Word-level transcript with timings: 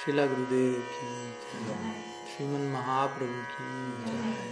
Srila 0.00 0.24
Gurudev 0.26 0.80
ki 0.92 1.08
jai, 1.68 1.92
Sriman 2.32 2.64
Mahaprabhu 2.72 3.40
ki 3.52 3.66
jai, 4.06 4.46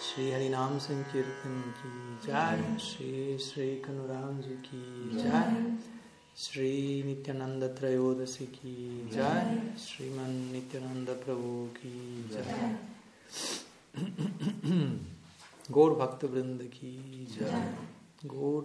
Sri 0.00 0.24
Harinam 0.30 0.80
Sankirtan 0.80 1.56
ki 1.78 1.90
jai, 2.26 2.60
Sri 2.78 3.36
Sri 3.38 3.82
Kanuram 3.84 4.42
ji 4.42 4.56
ki 4.62 4.80
jai, 5.22 5.56
Sri 6.34 7.02
Nityananda 7.04 7.68
Trayodasi 7.68 8.46
ki 8.50 8.74
jai, 9.12 9.60
Sriman 9.76 10.32
Nityananda 10.52 11.14
Prabhu 11.16 11.68
ki 11.74 12.24
jai. 12.32 12.72
Gaur 15.70 15.90
Bhakta 15.96 16.28
Vrinda 16.28 16.66
ki 16.70 17.26
jai, 17.38 17.62
Gaur 18.26 18.64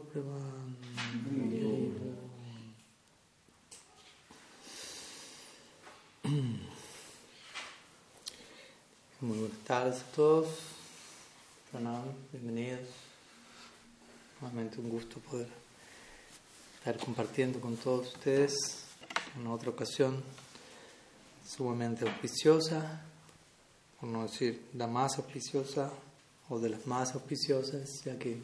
Muy 9.24 9.38
buenas 9.38 9.58
tardes 9.60 10.02
a 10.02 10.16
todos. 10.18 10.50
Pranam, 11.72 12.04
bienvenidos. 12.34 12.82
Nuevamente 14.42 14.82
un 14.82 14.90
gusto 14.90 15.22
poder 15.22 15.48
estar 16.78 16.98
compartiendo 16.98 17.62
con 17.62 17.78
todos 17.78 18.14
ustedes 18.16 18.84
en 19.38 19.48
otra 19.48 19.70
ocasión 19.70 20.22
sumamente 21.48 22.06
auspiciosa, 22.06 23.02
por 23.98 24.10
no 24.10 24.24
decir 24.24 24.62
la 24.74 24.88
más 24.88 25.18
auspiciosa 25.18 25.90
o 26.50 26.60
de 26.60 26.72
las 26.72 26.86
más 26.86 27.16
auspiciosas, 27.16 28.04
ya 28.04 28.20
que, 28.20 28.36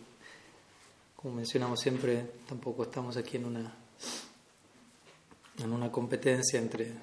como 1.17 1.35
mencionamos 1.35 1.81
siempre, 1.81 2.25
tampoco 2.47 2.83
estamos 2.83 3.17
aquí 3.17 3.35
en 3.35 3.47
una, 3.47 3.75
en 5.57 5.73
una 5.73 5.91
competencia 5.91 6.57
entre, 6.57 6.93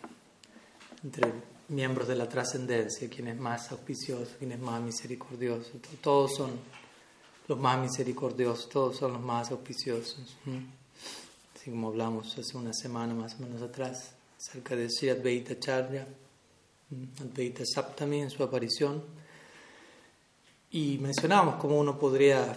entre 1.05 1.56
miembros 1.69 2.07
de 2.07 2.17
la 2.17 2.29
trascendencia, 2.29 3.09
quién 3.09 3.29
es 3.29 3.39
más 3.39 3.71
auspicioso, 3.73 4.33
quién 4.39 4.53
es 4.53 4.61
más 4.61 4.81
misericordioso. 4.81 5.71
Todos 6.01 6.37
son 6.37 6.53
los 7.49 7.59
más 7.59 7.79
misericordiosos, 7.79 8.69
todos 8.69 8.97
son 8.97 9.15
los 9.15 9.23
más 9.23 9.51
auspiciosos. 9.51 10.37
Así 11.55 11.71
como 11.71 11.89
hablamos 11.89 12.37
hace 12.39 12.57
una 12.57 12.73
semana 12.73 13.15
más 13.15 13.35
o 13.35 13.39
menos 13.39 13.63
atrás 13.63 14.13
acerca 14.39 14.77
de 14.77 14.89
Sri 14.91 15.11
Advaita 15.11 15.59
Charya, 15.59 16.07
Advaita 17.21 17.65
Saptami 17.65 18.21
en 18.21 18.31
su 18.31 18.43
aparición. 18.43 19.03
Y 20.71 20.99
mencionábamos 20.99 21.57
cómo 21.57 21.79
uno 21.79 21.99
podría, 21.99 22.57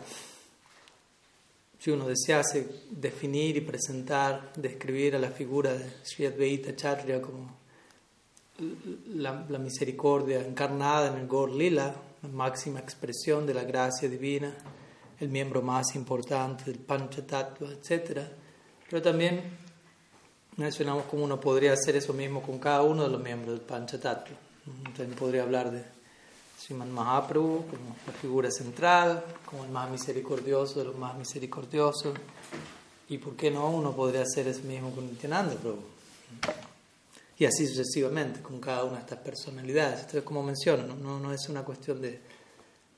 si 1.79 1.91
uno 1.91 2.07
desease 2.07 2.85
definir 2.89 3.57
y 3.57 3.61
presentar, 3.61 4.51
describir 4.55 5.15
a 5.15 5.19
la 5.19 5.31
figura 5.31 5.73
de 5.73 5.89
Sri 6.03 6.25
Advaita 6.25 6.75
Charya 6.75 7.21
como 7.21 7.58
la, 9.15 9.45
la, 9.47 9.59
misericordia 9.59 10.45
encarnada 10.45 11.07
en 11.07 11.17
el 11.19 11.27
Gor 11.27 11.51
Lila, 11.51 11.95
la 12.21 12.29
máxima 12.29 12.79
expresión 12.79 13.45
de 13.45 13.53
la 13.53 13.63
gracia 13.63 14.09
divina, 14.09 14.53
el 15.19 15.29
miembro 15.29 15.61
más 15.61 15.95
importante 15.95 16.65
del 16.65 16.79
Panchatattva, 16.79 17.69
etc. 17.71 18.21
Pero 18.89 19.01
también 19.01 19.41
mencionamos 20.57 21.05
cómo 21.05 21.23
uno 21.23 21.39
podría 21.39 21.73
hacer 21.73 21.95
eso 21.95 22.13
mismo 22.13 22.41
con 22.41 22.59
cada 22.59 22.81
uno 22.81 23.03
de 23.03 23.09
los 23.09 23.21
miembros 23.21 23.57
del 23.57 23.65
Panchatattva. 23.65 24.35
También 24.95 25.17
podría 25.17 25.43
hablar 25.43 25.71
de 25.71 25.83
Sriman 26.59 26.91
Mahaprabhu 26.91 27.65
como 27.65 27.95
la 28.05 28.13
figura 28.13 28.51
central, 28.51 29.23
como 29.45 29.63
el 29.63 29.71
más 29.71 29.89
misericordioso 29.89 30.79
de 30.79 30.85
los 30.85 30.97
más 30.97 31.17
misericordiosos. 31.17 32.13
Y 33.07 33.17
por 33.17 33.35
qué 33.35 33.49
no, 33.49 33.69
uno 33.69 33.95
podría 33.95 34.21
hacer 34.21 34.47
eso 34.47 34.63
mismo 34.63 34.91
con 34.91 35.07
Nityananda 35.07 35.55
Prabhu. 35.55 36.68
Y 37.39 37.45
así 37.45 37.65
sucesivamente 37.65 38.41
con 38.41 38.59
cada 38.59 38.83
una 38.83 38.95
de 38.95 39.03
estas 39.03 39.19
personalidades. 39.19 40.01
Entonces, 40.01 40.23
como 40.23 40.43
menciono, 40.43 40.93
no, 40.95 41.19
no 41.19 41.33
es 41.33 41.47
una 41.47 41.63
cuestión 41.63 42.01
de... 42.01 42.19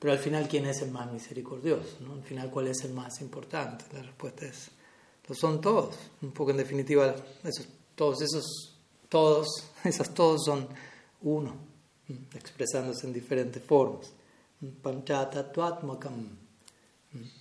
Pero 0.00 0.12
al 0.12 0.18
final, 0.18 0.48
¿quién 0.48 0.66
es 0.66 0.82
el 0.82 0.90
más 0.90 1.10
misericordioso? 1.12 1.98
¿no? 2.00 2.14
Al 2.14 2.24
final, 2.24 2.50
¿cuál 2.50 2.66
es 2.66 2.82
el 2.82 2.92
más 2.92 3.20
importante? 3.20 3.84
La 3.92 4.02
respuesta 4.02 4.44
es... 4.46 4.68
Lo 5.28 5.36
son 5.36 5.60
todos. 5.60 5.94
Un 6.22 6.32
poco 6.32 6.50
en 6.50 6.56
definitiva, 6.56 7.14
esos, 7.44 7.68
todos 7.94 8.20
esos, 8.22 8.76
todos, 9.08 9.46
esos 9.84 10.12
todos 10.12 10.44
son 10.44 10.66
uno, 11.22 11.54
expresándose 12.34 13.06
en 13.06 13.12
diferentes 13.12 13.62
formas. 13.62 14.12
Panchatattvatmakam. 14.82 16.42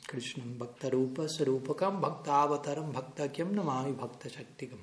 Krishnam 0.07 0.59
Bhaktarupa 0.59 1.27
Sarupakam 1.27 1.99
Bhaktavataram 1.99 2.91
Bhaktakyam 2.91 3.55
Namami 3.55 3.93
Bhakta 3.93 4.29
Shaktikam. 4.29 4.79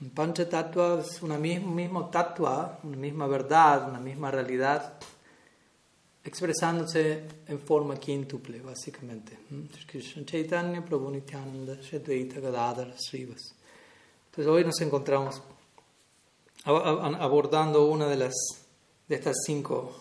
Un 0.00 0.10
panchatattva 0.10 1.00
es 1.00 1.22
una 1.22 1.38
misma, 1.38 1.66
un 1.68 1.74
mismo 1.74 2.08
tattva, 2.08 2.78
una 2.84 2.96
misma 2.96 3.26
verdad, 3.26 3.88
una 3.88 3.98
misma 3.98 4.30
realidad, 4.30 4.94
expresándose 6.22 7.24
en 7.48 7.58
forma 7.58 7.96
quíntuple, 7.96 8.60
básicamente. 8.60 9.38
Entonces 14.26 14.46
hoy 14.46 14.64
nos 14.64 14.80
encontramos 14.80 15.42
abordando 16.64 17.86
una 17.86 18.06
de 18.06 18.16
las 18.16 18.34
de 19.08 19.14
estas 19.16 19.36
cinco, 19.44 19.96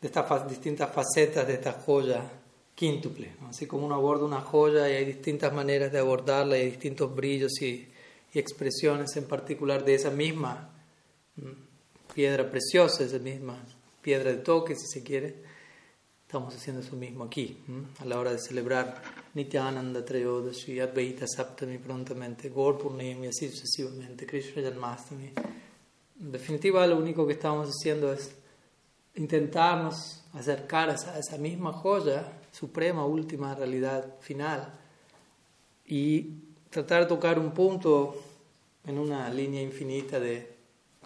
de 0.00 0.08
estas 0.08 0.48
distintas 0.48 0.90
facetas 0.90 1.46
de 1.46 1.54
esta 1.54 1.74
joya 1.74 2.28
quíntuple. 2.74 3.36
Así 3.48 3.66
como 3.66 3.86
uno 3.86 3.94
aborda 3.94 4.24
una 4.24 4.40
joya 4.40 4.88
y 4.90 4.94
hay 4.94 5.04
distintas 5.04 5.52
maneras 5.52 5.92
de 5.92 5.98
abordarla 5.98 6.58
y 6.58 6.62
hay 6.62 6.70
distintos 6.70 7.14
brillos 7.14 7.60
y 7.62 7.86
y 8.32 8.38
expresiones 8.38 9.16
en 9.16 9.24
particular 9.24 9.84
de 9.84 9.94
esa 9.94 10.10
misma 10.10 10.70
piedra 12.14 12.50
preciosa, 12.50 13.04
esa 13.04 13.18
misma 13.18 13.62
piedra 14.00 14.30
de 14.30 14.38
toque, 14.38 14.74
si 14.74 14.86
se 14.86 15.02
quiere. 15.02 15.56
Estamos 16.22 16.54
haciendo 16.54 16.82
eso 16.82 16.96
mismo 16.96 17.24
aquí, 17.24 17.56
a 18.00 18.04
la 18.04 18.18
hora 18.18 18.32
de 18.32 18.38
celebrar 18.38 19.00
Nityananda 19.34 20.04
Trayodashi, 20.04 20.80
Advaita 20.80 21.24
Saptami 21.26 21.78
prontamente, 21.78 22.48
Gaur 22.48 22.78
Purnima 22.78 23.26
y 23.26 23.28
así 23.28 23.48
sucesivamente, 23.48 24.26
Krishna 24.26 24.62
Janmastami. 24.62 25.32
En 26.20 26.32
definitiva, 26.32 26.84
lo 26.86 26.96
único 26.96 27.26
que 27.26 27.34
estamos 27.34 27.68
haciendo 27.68 28.12
es 28.12 28.34
intentarnos 29.14 30.24
acercar 30.32 30.90
a 30.90 30.94
esa, 30.94 31.14
a 31.14 31.18
esa 31.20 31.38
misma 31.38 31.72
joya, 31.72 32.40
suprema, 32.50 33.06
última 33.06 33.54
realidad 33.54 34.16
final, 34.20 34.74
y 35.86 36.45
tratar 36.76 37.04
de 37.04 37.08
tocar 37.08 37.38
un 37.38 37.52
punto 37.52 38.22
en 38.84 38.98
una 38.98 39.30
línea 39.30 39.62
infinita 39.62 40.20
de 40.20 40.56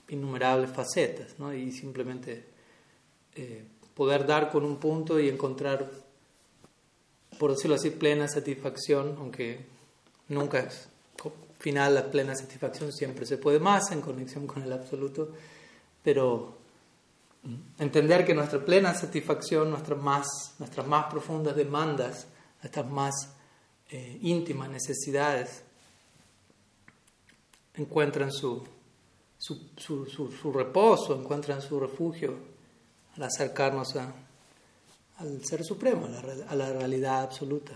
innumerables 0.09 0.69
facetas, 0.69 1.39
¿no? 1.39 1.55
y 1.55 1.71
simplemente 1.71 2.45
eh, 3.37 3.65
poder 3.95 4.27
dar 4.27 4.51
con 4.51 4.65
un 4.65 4.79
punto 4.79 5.21
y 5.21 5.29
encontrar, 5.29 5.89
por 7.39 7.53
decirlo 7.53 7.77
así, 7.77 7.91
plena 7.91 8.27
satisfacción, 8.27 9.15
aunque 9.21 9.65
nunca 10.29 10.59
es 10.59 10.89
final 11.61 11.95
la 11.95 12.11
plena 12.11 12.35
satisfacción, 12.35 12.91
siempre 12.91 13.25
se 13.25 13.39
puede 13.39 13.61
más 13.61 13.93
en 13.93 14.01
conexión 14.01 14.49
con 14.49 14.65
el 14.65 14.73
absoluto, 14.73 15.31
pero 16.03 16.59
entender 17.79 18.27
que 18.27 18.35
nuestra 18.35 18.65
plena 18.65 18.93
satisfacción, 18.93 19.71
nuestras 19.71 20.01
más, 20.03 20.27
nuestras 20.59 20.87
más 20.89 21.07
profundas 21.07 21.55
demandas, 21.55 22.27
nuestras 22.61 22.91
más 22.91 23.15
eh, 23.91 24.19
íntimas 24.23 24.69
necesidades, 24.71 25.63
encuentran 27.75 28.31
su, 28.33 28.63
su, 29.39 30.07
su, 30.07 30.53
reposo, 30.53 31.19
encuentran 31.19 31.63
su 31.63 31.81
refugio 31.81 32.35
al 33.17 33.23
acercarnos 33.25 33.97
a, 33.97 34.13
al 35.19 35.45
Ser 35.45 35.65
Supremo, 35.65 36.07
a 36.07 36.09
la, 36.09 36.21
a 36.49 36.55
la 36.55 36.73
realidad 36.73 37.23
absoluta, 37.23 37.73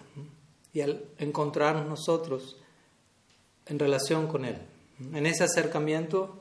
y 0.72 0.80
al 0.80 1.04
encontrarnos 1.18 1.86
nosotros 1.86 2.56
en 3.66 3.78
relación 3.78 4.26
con 4.26 4.44
Él. 4.44 4.58
En 5.12 5.26
ese 5.26 5.44
acercamiento 5.44 6.40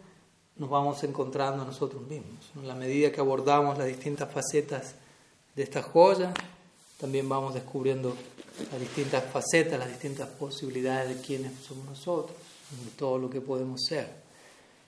nos 0.57 0.69
vamos 0.69 1.03
encontrando 1.03 1.63
a 1.63 1.65
nosotros 1.65 2.01
mismos. 2.03 2.51
En 2.56 2.68
la 2.68 2.75
medida 2.75 3.12
que 3.12 3.21
abordamos 3.21 3.77
las 3.77 3.88
distintas 3.88 4.31
facetas 4.31 4.95
de 5.56 5.63
esta 5.63 5.81
joya, 5.81 6.33
también 7.03 7.27
vamos 7.27 7.53
descubriendo 7.53 8.15
las 8.71 8.79
distintas 8.79 9.25
facetas, 9.25 9.77
las 9.77 9.89
distintas 9.89 10.29
posibilidades 10.29 11.09
de 11.13 11.21
quiénes 11.21 11.51
somos 11.59 11.85
nosotros 11.85 12.38
de 12.71 12.91
todo 12.91 13.17
lo 13.17 13.29
que 13.29 13.41
podemos 13.41 13.81
ser. 13.89 14.07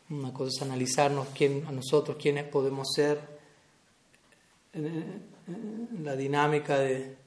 Una 0.09 0.31
cosa 0.31 0.51
es 0.55 0.61
analizarnos 0.61 1.27
quién, 1.35 1.65
a 1.67 1.73
nosotros 1.73 2.15
quiénes 2.15 2.45
podemos 2.45 2.87
ser 2.95 3.19
en 4.71 5.23
la 6.05 6.15
dinámica 6.15 6.79
de, 6.79 7.17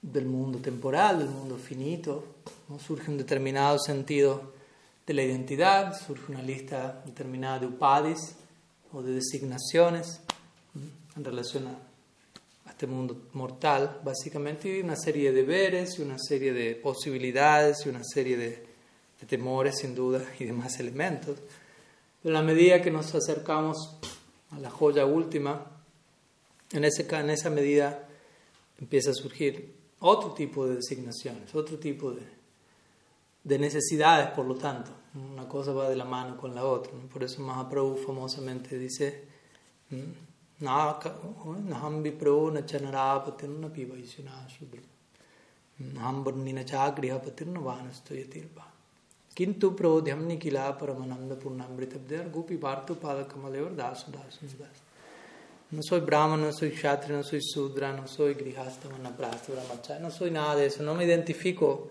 del 0.00 0.24
mundo 0.24 0.58
temporal, 0.58 1.18
del 1.18 1.28
mundo 1.28 1.58
finito. 1.58 2.24
Surge 2.82 3.10
un 3.10 3.18
determinado 3.18 3.78
sentido 3.78 4.54
de 5.06 5.12
la 5.12 5.22
identidad, 5.22 6.00
surge 6.00 6.32
una 6.32 6.40
lista 6.40 7.02
determinada 7.04 7.58
de 7.58 7.66
upadis 7.66 8.36
o 8.90 9.02
de 9.02 9.12
designaciones 9.12 10.22
en 11.14 11.22
relación 11.22 11.66
a 11.66 11.91
este 12.82 12.94
mundo 12.94 13.28
mortal, 13.32 14.00
básicamente, 14.04 14.76
y 14.76 14.80
una 14.80 14.96
serie 14.96 15.32
de 15.32 15.42
deberes, 15.42 15.98
y 15.98 16.02
una 16.02 16.18
serie 16.18 16.52
de 16.52 16.74
posibilidades, 16.74 17.86
y 17.86 17.88
una 17.88 18.02
serie 18.04 18.36
de 18.36 18.72
de 19.22 19.28
temores 19.28 19.78
sin 19.78 19.94
duda 19.94 20.20
y 20.38 20.44
demás 20.44 20.78
elementos. 20.80 21.38
Pero 22.22 22.36
a 22.36 22.42
medida 22.42 22.82
que 22.82 22.90
nos 22.90 23.14
acercamos 23.14 23.96
a 24.50 24.58
la 24.58 24.68
joya 24.68 25.06
última, 25.06 25.64
en, 26.72 26.84
ese, 26.84 27.06
en 27.08 27.30
esa 27.30 27.48
medida 27.48 28.08
empieza 28.80 29.10
a 29.10 29.14
surgir 29.14 29.74
otro 30.00 30.32
tipo 30.32 30.66
de 30.66 30.76
designaciones, 30.76 31.54
otro 31.54 31.78
tipo 31.78 32.10
de, 32.10 32.22
de 33.44 33.58
necesidades, 33.58 34.30
por 34.30 34.44
lo 34.44 34.56
tanto. 34.56 34.90
Una 35.14 35.46
cosa 35.48 35.72
va 35.72 35.88
de 35.88 35.96
la 35.96 36.04
mano 36.04 36.36
con 36.36 36.54
la 36.54 36.64
otra. 36.64 36.92
Por 37.12 37.22
eso 37.22 37.42
Mahaprabhu 37.42 37.96
famosamente 37.98 38.76
dice, 38.76 39.24
Nikila 50.26 50.78
paramananda 50.78 51.36
purnamritabdhyar 51.36 52.30
gopi 52.30 52.56
bhartu 52.56 52.94
padakamalyor 52.94 53.74
dasu 53.74 54.10
dasu 54.12 54.46
dasu. 54.46 54.82
No 55.72 55.82
soy 55.82 57.40
sudra, 57.40 57.92
no 57.92 58.06
soy 58.06 58.34
grihasta, 58.34 58.88
no 60.00 60.10
soy 60.10 60.30
nada 60.30 60.54
de 60.56 60.66
eso, 60.66 60.82
no 60.82 60.94
me 60.94 61.04
identifico 61.04 61.88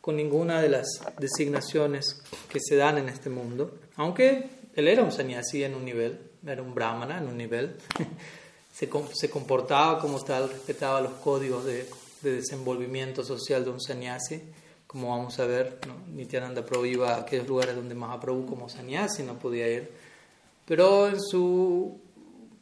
con 0.00 0.16
ninguna 0.16 0.62
de 0.62 0.70
las 0.70 0.86
designaciones 1.18 2.22
que 2.48 2.58
se 2.58 2.76
dan 2.76 2.96
en 2.96 3.10
este 3.10 3.28
mundo, 3.28 3.78
aunque 3.96 4.48
él 4.74 4.88
era 4.88 5.02
un 5.02 5.12
sannyasi 5.12 5.62
en 5.62 5.74
un 5.74 5.84
nivel, 5.84 6.27
era 6.46 6.62
un 6.62 6.74
brahmana 6.74 7.18
en 7.18 7.28
un 7.28 7.36
nivel, 7.36 7.76
se, 8.72 8.88
se 9.14 9.30
comportaba 9.30 9.98
como 10.00 10.20
tal, 10.20 10.48
respetaba 10.48 11.00
los 11.00 11.12
códigos 11.14 11.64
de, 11.64 11.88
de, 12.22 12.32
desenvolvimiento 12.32 13.24
social 13.24 13.64
de 13.64 13.70
un 13.70 13.80
sannyasi, 13.80 14.42
como 14.86 15.10
vamos 15.10 15.38
a 15.38 15.46
ver, 15.46 15.80
¿no? 15.86 15.94
Nityananda 16.14 16.64
Prabhu 16.64 16.86
iba 16.86 17.14
a 17.14 17.20
aquellos 17.20 17.46
lugares 17.46 17.74
donde 17.74 17.94
Mahaprabhu 17.94 18.46
como 18.46 18.68
sannyasi 18.68 19.22
no 19.22 19.38
podía 19.38 19.68
ir, 19.68 19.90
pero 20.64 21.08
en 21.08 21.20
su 21.20 22.00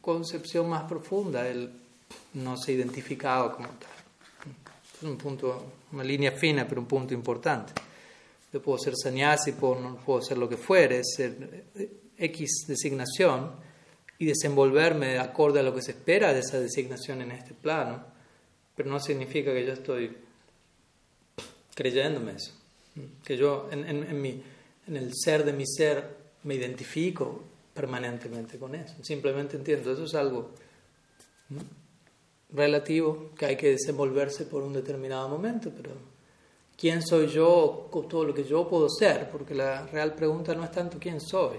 concepción 0.01 0.69
más 0.69 0.83
profunda 0.83 1.47
él 1.47 1.71
no 2.33 2.57
se 2.57 2.73
identificaba 2.73 3.53
como 3.53 3.67
tal. 3.67 3.89
Es 4.95 5.03
un 5.03 5.17
punto, 5.17 5.63
una 5.91 6.03
línea 6.03 6.31
fina, 6.31 6.67
pero 6.67 6.81
un 6.81 6.87
punto 6.87 7.13
importante. 7.13 7.73
Yo 8.51 8.61
puedo 8.61 8.79
ser 8.79 8.93
sannyasi, 8.95 9.51
puedo, 9.51 9.97
puedo 9.97 10.21
ser 10.21 10.37
lo 10.37 10.49
que 10.49 10.57
fuere, 10.57 11.01
ser 11.03 11.65
X 12.17 12.65
designación 12.67 13.66
y 14.19 14.25
desenvolverme 14.25 15.07
de 15.13 15.19
acorde 15.19 15.59
a 15.59 15.63
lo 15.63 15.73
que 15.73 15.81
se 15.81 15.91
espera 15.91 16.33
de 16.33 16.39
esa 16.39 16.59
designación 16.59 17.21
en 17.21 17.31
este 17.31 17.53
plano, 17.53 18.03
pero 18.75 18.89
no 18.89 18.99
significa 18.99 19.53
que 19.53 19.65
yo 19.65 19.73
estoy 19.73 20.17
creyéndome 21.75 22.33
eso, 22.33 22.53
que 23.23 23.37
yo 23.37 23.69
en, 23.71 23.87
en, 23.87 24.03
en, 24.03 24.21
mi, 24.21 24.41
en 24.87 24.97
el 24.97 25.11
ser 25.15 25.45
de 25.45 25.53
mi 25.53 25.65
ser 25.67 26.03
me 26.43 26.55
identifico 26.55 27.43
permanentemente 27.73 28.57
con 28.57 28.73
eso, 28.73 28.95
simplemente 29.03 29.57
entiendo, 29.57 29.91
eso 29.91 30.05
es 30.05 30.15
algo 30.15 30.51
relativo 32.51 33.31
que 33.37 33.45
hay 33.45 33.55
que 33.55 33.71
desenvolverse 33.71 34.45
por 34.45 34.63
un 34.63 34.73
determinado 34.73 35.27
momento, 35.29 35.71
pero 35.75 35.91
¿quién 36.77 37.01
soy 37.01 37.27
yo 37.27 37.87
con 37.91 38.07
todo 38.07 38.25
lo 38.25 38.33
que 38.33 38.43
yo 38.43 38.67
puedo 38.67 38.89
ser? 38.89 39.29
Porque 39.29 39.53
la 39.53 39.85
real 39.87 40.13
pregunta 40.15 40.55
no 40.55 40.63
es 40.63 40.71
tanto 40.71 40.97
quién 40.99 41.19
soy, 41.21 41.57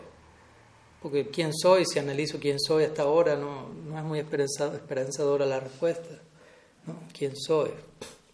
porque 1.01 1.29
quién 1.29 1.53
soy, 1.55 1.85
si 1.87 1.99
analizo 1.99 2.39
quién 2.41 2.59
soy 2.59 2.85
hasta 2.85 3.03
ahora, 3.03 3.37
no, 3.37 3.69
no 3.69 3.99
es 3.99 4.05
muy 4.05 4.19
esperanzadora 4.19 5.47
la 5.47 5.61
respuesta, 5.61 6.19
¿no? 6.87 6.97
¿Quién 7.17 7.37
soy? 7.37 7.71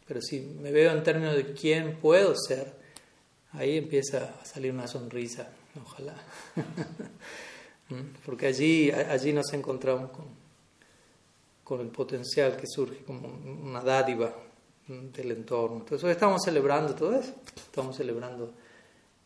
Pero 0.06 0.20
si 0.22 0.40
me 0.40 0.70
veo 0.70 0.92
en 0.92 1.02
términos 1.02 1.36
de 1.36 1.52
quién 1.52 1.98
puedo 1.98 2.34
ser, 2.36 2.72
ahí 3.52 3.76
empieza 3.76 4.34
a 4.40 4.44
salir 4.44 4.72
una 4.72 4.86
sonrisa, 4.86 5.48
ojalá. 5.82 6.14
Porque 8.24 8.46
allí, 8.46 8.90
allí 8.90 9.32
nos 9.32 9.52
encontramos 9.52 10.10
con, 10.10 10.26
con 11.62 11.80
el 11.80 11.88
potencial 11.88 12.56
que 12.56 12.66
surge 12.66 13.04
como 13.04 13.28
una 13.28 13.80
dádiva 13.82 14.34
del 14.86 15.30
entorno. 15.32 15.78
Entonces 15.78 16.04
hoy 16.04 16.12
estamos 16.12 16.42
celebrando 16.44 16.94
todo 16.94 17.14
eso, 17.14 17.34
estamos 17.56 17.96
celebrando 17.96 18.52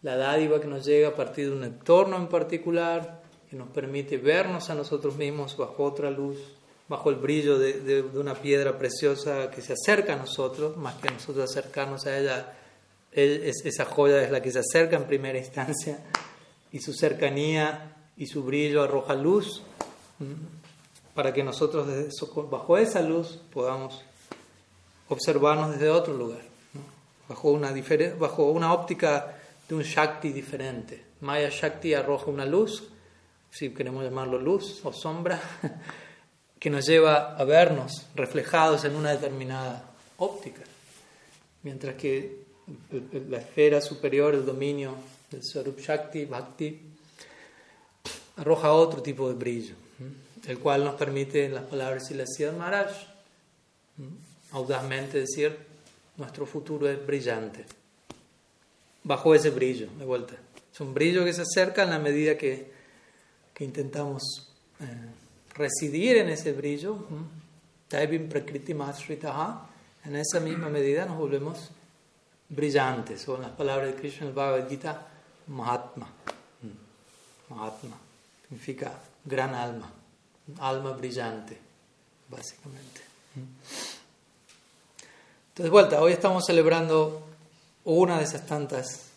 la 0.03 0.17
dádiva 0.17 0.61
que 0.61 0.69
nos 0.69 0.85
llega 0.85 1.09
a 1.09 1.15
partir 1.15 1.51
de 1.51 1.57
un 1.57 1.65
entorno 1.65 2.17
en 2.17 2.29
particular, 2.29 3.23
que 3.49 3.57
nos 3.57 3.69
permite 3.69 4.17
vernos 4.17 4.71
a 4.71 4.75
nosotros 4.75 5.17
mismos 5.17 5.57
bajo 5.57 5.85
otra 5.85 6.11
luz, 6.11 6.39
bajo 6.89 7.11
el 7.11 7.17
brillo 7.17 7.59
de, 7.59 7.81
de, 7.81 8.03
de 8.03 8.19
una 8.19 8.35
piedra 8.35 8.79
preciosa 8.79 9.51
que 9.51 9.63
se 9.63 9.75
acerca 9.75 10.15
a 10.15 10.17
nosotros, 10.17 10.77
más 10.77 10.95
que 10.97 11.11
nosotros 11.11 11.51
acercarnos 11.51 12.07
a 12.07 12.19
ella, 12.19 12.55
es, 13.13 13.65
esa 13.65 13.85
joya 13.85 14.23
es 14.23 14.31
la 14.31 14.43
que 14.43 14.51
se 14.51 14.61
acerca 14.61 14.97
en 14.97 15.05
primera 15.05 15.39
instancia 15.39 15.99
y 16.73 16.81
su 16.81 16.93
cercanía 16.93 17.97
y 18.17 18.27
su 18.27 18.43
brillo 18.43 18.83
arroja 18.83 19.15
luz 19.15 19.63
para 21.15 21.33
que 21.33 21.43
nosotros 21.43 21.87
bajo 22.51 22.79
esa 22.79 23.03
luz 23.03 23.41
podamos 23.53 24.05
observarnos 25.09 25.73
desde 25.73 25.91
otro 25.91 26.15
lugar, 26.15 26.43
¿no? 26.75 26.81
bajo, 27.29 27.51
una 27.51 27.73
bajo 28.19 28.51
una 28.51 28.73
óptica 28.73 29.39
de 29.69 29.75
un 29.75 29.83
Shakti 29.83 30.33
diferente. 30.33 31.05
Maya 31.21 31.49
Shakti 31.51 31.95
arroja 31.95 32.31
una 32.31 32.45
luz, 32.45 32.89
si 33.51 33.71
queremos 33.71 34.05
llamarlo 34.05 34.39
luz 34.39 34.85
o 34.85 34.93
sombra, 34.93 35.41
que 36.59 36.71
nos 36.71 36.87
lleva 36.87 37.37
a 37.37 37.45
vernos 37.45 38.07
reflejados 38.15 38.85
en 38.85 38.97
una 38.97 39.11
determinada 39.11 39.85
óptica, 40.19 40.63
mientras 41.63 41.95
que 41.97 42.47
la 43.29 43.39
esfera 43.39 43.81
superior, 43.81 44.35
el 44.35 44.45
dominio 44.45 44.95
del 45.31 45.43
Swarup 45.43 45.79
Shakti, 45.79 46.25
Bhakti, 46.25 46.81
arroja 48.37 48.73
otro 48.73 49.03
tipo 49.03 49.29
de 49.29 49.35
brillo 49.35 49.75
el 50.49 50.59
cual 50.59 50.83
nos 50.83 50.95
permite, 50.95 51.45
en 51.45 51.55
las 51.55 51.65
palabras 51.65 52.03
de 52.05 52.09
Silasiyad 52.09 52.55
Maharaj, 52.55 52.91
audazmente 54.53 55.19
decir, 55.19 55.57
nuestro 56.17 56.47
futuro 56.47 56.89
es 56.89 57.05
brillante. 57.05 57.67
Bajo 59.05 59.35
ese 59.35 59.51
brillo, 59.51 59.89
de 59.99 60.07
vuelta. 60.07 60.35
Es 60.73 60.81
un 60.81 60.95
brillo 60.95 61.25
que 61.25 61.35
se 61.35 61.43
acerca 61.43 61.83
en 61.83 61.91
la 61.91 61.99
medida 61.99 62.39
que, 62.39 62.78
que 63.59 63.65
intentamos 63.65 64.23
eh, 64.79 64.85
residir 65.55 66.19
en 66.19 66.29
ese 66.29 66.53
brillo. 66.53 67.07
En 70.05 70.17
esa 70.17 70.39
misma 70.39 70.69
medida 70.69 71.05
nos 71.05 71.19
volvemos 71.19 71.71
brillantes, 72.49 73.29
o 73.29 73.37
las 73.37 73.51
palabras 73.51 73.89
de 73.89 73.95
Krishna 74.01 74.23
en 74.23 74.29
el 74.29 74.35
Bhagavad 74.35 74.69
Gita, 74.69 75.09
Mahatma. 75.49 76.09
Mahatma 77.51 77.97
significa 78.49 78.93
gran 79.25 79.55
alma 79.55 79.93
alma 80.61 80.93
brillante, 80.93 81.59
básicamente. 82.29 83.03
Entonces, 85.49 85.71
vuelta, 85.71 86.01
hoy 86.01 86.13
estamos 86.13 86.45
celebrando 86.47 87.23
una 87.85 88.19
de 88.19 88.25
esas 88.25 88.47
tantas 88.47 89.08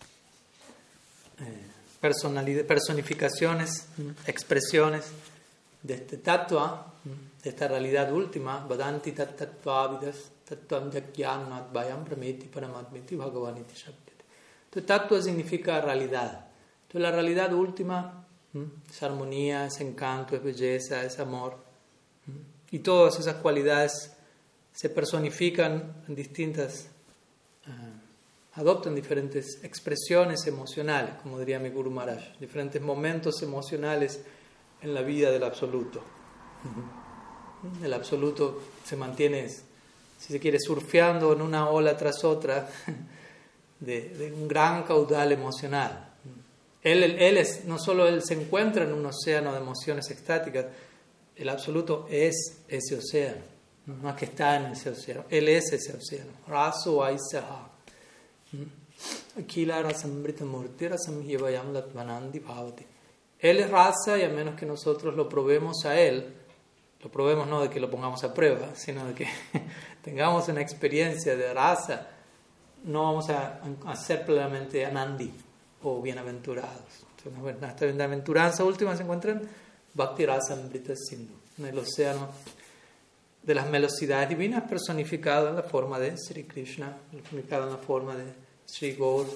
personificaciones, 2.02 3.88
expresiones 4.26 5.06
de 5.82 5.94
este 5.94 6.18
tatua, 6.18 6.94
de 7.44 7.50
esta 7.50 7.68
realidad 7.68 8.12
última, 8.12 8.66
Vadanti 8.68 9.14
tattvavidas, 9.14 10.32
tattvam 10.44 10.92
vayam 11.72 12.04
prameti 12.04 12.48
paramatmiti 12.48 13.16
bhagavaniti. 13.16 13.74
Entonces, 14.66 14.86
tatua 14.86 15.22
significa 15.22 15.82
realidad. 15.82 16.48
Entonces, 16.84 17.02
la 17.02 17.12
realidad 17.12 17.54
última 17.54 18.26
es 18.90 19.04
armonía, 19.04 19.66
es 19.66 19.80
encanto, 19.80 20.36
es 20.36 20.44
belleza, 20.44 21.04
es 21.04 21.20
amor. 21.20 21.58
Y 22.72 22.80
todas 22.80 23.20
esas 23.20 23.36
cualidades 23.36 24.14
se 24.74 24.90
personifican 24.90 26.04
en 26.08 26.16
distintas, 26.16 26.88
uh, 27.68 27.72
adoptan 28.56 28.96
diferentes 28.96 29.64
expresiones 29.64 30.46
emocionales, 30.46 31.16
como 31.22 31.40
diría 31.40 31.60
mi 31.60 31.70
Guru 31.70 31.90
Maharaj, 31.90 32.38
diferentes 32.40 32.82
momentos 32.82 33.42
emocionales 33.42 34.22
en 34.82 34.94
la 34.94 35.02
vida 35.02 35.32
del 35.32 35.44
absoluto. 35.44 36.02
El 37.84 37.94
absoluto 37.94 38.62
se 38.84 38.96
mantiene, 38.96 39.48
si 39.48 40.34
se 40.34 40.40
quiere, 40.40 40.60
surfeando 40.60 41.32
en 41.34 41.42
una 41.42 41.70
ola 41.70 41.96
tras 41.96 42.24
otra 42.24 42.70
de, 43.80 44.34
un 44.36 44.48
gran 44.48 44.84
caudal 44.84 45.32
emocional. 45.32 46.10
Él, 46.82 47.04
él, 47.04 47.38
es, 47.38 47.66
no 47.66 47.78
solo 47.78 48.08
Él 48.08 48.24
se 48.24 48.34
encuentra 48.34 48.84
en 48.84 48.92
un 48.92 49.06
océano 49.06 49.52
de 49.54 49.60
emociones 49.60 50.10
extáticas, 50.10 50.66
el 51.36 51.48
absoluto 51.48 52.08
es 52.10 52.64
ese 52.68 52.98
océano, 52.98 53.42
no 53.86 54.10
es 54.10 54.16
que 54.16 54.26
está 54.26 54.58
en 54.58 54.72
ese 54.72 54.90
océano, 54.90 55.26
Él 55.30 55.48
es 55.48 55.72
ese 55.72 55.96
océano. 55.96 56.32
Raso 56.48 57.04
Aisaha. 57.04 57.72
Él 63.40 63.60
es 63.60 63.70
raza 63.70 64.18
y 64.18 64.24
a 64.24 64.30
menos 64.30 64.56
que 64.56 64.66
nosotros 64.66 65.16
lo 65.16 65.28
probemos 65.28 65.86
a 65.86 66.00
Él, 66.00 66.34
lo 67.02 67.12
probemos 67.12 67.48
no 67.48 67.62
de 67.62 67.70
que 67.70 67.80
lo 67.80 67.90
pongamos 67.90 68.24
a 68.24 68.34
prueba, 68.34 68.76
sino 68.76 69.06
de 69.06 69.14
que 69.16 69.28
tengamos 70.04 70.48
una 70.48 70.62
experiencia 70.62 71.36
de 71.36 71.54
raza, 71.54 72.08
no 72.84 73.04
vamos 73.04 73.30
a, 73.30 73.62
a 73.86 73.96
ser 73.96 74.26
plenamente 74.26 74.86
anandi 74.86 75.32
o 75.84 76.02
bienaventurados. 76.02 77.06
Entonces, 77.24 77.56
esta 77.70 77.86
bienaventuranza 77.86 78.64
última 78.64 78.96
se 78.96 79.04
encuentra 79.04 79.32
en 79.32 79.48
Bhakti 79.94 80.26
Rasamrita 80.26 80.94
Sindhu, 80.96 81.34
en 81.58 81.66
el 81.66 81.78
océano 81.78 82.30
de 83.44 83.56
las 83.56 83.70
velocidades 83.72 84.30
divinas 84.30 84.64
personificado 84.70 85.50
en 85.50 85.56
la 85.56 85.64
forma 85.64 86.00
de 86.00 86.16
Sri 86.18 86.44
Krishna, 86.44 86.96
personificado 87.12 87.64
en 87.66 87.72
la 87.72 87.78
forma 87.78 88.16
de 88.16 88.26
Sri 88.72 88.96
Gaur, 88.96 89.28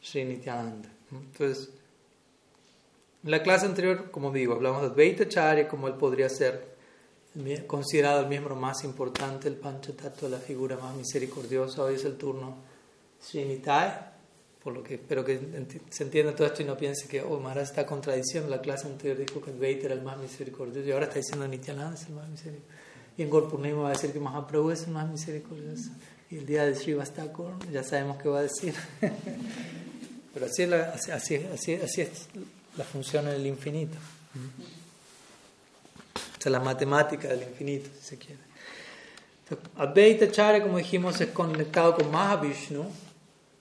Sri 0.00 0.24
Nityananda. 0.24 0.88
Entonces, 1.10 1.68
en 3.24 3.30
la 3.30 3.42
clase 3.42 3.66
anterior, 3.66 4.12
como 4.12 4.30
digo, 4.30 4.54
hablamos 4.54 4.82
de 4.82 4.88
Advaita 4.88 5.28
Charya, 5.28 5.66
como 5.66 5.88
él 5.88 5.94
podría 5.94 6.28
ser 6.28 6.76
considerado 7.66 8.20
el 8.20 8.28
miembro 8.28 8.54
más 8.54 8.84
importante, 8.84 9.48
el 9.48 9.56
Panchatattva, 9.56 10.28
la 10.28 10.38
figura 10.38 10.76
más 10.76 10.94
misericordiosa. 10.94 11.82
Hoy 11.82 11.96
es 11.96 12.04
el 12.04 12.16
turno 12.16 12.54
Sri 13.20 13.44
Nitai, 13.44 13.90
por 14.62 14.72
lo 14.72 14.84
que 14.84 14.94
espero 14.94 15.24
que 15.24 15.40
se 15.90 16.04
entienda 16.04 16.32
todo 16.36 16.46
esto 16.46 16.62
y 16.62 16.64
no 16.64 16.76
piense 16.76 17.08
que, 17.08 17.20
oh, 17.20 17.40
Maharaj 17.40 17.64
está 17.64 17.84
contradiciendo. 17.84 18.48
La 18.48 18.60
clase 18.60 18.86
anterior 18.86 19.18
dijo 19.18 19.40
que 19.40 19.50
Advaita 19.50 19.86
era 19.86 19.94
el 19.94 20.02
más 20.02 20.18
misericordioso 20.18 20.86
y 20.86 20.92
ahora 20.92 21.06
está 21.06 21.18
diciendo 21.18 21.48
Nityananda 21.48 21.96
es 21.96 22.06
el 22.06 22.14
más 22.14 22.28
misericordioso. 22.28 22.78
Y 23.16 23.22
en 23.22 23.30
Gorpurnima 23.30 23.82
va 23.82 23.88
a 23.88 23.92
decir 23.92 24.12
que 24.12 24.20
Mahaprabhu 24.20 24.70
es 24.70 24.84
el 24.84 24.92
más 24.92 25.10
misericordioso. 25.10 25.90
Y 26.34 26.38
el 26.38 26.46
día 26.46 26.64
de 26.64 26.74
Srivastakor 26.74 27.52
ya 27.70 27.84
sabemos 27.84 28.20
qué 28.20 28.28
va 28.28 28.40
a 28.40 28.42
decir. 28.42 28.74
Pero 30.34 30.46
así 30.46 30.62
es, 30.64 30.68
la, 30.68 30.82
así, 30.88 31.12
así, 31.12 31.74
así 31.76 32.00
es 32.00 32.26
la 32.76 32.82
función 32.82 33.28
en 33.28 33.34
el 33.34 33.46
infinito. 33.46 33.96
O 36.16 36.42
sea, 36.42 36.50
la 36.50 36.58
matemática 36.58 37.28
del 37.28 37.44
infinito, 37.44 37.88
si 38.00 38.04
se 38.04 38.18
quiere. 38.18 38.40
Advaita 39.76 40.28
Charya, 40.28 40.60
como 40.60 40.78
dijimos, 40.78 41.20
es 41.20 41.28
conectado 41.28 41.94
con 41.94 42.10
Mahavishnu. 42.10 42.84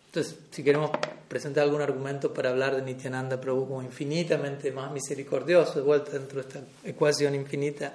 Entonces, 0.07 0.35
si 0.49 0.63
queremos 0.63 0.89
presentar 1.27 1.65
algún 1.65 1.81
argumento 1.81 2.33
para 2.33 2.49
hablar 2.49 2.75
de 2.75 2.81
Nityananda 2.81 3.39
Prabhu 3.39 3.67
como 3.67 3.83
infinitamente 3.83 4.71
más 4.71 4.91
misericordioso, 4.91 5.75
de 5.75 5.81
vuelta 5.81 6.13
dentro 6.13 6.41
de 6.41 6.47
esta 6.47 6.61
ecuación 6.83 7.35
infinita, 7.35 7.93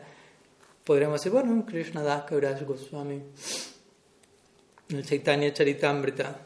podríamos 0.85 1.21
decir, 1.21 1.33
bueno, 1.33 1.67
Krishna 1.67 2.05
Das 2.05 2.23
Kaviraj 2.27 2.63
Goswami, 2.63 3.21
el 4.91 5.05
Chaitanya 5.05 5.53
Charitamrita, 5.53 6.37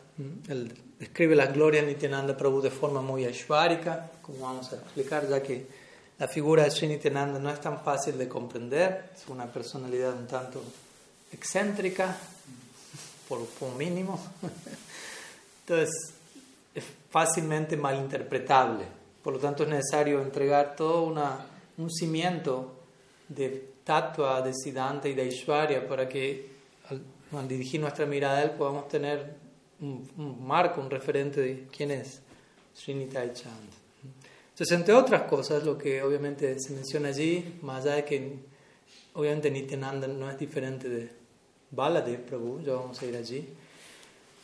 él 0.49 0.73
describe 0.99 1.35
las 1.35 1.53
glorias 1.53 1.87
de 1.87 1.93
Nityananda 1.93 2.37
Prabhu 2.37 2.61
de 2.61 2.71
forma 2.71 3.01
muy 3.01 3.25
ashvárica, 3.25 4.11
como 4.21 4.41
vamos 4.41 4.73
a 4.73 4.77
explicar, 4.77 5.29
ya 5.29 5.43
que 5.43 5.67
la 6.19 6.29
figura 6.29 6.65
de 6.65 6.71
Sri 6.71 6.89
Nityananda 6.89 7.39
no 7.39 7.51
es 7.51 7.61
tan 7.61 7.83
fácil 7.83 8.19
de 8.19 8.29
comprender, 8.29 9.11
es 9.17 9.27
una 9.29 9.47
personalidad 9.47 10.15
un 10.15 10.27
tanto 10.27 10.63
excéntrica, 11.33 12.17
por 13.29 13.41
lo 13.41 13.75
mínimo. 13.77 14.21
Entonces, 15.67 16.13
es 16.75 16.85
fácilmente 17.11 17.77
malinterpretable. 17.77 18.85
Por 19.23 19.35
lo 19.35 19.39
tanto, 19.39 19.63
es 19.63 19.69
necesario 19.69 20.21
entregar 20.21 20.77
todo 20.77 21.05
una, 21.05 21.47
un 21.79 21.91
cimiento 21.91 22.73
de 23.29 23.73
tatua, 23.85 24.43
de 24.43 24.53
siddhanta 24.55 25.09
y 25.09 25.15
de 25.15 25.27
ishvarya 25.27 25.87
para 25.89 26.09
que 26.09 26.52
al, 27.33 27.49
dirigir 27.49 27.81
nuestra 27.81 28.07
mirada 28.07 28.39
a 28.39 28.43
él 28.43 28.51
podamos 28.51 28.89
tener 28.89 29.35
un, 29.81 30.09
marco, 30.47 30.81
un 30.81 30.91
referente 30.91 31.41
de 31.41 31.67
quién 31.77 31.91
es 31.91 32.21
Srinitai 32.75 33.33
Chand. 33.33 33.71
Entonces, 34.51 34.79
entre 34.79 34.95
otras 34.95 35.23
cosas, 35.23 35.65
lo 35.65 35.77
que 35.77 36.03
obviamente 36.03 36.59
se 36.61 36.73
menciona 36.73 37.09
allí, 37.09 37.59
más 37.63 37.85
allá 37.85 37.97
de 37.97 38.05
que 38.05 38.37
obviamente 39.15 39.51
Nityananda 39.51 40.07
no 40.07 40.31
es 40.31 40.39
diferente 40.39 40.89
de 40.89 41.11
Baladev 41.71 42.21
Prabhu, 42.21 42.63
ya 42.63 42.75
vamos 42.75 43.01
a 43.01 43.07
ir 43.07 43.17
allí, 43.17 43.49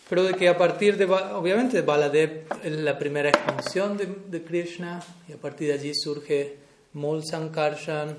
pero 0.09 0.25
de 0.25 0.35
que 0.35 0.49
a 0.49 0.57
partir 0.57 0.97
de, 0.97 1.05
obviamente 1.05 1.83
Baladev 1.83 2.47
es 2.65 2.73
la 2.73 2.99
primera 2.99 3.29
expansión 3.29 3.97
de, 3.99 4.07
de 4.07 4.43
Krishna 4.43 5.03
y 5.29 5.33
a 5.33 5.37
partir 5.37 5.69
de 5.69 5.75
allí 5.75 5.93
surge 5.95 6.57
Mol 6.95 7.23
Sankarshan, 7.25 8.17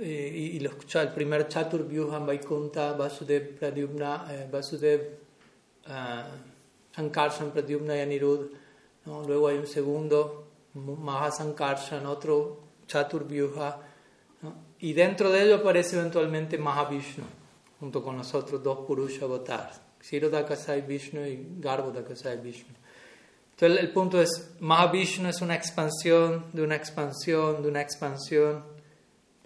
eh, 0.00 0.50
y, 0.54 0.60
los, 0.60 0.74
el 0.96 1.12
primer 1.12 1.48
Chaturvyuha 1.48 2.18
Vaikunta, 2.18 2.92
Vasudev, 2.92 3.58
Pradyumna, 3.58 4.26
eh, 4.30 4.46
Vasudev, 4.50 5.00
uh, 5.86 6.94
Sankarshan, 6.94 7.50
Pradyumna 7.50 7.96
y 7.96 8.00
Anirudh. 8.00 8.50
¿no? 9.06 9.22
Luego 9.22 9.48
hay 9.48 9.56
un 9.56 9.66
segundo, 9.66 10.48
Mahasankarshan, 10.74 12.04
otro 12.04 12.60
Chaturvyuha. 12.86 13.80
¿no? 14.42 14.54
Y 14.80 14.92
dentro 14.92 15.30
de 15.30 15.44
ello 15.44 15.56
aparece 15.56 15.98
eventualmente 15.98 16.58
Mahavishnu, 16.58 17.24
junto 17.80 18.02
con 18.02 18.18
los 18.18 18.34
otros 18.34 18.62
dos 18.62 18.80
Purusha 18.86 19.24
avatars, 19.24 19.80
Ksirodakasai 20.00 20.82
Vishnu 20.82 21.24
y 21.24 21.60
Garbhodakasai 21.60 22.42
Vishnu. 22.42 22.74
Entonces 23.52 23.80
el 23.80 23.90
punto 23.90 24.20
es, 24.20 24.50
Mahavishnu 24.60 25.30
es 25.30 25.40
una 25.40 25.54
expansión 25.54 26.44
de 26.52 26.62
una 26.62 26.76
expansión 26.76 27.62
de 27.62 27.68
una 27.68 27.80
expansión 27.80 28.77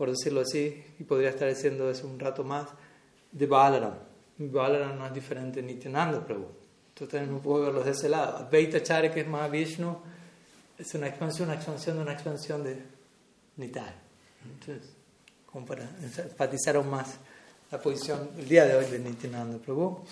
por 0.02 0.10
decirlo 0.10 0.40
así, 0.40 0.82
y 0.98 1.04
podría 1.04 1.28
estar 1.30 1.48
diciendo 1.48 1.88
eso 1.88 2.08
un 2.08 2.18
rato 2.18 2.42
más, 2.42 2.66
de 3.30 3.46
Balaram. 3.46 3.94
Balaram 4.36 4.98
no 4.98 5.06
es 5.06 5.14
diferente 5.14 5.62
de 5.62 5.68
Nityananda 5.68 6.26
Prabhu. 6.26 6.48
Entonces 6.88 7.28
no 7.28 7.38
puedo 7.38 7.66
verlo 7.66 7.84
de 7.84 7.92
ese 7.92 8.08
lado. 8.08 8.38
Advaita 8.38 8.82
que 9.12 9.20
es 9.20 9.28
más 9.28 9.48
Vishnu, 9.48 9.96
es 10.76 10.92
una 10.94 11.06
expansión, 11.06 11.50
una 11.50 11.54
expansión 11.54 11.98
de 11.98 12.02
una 12.02 12.14
expansión 12.14 12.64
de 12.64 12.82
Nitai. 13.58 13.94
Entonces, 14.44 14.90
como 15.46 15.66
para 15.66 15.84
enfatizar 15.84 16.74
aún 16.74 16.90
más 16.90 17.18
la 17.70 17.80
posición 17.80 18.28
el 18.36 18.48
día 18.48 18.64
de 18.64 18.74
hoy 18.74 18.86
de 18.86 18.98
Nityananda 18.98 19.58
Prabhu. 19.58 20.04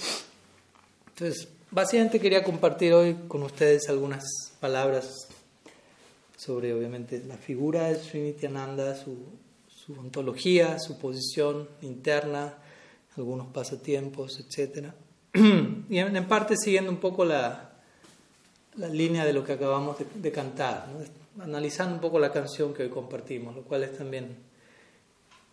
Entonces, 1.08 1.48
básicamente 1.68 2.20
quería 2.20 2.44
compartir 2.44 2.92
hoy 2.92 3.16
con 3.26 3.42
ustedes 3.42 3.88
algunas 3.88 4.22
palabras 4.60 5.26
sobre, 6.36 6.72
obviamente, 6.72 7.24
la 7.26 7.36
figura 7.36 7.88
de 7.88 7.96
Sri 7.96 8.20
Nityananda, 8.20 8.94
su 8.94 9.49
su 9.94 10.00
ontología, 10.00 10.78
su 10.78 10.98
posición 10.98 11.68
interna, 11.82 12.54
algunos 13.16 13.48
pasatiempos, 13.48 14.40
etc. 14.40 14.88
Y 15.88 15.98
en, 15.98 16.28
parte 16.28 16.54
siguiendo 16.56 16.90
un 16.90 16.98
poco 16.98 17.24
la, 17.24 17.72
la 18.76 18.88
línea 18.88 19.24
de 19.24 19.32
lo 19.32 19.42
que 19.42 19.52
acabamos 19.52 19.96
de, 20.14 20.32
cantar, 20.32 20.86
analizando 21.40 21.96
un 21.96 22.00
poco 22.00 22.20
la 22.20 22.32
canción 22.32 22.72
que 22.72 22.84
hoy 22.84 22.90
compartimos, 22.90 23.56
lo 23.56 23.62
cual 23.62 23.82
es 23.82 23.96
también 23.96 24.36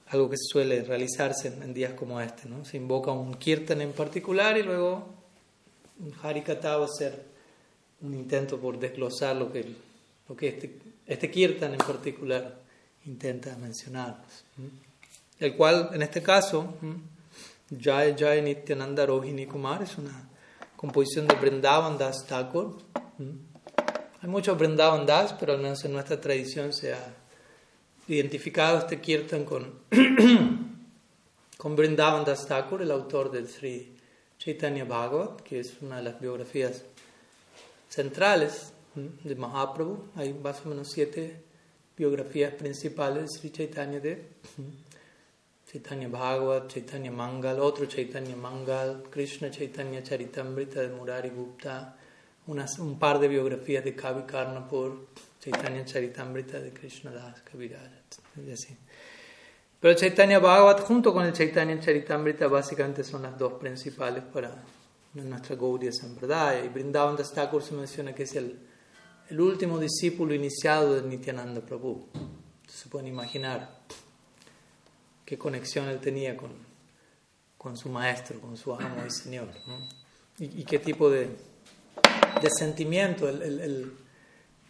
algo 0.09 0.29
que 0.29 0.37
suele 0.37 0.83
realizarse 0.83 1.47
en, 1.47 1.73
días 1.73 1.93
como 1.93 2.21
este. 2.21 2.47
¿no? 2.47 2.63
Se 2.65 2.77
invoca 2.77 3.11
un 3.11 3.33
kirtan 3.33 3.81
en 3.81 3.93
particular 3.93 4.57
y 4.57 4.63
luego 4.63 5.07
un 5.99 6.13
harikata 6.21 6.77
va 6.77 6.85
a 6.85 6.89
ser 6.89 7.25
un 8.01 8.13
intento 8.13 8.59
por 8.59 8.77
desglosar 8.77 9.35
lo 9.35 9.51
que, 9.51 9.65
lo 10.29 10.35
que 10.35 10.49
este, 10.49 10.77
este 11.07 11.31
kirtan 11.31 11.73
en 11.73 11.79
particular 11.79 12.66
intenta 13.07 13.55
mencionarnos. 13.55 14.43
El 15.39 15.55
cual, 15.55 15.89
en 15.93 16.01
este 16.01 16.21
caso, 16.21 16.75
Jai 17.69 18.15
Jai 18.17 18.41
Nityananda 18.41 19.05
Rohini 19.05 19.45
Kumar 19.45 19.81
es 19.81 19.97
una 19.97 20.29
composición 20.75 21.27
de 21.27 21.35
Vrindavan 21.35 21.97
Das 21.97 22.25
Thakur. 22.27 22.77
Hay 24.21 24.29
muchos 24.29 24.57
Vrindavan 24.57 25.05
Das, 25.05 25.33
pero 25.33 25.53
al 25.53 25.59
menos 25.59 25.83
en 25.85 25.93
nuestra 25.93 26.19
tradición 26.19 26.73
se 26.73 26.93
ha 26.93 27.13
identificado 28.07 28.79
este 28.79 28.99
kirtan 28.99 29.45
con, 29.45 29.79
con 31.57 31.75
Vrindavan 31.75 32.25
Das 32.25 32.45
Thakur, 32.45 32.81
el 32.81 32.91
autor 32.91 33.31
del 33.31 33.47
Sri 33.47 33.95
Chaitanya 34.37 34.85
Bhagavat, 34.85 35.41
que 35.41 35.59
es 35.59 35.77
una 35.81 35.97
de 35.97 36.03
las 36.03 36.19
biografías 36.19 36.83
centrales 37.89 38.73
de 38.95 39.35
Mahaprabhu. 39.35 40.09
Hay 40.15 40.33
más 40.33 40.65
o 40.65 40.69
menos 40.69 40.89
siete 40.91 41.46
biografías 41.97 42.53
principales 42.53 43.23
de 43.23 43.27
Sri 43.27 43.49
Chaitanya 43.51 43.99
de 43.99 44.23
Chaitanya 45.71 46.07
Bhagavat, 46.07 46.67
Chaitanya 46.67 47.11
Mangal, 47.11 47.59
otro 47.59 47.85
Chaitanya 47.87 48.35
Mangal, 48.35 49.03
Krishna 49.09 49.49
Chaitanya 49.49 50.01
Charitamrita 50.01 50.81
de 50.81 50.89
Murari 50.89 51.29
Gupta, 51.29 51.97
un 52.47 52.99
par 52.99 53.19
de 53.19 53.27
biografías 53.27 53.83
de 53.83 53.93
Kavi 53.93 54.23
Karnapur, 54.25 55.07
Chaitanya 55.41 55.83
Charitamrita 55.83 56.59
de 56.59 56.71
Krishna 56.71 57.11
Das 57.11 57.41
Kaviraj, 57.41 57.89
así. 58.53 58.77
Pero 59.79 59.93
Chaitanya 59.95 60.39
Bhagavat 60.39 60.79
junto 60.81 61.13
con 61.13 61.25
el 61.25 61.33
Chaitanya 61.33 61.79
Charitamrita 61.79 62.47
básicamente 62.47 63.03
son 63.03 63.23
las 63.23 63.37
dos 63.37 63.53
principales 63.53 64.23
para 64.23 64.63
nuestra 65.13 65.55
Gaudiya 65.55 65.91
Sampradaya. 65.91 66.63
Y 66.63 66.69
Brindavan 66.69 67.17
Thakur 67.17 67.61
se 67.61 67.75
menciona 67.75 68.15
que 68.15 68.23
es 68.23 68.35
el 68.35 68.57
el 69.29 69.41
último 69.41 69.77
discípulo 69.77 70.33
iniciado 70.33 70.95
de 70.95 71.07
Nityananda 71.07 71.61
Prabhu. 71.61 72.07
Se 72.67 72.87
pueden 72.89 73.07
imaginar 73.07 73.81
qué 75.25 75.37
conexión 75.37 75.89
él 75.89 75.99
tenía 75.99 76.37
con, 76.37 76.51
con 77.57 77.77
su 77.77 77.89
maestro, 77.89 78.39
con 78.39 78.55
su 78.55 78.73
amo 78.73 79.03
y 79.05 79.11
señor, 79.11 79.49
y, 80.39 80.63
qué 80.63 80.79
tipo 80.79 81.09
de, 81.09 81.29
de 82.41 82.49
sentimiento 82.57 83.27
él, 83.27 83.91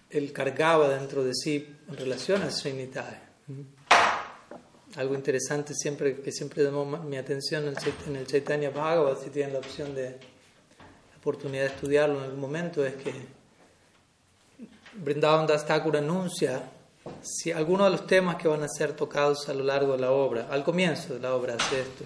él, 0.10 0.32
cargaba 0.32 0.88
dentro 0.90 1.24
de 1.24 1.34
sí 1.34 1.76
en 1.88 1.98
relación 1.98 2.42
a 2.42 2.50
Srinitaya. 2.50 3.22
Algo 4.96 5.14
interesante 5.14 5.74
siempre 5.76 6.22
que 6.22 6.32
siempre 6.32 6.64
llamó 6.64 6.86
mi 6.86 7.18
atención 7.18 7.66
en 8.08 8.16
el 8.16 8.26
Chaitanya 8.26 8.70
Bhagavat, 8.70 9.24
si 9.24 9.30
tienen 9.30 9.54
la 9.54 9.60
opción 9.60 9.94
de 9.94 10.12
la 10.12 11.18
oportunidad 11.18 11.64
de 11.64 11.70
estudiarlo 11.70 12.20
en 12.20 12.24
algún 12.24 12.40
momento, 12.40 12.86
es 12.86 12.96
que 12.96 13.37
Brindavan 14.94 15.48
Das 15.48 15.66
Thakur 15.66 15.98
anuncia 15.98 16.64
si 17.22 17.52
algunos 17.52 17.88
de 17.88 17.92
los 17.92 18.08
temas 18.08 18.36
que 18.36 18.48
van 18.48 18.64
a 18.64 18.68
ser 18.68 18.94
tocados 18.94 19.48
a 19.50 19.54
lo 19.54 19.64
largo 19.64 19.94
de 19.94 20.00
la 20.00 20.12
obra, 20.12 20.48
al 20.50 20.64
comienzo 20.64 21.14
de 21.14 21.20
la 21.20 21.34
obra 21.34 21.56
hace 21.56 21.82
esto. 21.82 22.04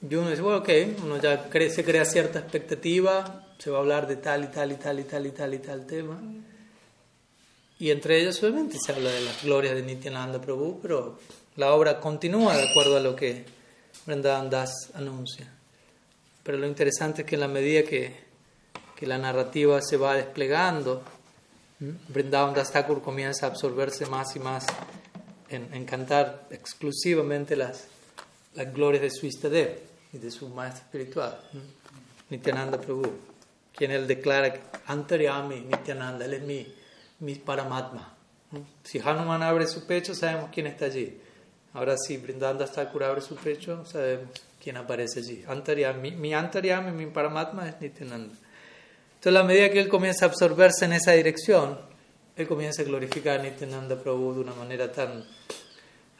Y 0.00 0.14
uno 0.14 0.30
dice, 0.30 0.42
bueno, 0.42 0.58
ok, 0.58 0.68
uno 1.02 1.20
ya 1.20 1.48
se 1.70 1.84
crea 1.84 2.04
cierta 2.04 2.38
expectativa, 2.38 3.46
se 3.58 3.70
va 3.70 3.78
a 3.78 3.80
hablar 3.80 4.06
de 4.06 4.16
tal 4.16 4.44
y 4.44 4.46
tal 4.46 4.72
y 4.72 4.76
tal 4.76 5.00
y 5.00 5.04
tal 5.04 5.26
y 5.26 5.30
tal 5.30 5.54
y 5.54 5.58
tal 5.58 5.86
tema. 5.86 6.20
Y 7.80 7.90
entre 7.90 8.20
ellos 8.20 8.42
obviamente 8.42 8.78
se 8.84 8.92
habla 8.92 9.10
de 9.10 9.20
las 9.20 9.42
glorias 9.42 9.74
de 9.74 9.82
Nityananda 9.82 10.40
Prabhu, 10.40 10.80
pero 10.80 11.18
la 11.56 11.72
obra 11.72 12.00
continúa 12.00 12.56
de 12.56 12.68
acuerdo 12.68 12.96
a 12.96 13.00
lo 13.00 13.16
que 13.16 13.44
Vrindavan 14.06 14.50
Das 14.50 14.90
anuncia. 14.94 15.52
Pero 16.42 16.58
lo 16.58 16.66
interesante 16.66 17.22
es 17.22 17.28
que 17.28 17.34
en 17.34 17.40
la 17.40 17.48
medida 17.48 17.82
que, 17.82 18.27
que 18.98 19.06
la 19.06 19.16
narrativa 19.16 19.80
se 19.80 19.96
va 19.96 20.14
desplegando, 20.14 21.02
Vrindavan 22.08 22.52
Das 22.52 22.72
Thakur 22.72 23.00
comienza 23.00 23.46
a 23.46 23.50
absorberse 23.50 24.06
más 24.06 24.34
y 24.34 24.40
más 24.40 24.66
en, 25.48 25.72
en 25.72 25.84
cantar 25.84 26.48
exclusivamente 26.50 27.54
las, 27.54 27.86
las 28.56 28.74
glorias 28.74 29.02
de 29.02 29.10
su 29.12 29.26
Istadev 29.26 29.78
y 30.12 30.18
de 30.18 30.32
su 30.32 30.48
maestro 30.48 30.82
espiritual, 30.82 31.40
Nityananda 32.28 32.80
Prabhu, 32.80 33.08
quien 33.72 33.92
él 33.92 34.08
declara 34.08 34.52
que 34.52 34.60
Antaryami 34.86 35.60
Nityananda, 35.60 36.24
él 36.24 36.34
es 36.34 36.42
mi, 36.42 36.66
mi 37.20 37.36
Paramatma. 37.36 38.16
Si 38.82 38.98
Hanuman 38.98 39.44
abre 39.44 39.68
su 39.68 39.86
pecho, 39.86 40.12
sabemos 40.12 40.50
quién 40.52 40.66
está 40.66 40.86
allí. 40.86 41.20
Ahora 41.74 41.96
si 41.96 42.16
Brindanda 42.16 42.66
Thakur 42.66 43.04
abre 43.04 43.20
su 43.20 43.36
pecho, 43.36 43.84
sabemos 43.86 44.30
quién 44.60 44.76
aparece 44.76 45.20
allí. 45.20 45.44
Antaryami, 45.46 46.10
mi 46.10 46.34
Antaryami, 46.34 46.90
mi 46.90 47.06
Paramatma 47.06 47.68
es 47.68 47.80
Nityananda. 47.80 48.34
Entonces, 49.18 49.40
a 49.40 49.44
medida 49.44 49.70
que 49.70 49.80
él 49.80 49.88
comienza 49.88 50.26
a 50.26 50.28
absorberse 50.28 50.84
en 50.84 50.92
esa 50.92 51.12
dirección, 51.12 51.78
él 52.36 52.46
comienza 52.46 52.82
a 52.82 52.84
glorificar 52.84 53.40
a 53.40 53.42
Nityananda 53.42 54.00
Prabhu 54.00 54.34
de 54.34 54.40
una 54.40 54.54
manera 54.54 54.90
tan 54.92 55.24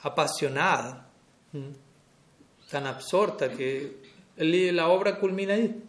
apasionada 0.02 1.09
tan 2.71 2.87
absorta 2.87 3.50
que 3.50 3.97
la 4.37 4.88
obra 4.88 5.19
culmina 5.19 5.55
ahí. 5.55 5.83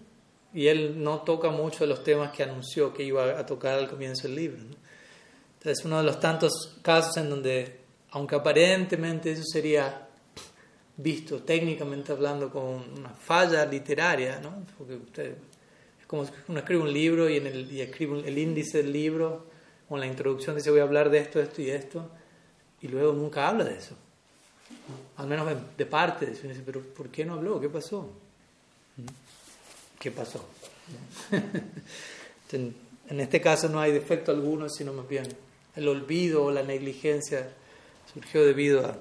Y 0.53 0.67
él 0.67 1.03
no 1.03 1.21
toca 1.21 1.49
mucho 1.51 1.79
de 1.79 1.87
los 1.87 2.03
temas 2.03 2.31
que 2.31 2.41
anunció 2.41 2.93
que 2.93 3.03
iba 3.03 3.39
a 3.39 3.45
tocar 3.45 3.77
al 3.77 3.87
comienzo 3.87 4.23
del 4.23 4.35
libro. 4.35 4.59
Entonces, 5.57 5.85
uno 5.85 5.97
de 5.97 6.03
los 6.03 6.19
tantos 6.19 6.77
casos 6.81 7.17
en 7.17 7.29
donde, 7.29 7.81
aunque 8.11 8.35
aparentemente 8.35 9.31
eso 9.31 9.43
sería 9.45 10.07
visto 10.97 11.43
técnicamente 11.43 12.11
hablando 12.11 12.49
como 12.49 12.83
una 12.97 13.09
falla 13.09 13.65
literaria, 13.65 14.39
¿no? 14.39 14.65
porque 14.77 14.95
usted, 14.95 15.35
como 16.09 16.27
uno 16.47 16.59
escribe 16.59 16.81
un 16.81 16.91
libro 16.91 17.29
y, 17.29 17.37
en 17.37 17.47
el, 17.47 17.71
y 17.71 17.81
escribe 17.81 18.27
el 18.27 18.37
índice 18.37 18.79
del 18.79 18.91
libro 18.91 19.45
o 19.87 19.97
la 19.97 20.07
introducción 20.07 20.55
dice 20.55 20.71
voy 20.71 20.81
a 20.81 20.83
hablar 20.83 21.09
de 21.09 21.19
esto, 21.19 21.39
esto 21.39 21.61
y 21.61 21.69
esto, 21.69 22.09
y 22.81 22.87
luego 22.89 23.13
nunca 23.13 23.47
habla 23.47 23.63
de 23.63 23.77
eso 23.77 23.95
al 25.17 25.27
menos 25.27 25.47
de 25.77 25.85
parte, 25.85 26.33
pero 26.65 26.81
¿por 26.81 27.09
qué 27.09 27.25
no 27.25 27.33
habló? 27.35 27.59
¿Qué 27.59 27.69
pasó? 27.69 28.09
¿Qué 29.99 30.11
pasó? 30.11 30.45
en 32.51 33.19
este 33.19 33.41
caso 33.41 33.67
no 33.69 33.79
hay 33.79 33.91
defecto 33.91 34.31
alguno, 34.31 34.69
sino 34.69 34.93
más 34.93 35.07
bien 35.07 35.27
el 35.75 35.87
olvido 35.87 36.45
o 36.45 36.51
la 36.51 36.63
negligencia 36.63 37.49
surgió 38.13 38.45
debido 38.45 38.85
a, 38.85 38.97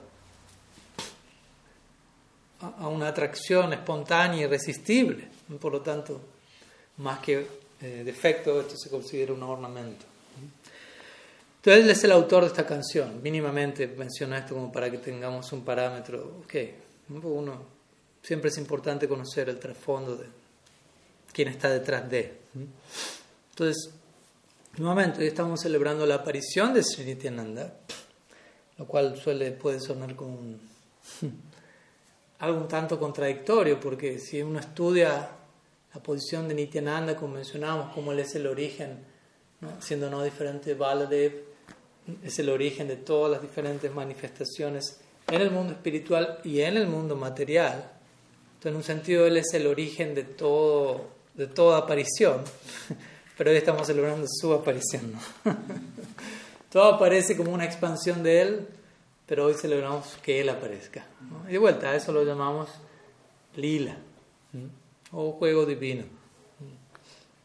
a 2.81 2.89
una 2.89 3.09
atracción 3.09 3.73
espontánea 3.73 4.45
irresistible. 4.45 5.29
Por 5.61 5.73
lo 5.73 5.81
tanto, 5.81 6.21
más 6.99 7.21
que 7.21 7.47
eh, 7.81 8.03
defecto, 8.05 8.61
esto 8.61 8.77
se 8.77 8.91
considera 8.91 9.33
un 9.33 9.43
ornamento. 9.43 10.05
Entonces 11.57 11.85
él 11.85 11.91
es 11.91 12.05
el 12.05 12.13
autor 12.13 12.43
de 12.43 12.49
esta 12.49 12.67
canción, 12.67 13.23
mínimamente 13.23 13.87
menciona 13.89 14.39
esto 14.39 14.55
como 14.55 14.71
para 14.71 14.91
que 14.91 14.99
tengamos 14.99 15.53
un 15.53 15.65
parámetro. 15.65 16.43
Ok, 16.45 16.55
uno, 17.23 17.63
siempre 18.23 18.51
es 18.51 18.59
importante 18.59 19.09
conocer 19.09 19.49
el 19.49 19.59
trasfondo 19.59 20.17
de 20.17 20.27
quién 21.33 21.49
está 21.49 21.69
detrás 21.69 22.09
de. 22.09 22.39
Entonces, 23.51 23.91
nuevamente, 24.77 25.21
hoy 25.21 25.27
estamos 25.27 25.61
celebrando 25.61 26.07
la 26.07 26.17
aparición 26.17 26.75
de 26.75 26.83
Sri 26.83 27.05
Nityananda, 27.05 27.75
lo 28.77 28.87
cual 28.87 29.17
suele, 29.17 29.51
puede 29.53 29.81
sonar 29.81 30.15
como 30.15 30.39
algo 32.39 32.61
un 32.61 32.69
tanto 32.69 32.99
contradictorio, 32.99 33.81
porque 33.81 34.19
si 34.19 34.43
uno 34.43 34.61
estudia 34.61 35.38
la 35.99 36.05
posición 36.05 36.47
de 36.47 36.55
Nityananda, 36.55 37.17
como 37.17 37.35
mencionamos, 37.35 37.93
como 37.93 38.13
él 38.13 38.21
es 38.21 38.33
el 38.37 38.47
origen, 38.47 39.01
siendo 39.81 40.09
no 40.09 40.23
diferente 40.23 40.71
de 40.71 40.75
Baladev, 40.77 41.43
es 42.23 42.39
el 42.39 42.51
origen 42.51 42.87
de 42.87 42.95
todas 42.95 43.33
las 43.33 43.43
diferentes 43.43 43.93
manifestaciones 43.93 45.01
en 45.27 45.41
el 45.41 45.51
mundo 45.51 45.73
espiritual 45.73 46.39
y 46.45 46.61
en 46.61 46.77
el 46.77 46.87
mundo 46.87 47.17
material. 47.17 47.91
Entonces, 48.55 48.71
en 48.71 48.77
un 48.77 48.85
sentido, 48.85 49.27
Él 49.27 49.39
es 49.39 49.53
el 49.55 49.67
origen 49.67 50.15
de, 50.15 50.23
todo, 50.23 51.09
de 51.35 51.49
toda 51.49 51.79
aparición, 51.79 52.45
pero 53.37 53.51
hoy 53.51 53.57
estamos 53.57 53.85
celebrando 53.89 54.25
su 54.29 54.53
aparición. 54.53 55.15
todo 56.71 56.95
aparece 56.95 57.37
como 57.37 57.51
una 57.51 57.65
expansión 57.65 58.23
de 58.23 58.43
Él, 58.43 58.69
pero 59.27 59.47
hoy 59.47 59.55
celebramos 59.55 60.17
que 60.23 60.41
Él 60.41 60.49
aparezca. 60.49 61.05
Y 61.49 61.53
de 61.55 61.59
vuelta, 61.59 61.91
a 61.91 61.97
eso 61.97 62.13
lo 62.13 62.23
llamamos 62.23 62.69
lila 63.57 63.97
o 65.13 65.33
juego 65.33 65.67
divino. 65.67 66.05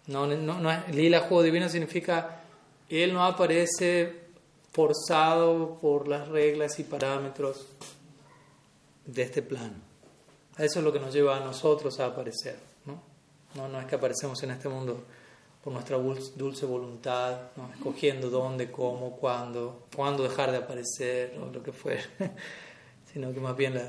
No, 0.08 0.28
no, 0.28 0.60
no, 0.60 0.84
lila, 0.92 1.22
juego 1.22 1.44
divino 1.44 1.70
significa 1.70 2.42
Él 2.90 3.14
no 3.14 3.24
aparece 3.24 4.24
forzado 4.72 5.78
por 5.80 6.08
las 6.08 6.28
reglas 6.28 6.80
y 6.80 6.84
parámetros 6.84 7.68
de 9.06 9.22
este 9.22 9.42
plano. 9.42 9.76
Eso 10.58 10.80
es 10.80 10.86
lo 10.86 10.92
que 10.92 11.00
nos 11.00 11.14
lleva 11.14 11.38
a 11.38 11.40
nosotros 11.40 12.00
a 12.00 12.08
aparecer. 12.08 12.58
¿no? 12.86 13.02
No, 13.56 13.68
no 13.68 13.80
es 13.80 13.86
que 13.86 13.96
aparecemos 13.96 14.42
en 14.44 14.52
este 14.52 14.68
mundo 14.70 15.04
por 15.64 15.72
nuestra 15.72 15.98
dulce 15.98 16.66
voluntad, 16.66 17.52
¿no? 17.56 17.72
escogiendo 17.74 18.30
dónde, 18.30 18.70
cómo, 18.70 19.16
cuándo, 19.16 19.86
cuándo 19.96 20.24
dejar 20.24 20.52
de 20.52 20.58
aparecer 20.58 21.38
o 21.40 21.46
lo 21.46 21.64
que 21.64 21.72
fuera, 21.72 22.04
sino 23.14 23.34
que 23.34 23.40
más 23.40 23.56
bien 23.56 23.80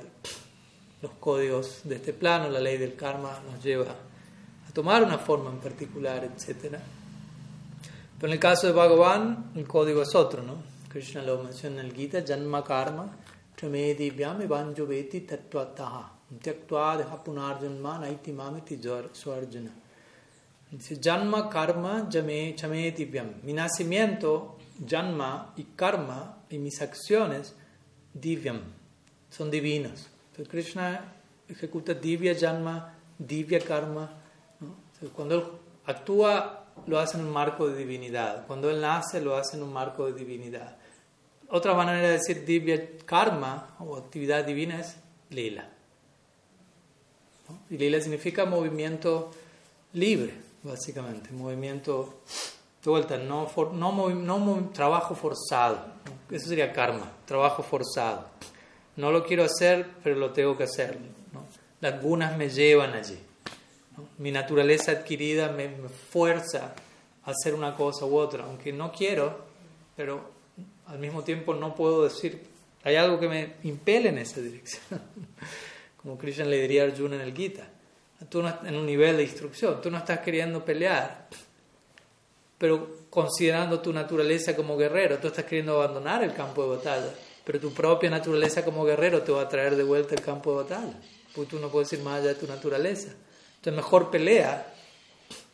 los 1.05 1.13
códigos 1.21 1.83
de 1.85 1.97
este 1.97 2.15
plano, 2.15 2.49
la 2.49 2.61
ley 2.61 2.79
del 2.79 2.97
karma, 2.97 3.39
nos 3.51 3.63
lleva 3.63 3.91
a 3.91 4.73
tomar 4.73 5.03
una 5.03 5.19
forma 5.19 5.51
en 5.51 5.59
particular, 5.59 6.25
etc. 6.25 6.79
Pero 8.19 8.27
en 8.27 8.33
el 8.33 8.39
caso 8.39 8.67
de 8.67 8.73
Bhagavan, 8.73 9.53
el 9.55 9.69
código 9.69 10.01
es 10.01 10.15
otro, 10.15 10.43
¿no? 10.43 10.57
Krishna 10.89 11.23
lo 11.23 11.43
menciona 11.43 11.81
en 11.81 11.87
el 11.89 11.93
Gita, 11.93 12.25
Janma 12.27 12.65
Karma, 12.65 13.15
Tramedi 13.55 14.11
Vyami 14.11 14.47
Vanjoveti 14.47 15.21
Tattvataha, 15.21 16.11
Tyaktva 16.41 17.23
Punarjanma 17.23 17.99
Naiti 17.99 18.33
Mamiti 18.33 18.81
Swarjana. 19.13 19.73
Dice, 20.71 20.99
Janma 20.99 21.51
Karma 21.51 22.09
Jame 22.11 22.55
Chameti 22.57 23.05
Vyam. 23.05 23.43
Mi 23.43 23.53
nacimiento, 23.53 24.57
Janma 24.89 25.53
y 25.57 25.65
Karma 25.77 26.39
y 26.49 26.59
mis 26.59 26.81
acciones, 26.81 27.55
Divyam, 28.15 28.61
son 29.29 29.51
divinas. 29.51 30.14
Entonces 30.35 30.51
Krishna 30.51 31.13
ejecuta 31.49 31.95
Divya 31.95 32.35
Janma, 32.37 32.93
Divya 33.17 33.61
Karma. 33.61 34.11
¿no? 34.59 34.75
Cuando 35.15 35.37
él 35.37 35.45
actúa, 35.87 36.65
lo 36.89 36.99
hace 36.99 37.19
en 37.19 37.27
un 37.27 37.31
marco 37.31 37.69
de 37.69 37.77
divinidad. 37.77 38.45
Cuando 38.49 38.69
él 38.69 38.81
nace, 38.81 39.21
lo 39.21 39.37
hace 39.37 39.57
en 39.57 39.63
un 39.63 39.73
marco 39.73 40.07
de 40.07 40.13
divinidad. 40.13 40.77
Otra 41.51 41.73
manera 41.75 42.09
de 42.09 42.15
decir 42.15 42.45
divya 42.45 42.99
karma 43.05 43.77
o 43.79 43.97
actividad 43.97 44.45
divina 44.45 44.81
es 44.81 44.97
lila. 45.31 45.69
Y 47.71 47.79
lila 47.79 48.01
significa 48.01 48.45
movimiento 48.45 49.31
libre, 49.93 50.35
básicamente, 50.65 51.31
movimiento 51.31 52.23
de 52.83 52.91
vuelta, 52.91 53.19
no, 53.19 53.49
no, 53.73 54.11
no 54.11 54.71
trabajo 54.73 55.15
forzado. 55.15 55.79
Eso 56.29 56.49
sería 56.49 56.73
karma, 56.73 57.13
trabajo 57.25 57.63
forzado. 57.63 58.27
No 58.97 59.11
lo 59.11 59.25
quiero 59.25 59.45
hacer, 59.45 59.87
pero 60.03 60.17
lo 60.17 60.31
tengo 60.31 60.57
que 60.57 60.65
hacer. 60.65 60.99
Las 61.81 62.01
gunas 62.01 62.37
me 62.37 62.49
llevan 62.49 62.95
allí. 62.95 63.19
Mi 64.19 64.31
naturaleza 64.31 64.93
adquirida 64.93 65.51
me, 65.51 65.69
fuerza 66.11 66.75
a 67.25 67.31
hacer 67.31 67.55
una 67.55 67.75
cosa 67.75 68.07
u 68.07 68.17
otra, 68.17 68.45
aunque 68.45 68.73
no 68.73 68.93
quiero, 68.93 69.45
pero 69.97 70.31
al 70.87 70.99
mismo 70.99 71.23
tiempo 71.23 71.55
no 71.55 71.75
puedo 71.75 72.05
decir, 72.05 72.43
hay 72.83 72.97
algo 72.97 73.19
que 73.19 73.29
me 73.29 73.55
impele 73.63 74.11
en 74.11 74.19
esa 74.19 74.41
dirección. 74.41 75.01
Como 76.03 76.19
Krishna 76.19 76.45
le 76.45 76.61
diría 76.61 76.85
a 76.85 76.87
Arjuna 76.87 77.17
en 77.17 77.23
el 77.23 77.35
Gita. 77.35 77.67
Tú 78.29 78.43
no, 78.43 78.59
en 78.65 78.77
un 78.77 78.87
nivel 78.87 79.17
de 79.17 79.25
instrucción, 79.25 79.81
tú 79.83 79.91
no 79.91 79.99
estás 79.99 80.21
queriendo 80.21 80.65
pelear, 80.65 81.27
pero 82.59 83.05
considerando 83.11 83.81
tu 83.81 83.93
naturaleza 83.93 84.57
como 84.57 84.77
guerrero, 84.77 85.19
tú 85.19 85.29
estás 85.29 85.45
queriendo 85.45 85.83
abandonar 85.83 86.23
el 86.23 86.33
campo 86.33 86.63
de 86.63 86.77
batalla, 86.77 87.11
pero 87.45 87.61
tu 87.61 87.73
propia 87.73 88.11
naturaleza 88.11 88.65
como 88.65 88.85
guerrero 88.85 89.23
te 89.23 89.33
va 89.33 89.43
a 89.43 89.49
traer 89.49 89.77
de 89.77 89.83
vuelta 89.83 90.15
el 90.15 90.23
campo 90.23 90.51
de 90.51 90.65
batalla, 90.65 90.99
porque 91.35 91.51
tú 91.51 91.59
no 91.59 91.69
puedes 91.69 91.93
ir 91.93 92.01
más 92.01 92.21
allá 92.21 92.29
de 92.29 92.35
tu 92.35 92.47
naturaleza. 92.47 93.13
Entonces 93.57 93.75
mejor 93.75 94.11
pelea 94.11 94.75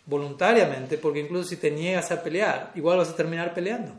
voluntariamente, 0.06 0.98
porque 0.98 1.20
incluso 1.20 1.48
si 1.50 1.56
te 1.56 1.70
niegas 1.70 2.10
a 2.10 2.22
pelear, 2.22 2.72
igual 2.74 2.98
vas 2.98 3.10
a 3.10 3.16
terminar 3.16 3.54
peleando, 3.54 3.92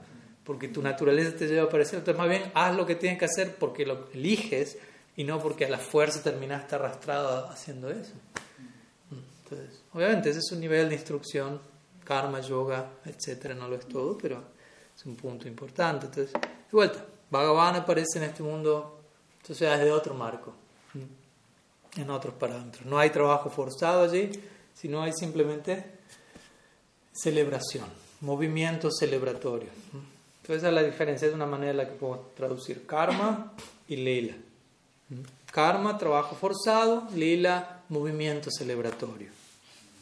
porque 0.44 0.68
tu 0.68 0.82
naturaleza 0.82 1.36
te 1.36 1.48
lleva 1.48 1.64
a 1.64 1.70
parecer. 1.70 2.00
Entonces, 2.00 2.18
más 2.18 2.30
bien, 2.30 2.52
haz 2.54 2.76
lo 2.76 2.86
que 2.86 2.96
tienes 2.96 3.18
que 3.18 3.26
hacer 3.26 3.56
porque 3.56 3.86
lo 3.86 4.10
eliges 4.14 4.78
y 5.16 5.24
no 5.24 5.40
porque 5.40 5.66
a 5.66 5.70
la 5.70 5.78
fuerza 5.78 6.22
terminaste 6.22 6.76
arrastrado 6.76 7.48
haciendo 7.50 7.90
eso. 7.90 8.14
Entonces, 9.44 9.84
obviamente, 9.94 10.30
ese 10.30 10.40
es 10.40 10.52
un 10.52 10.60
nivel 10.60 10.90
de 10.90 10.96
instrucción, 10.96 11.62
karma, 12.04 12.42
yoga, 12.42 12.92
etcétera, 13.06 13.54
no 13.54 13.68
lo 13.68 13.76
es 13.76 13.88
todo, 13.88 14.18
pero 14.18 14.44
es 14.96 15.06
un 15.06 15.16
punto 15.16 15.48
importante. 15.48 16.08
Entonces, 16.08 16.34
de 16.34 16.72
vuelta, 16.72 17.06
Bhagavan 17.32 17.78
aparece 17.78 18.18
en 18.18 18.24
este 18.24 18.44
mundo, 18.44 19.00
sociedades 19.42 19.86
de 19.86 19.92
otro 19.92 20.14
marco, 20.14 20.54
en 21.96 22.10
otros 22.10 22.34
parámetros. 22.36 22.86
No 22.86 23.00
hay 23.00 23.10
trabajo 23.10 23.50
forzado 23.50 24.04
allí, 24.04 24.30
sino 24.74 25.02
hay 25.02 25.14
simplemente 25.14 25.86
celebración, 27.14 27.86
movimiento 28.20 28.90
celebratorio. 28.92 29.70
Entonces, 30.42 30.58
esa 30.58 30.68
es 30.68 30.74
la 30.74 30.84
diferencia, 30.84 31.28
es 31.28 31.34
una 31.34 31.46
manera 31.46 31.72
en 31.72 31.78
la 31.78 31.88
que 31.88 31.94
puedo 31.94 32.32
traducir 32.36 32.86
karma 32.86 33.54
y 33.88 33.96
lila. 33.96 34.36
Karma, 35.52 35.98
trabajo 35.98 36.36
forzado, 36.36 37.08
lila, 37.16 37.84
movimiento 37.90 38.50
celebratorio. 38.52 39.30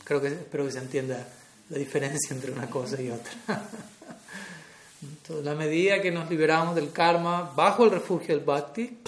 Creo 0.03 0.19
que 0.19 0.27
espero 0.27 0.65
que 0.65 0.71
se 0.71 0.79
entienda 0.79 1.27
la 1.69 1.77
diferencia 1.77 2.35
entre 2.35 2.51
una 2.51 2.67
cosa 2.69 2.99
y 2.99 3.11
otra. 3.11 3.31
Entonces, 5.01 5.45
la 5.45 5.55
medida 5.55 6.01
que 6.01 6.11
nos 6.11 6.29
liberamos 6.29 6.75
del 6.75 6.91
karma 6.91 7.53
bajo 7.55 7.85
el 7.85 7.91
refugio 7.91 8.35
del 8.35 8.43
bhakti, 8.43 8.99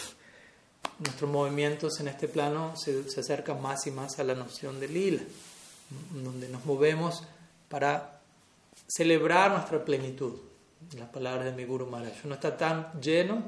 nuestros 1.00 1.30
movimientos 1.30 2.00
en 2.00 2.08
este 2.08 2.28
plano 2.28 2.74
se, 2.78 3.10
se 3.10 3.20
acercan 3.20 3.62
más 3.62 3.86
y 3.88 3.92
más 3.92 4.20
a 4.20 4.24
la 4.24 4.36
noción 4.36 4.80
de 4.80 4.88
lila, 4.88 5.22
donde 6.12 6.48
nos 6.48 6.66
movemos 6.66 7.24
para 7.68 8.22
celebrar 8.88 9.52
nuestra 9.52 9.84
plenitud. 9.84 10.34
Las 10.98 11.10
palabras 11.10 11.46
de 11.46 11.52
mi 11.52 11.66
Guru 11.66 11.86
Maharaj. 11.88 12.26
Uno 12.26 12.36
está 12.36 12.58
tan 12.58 13.00
lleno 13.00 13.44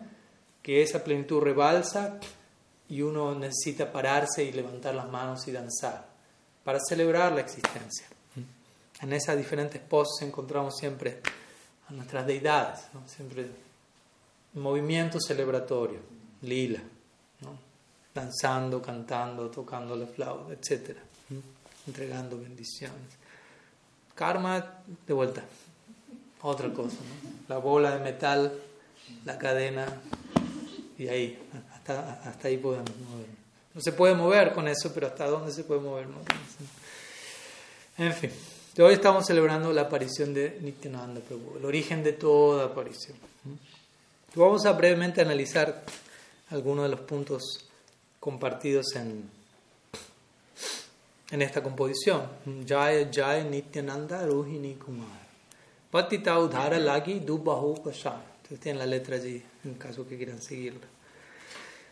que 0.62 0.82
esa 0.82 1.04
plenitud 1.04 1.42
rebalsa 1.42 2.20
y 2.88 3.02
uno 3.02 3.34
necesita 3.36 3.92
pararse 3.92 4.44
y 4.44 4.52
levantar 4.52 4.96
las 4.96 5.10
manos 5.10 5.48
y 5.48 5.52
danzar 5.52 6.08
para 6.64 6.80
celebrar 6.80 7.32
la 7.32 7.42
existencia. 7.42 8.08
En 9.02 9.14
esas 9.14 9.36
diferentes 9.36 9.82
poses 9.82 10.26
encontramos 10.28 10.78
siempre 10.78 11.22
nuestras 11.96 12.26
deidades, 12.26 12.82
siempre 13.06 13.48
movimiento 14.54 15.20
celebratorio, 15.20 16.00
lila, 16.42 16.82
danzando, 18.14 18.82
cantando, 18.82 19.50
tocando 19.50 19.96
la 19.96 20.06
flauta, 20.06 20.54
etc. 20.54 20.98
Entregando 21.88 22.40
bendiciones. 22.40 23.18
Karma, 24.16 24.84
de 25.08 25.14
vuelta, 25.14 25.44
otra 26.42 26.72
cosa, 26.72 26.98
la 27.48 27.58
bola 27.58 27.98
de 27.98 28.04
metal, 28.04 28.54
la 29.26 29.38
cadena, 29.38 29.86
y 30.98 31.08
ahí, 31.08 31.40
hasta, 31.74 32.22
hasta 32.24 32.48
ahí 32.48 32.58
podemos 32.58 32.92
mover. 33.10 33.28
No 33.74 33.82
se 33.82 33.92
puede 33.92 34.14
mover 34.14 34.54
con 34.54 34.68
eso, 34.68 34.94
pero 34.94 35.08
hasta 35.08 35.26
dónde 35.26 35.52
se 35.52 35.64
puede 35.64 35.82
mover. 35.82 36.08
En 37.98 38.14
fin, 38.14 38.32
hoy 38.82 38.94
estamos 38.96 39.28
celebrando 39.28 39.72
la 39.72 39.82
aparición 39.82 40.34
de 40.34 40.58
Nityananda 40.62 41.22
Prabhu, 41.22 41.58
el 41.58 41.66
origen 41.66 42.04
de 42.04 42.14
toda 42.14 42.66
aparición. 42.66 43.16
Vamos 44.34 44.66
a 44.66 44.72
brevemente 44.72 45.22
analizar 45.22 45.84
algunos 46.50 46.86
de 46.86 46.90
los 46.90 47.02
puntos 47.02 47.70
compartidos 48.20 48.96
en, 48.96 49.30
en 51.30 51.42
esta 51.44 51.62
composición. 51.62 52.24
Jaya 52.68 53.10
Jaya 53.14 53.44
Nityananda 53.44 54.26
Rohini 54.26 54.74
Kumar. 54.76 55.22
Patita 55.92 56.40
Udhara 56.40 56.80
Lagi 56.80 57.20
Dubahu 57.20 57.84
Pasha. 57.84 58.20
Tienen 58.60 58.80
la 58.80 58.86
letra 58.86 59.16
allí, 59.16 59.42
en 59.64 59.76
caso 59.76 60.08
que 60.08 60.18
quieran 60.18 60.42
seguirla. 60.42 60.88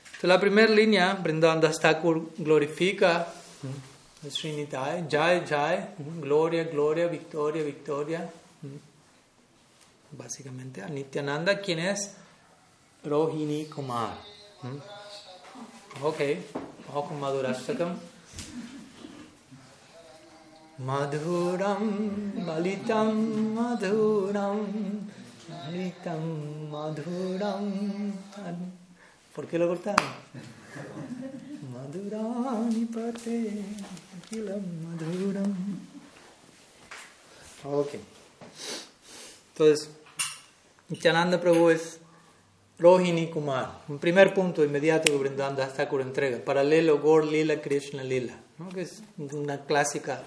Entonces, 0.06 0.28
la 0.28 0.40
primera 0.40 0.72
línea, 0.72 1.14
Brindavan 1.14 1.62
Thakur 1.62 2.32
glorifica 2.38 3.28
Srinitay, 4.30 5.08
Jai, 5.10 5.44
Jai, 5.44 5.88
gloria, 6.20 6.64
gloria, 6.66 7.08
victoria, 7.08 7.64
victoria. 7.64 8.30
Básicamente 10.12 10.84
a 10.84 10.88
Nityananda, 10.88 11.60
quien 11.60 11.80
es 11.80 12.16
Rohini 13.04 13.66
Kumar. 13.66 14.18
Ok, 16.04 16.20
vamos 16.88 17.08
con 17.08 17.20
Madhurashtakam. 17.20 17.98
Madhuram, 20.78 22.46
Balitam, 22.46 23.54
Madhuram, 23.56 24.68
Balitam, 25.50 26.70
Madhuram. 26.70 28.14
¿Por 29.34 29.48
qué 29.48 29.58
lo 29.58 29.68
cortaron? 29.68 30.06
Madhurani 31.74 32.86
pate, 32.86 33.64
Madhuram. 34.32 35.56
Ok. 37.66 37.90
Entonces, 39.52 39.90
Nityananda 40.88 41.40
Prabhu 41.42 41.70
es 41.70 42.00
Rohini 42.80 43.30
Kumar. 43.30 43.82
Un 43.90 44.00
primer 44.00 44.34
punto 44.34 44.64
inmediato 44.64 45.12
que 45.12 45.18
Brindanda 45.18 45.68
Thakur 45.68 46.02
entrega. 46.02 46.44
Paralelo 46.44 47.00
Gor 47.00 47.26
Lila 47.26 47.62
Krishna 47.62 48.04
Lila. 48.04 48.40
¿no? 48.58 48.70
Que 48.70 48.84
es 48.84 49.04
una 49.18 49.66
clásica 49.66 50.24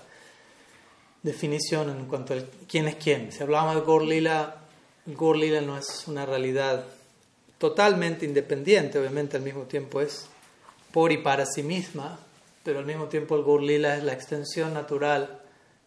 definición 1.22 1.88
en 1.88 2.04
cuanto 2.04 2.34
a 2.34 2.36
quién 2.68 2.86
es 2.86 2.96
quién. 2.96 3.32
Si 3.32 3.42
hablamos 3.42 3.74
de 3.74 3.80
Gor 3.80 4.04
Lila, 4.04 4.56
Gor 5.06 5.38
Lila 5.38 5.62
no 5.62 5.78
es 5.78 6.04
una 6.06 6.26
realidad 6.26 6.84
totalmente 7.56 8.26
independiente, 8.26 8.98
obviamente 8.98 9.38
al 9.38 9.42
mismo 9.42 9.62
tiempo 9.62 10.02
es 10.02 10.26
por 10.92 11.10
y 11.10 11.18
para 11.18 11.46
sí 11.46 11.62
misma, 11.62 12.20
pero 12.64 12.78
al 12.80 12.86
mismo 12.86 13.04
tiempo 13.04 13.36
el 13.36 13.44
Gaur 13.44 13.62
Lila 13.62 13.96
es 13.96 14.02
la 14.02 14.14
extensión 14.14 14.74
natural 14.74 15.42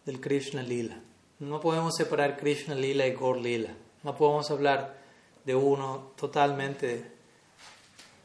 del 0.06 0.22
Krishna 0.22 0.62
Lila. 0.62 1.02
No 1.40 1.60
podemos 1.60 1.96
separar 1.96 2.38
Krishna 2.38 2.76
Lila 2.76 3.06
y 3.06 3.14
Gaur 3.14 3.38
Lila. 3.38 3.74
No 4.04 4.16
podemos 4.16 4.50
hablar 4.52 4.96
de 5.44 5.56
uno 5.56 6.12
totalmente 6.16 7.04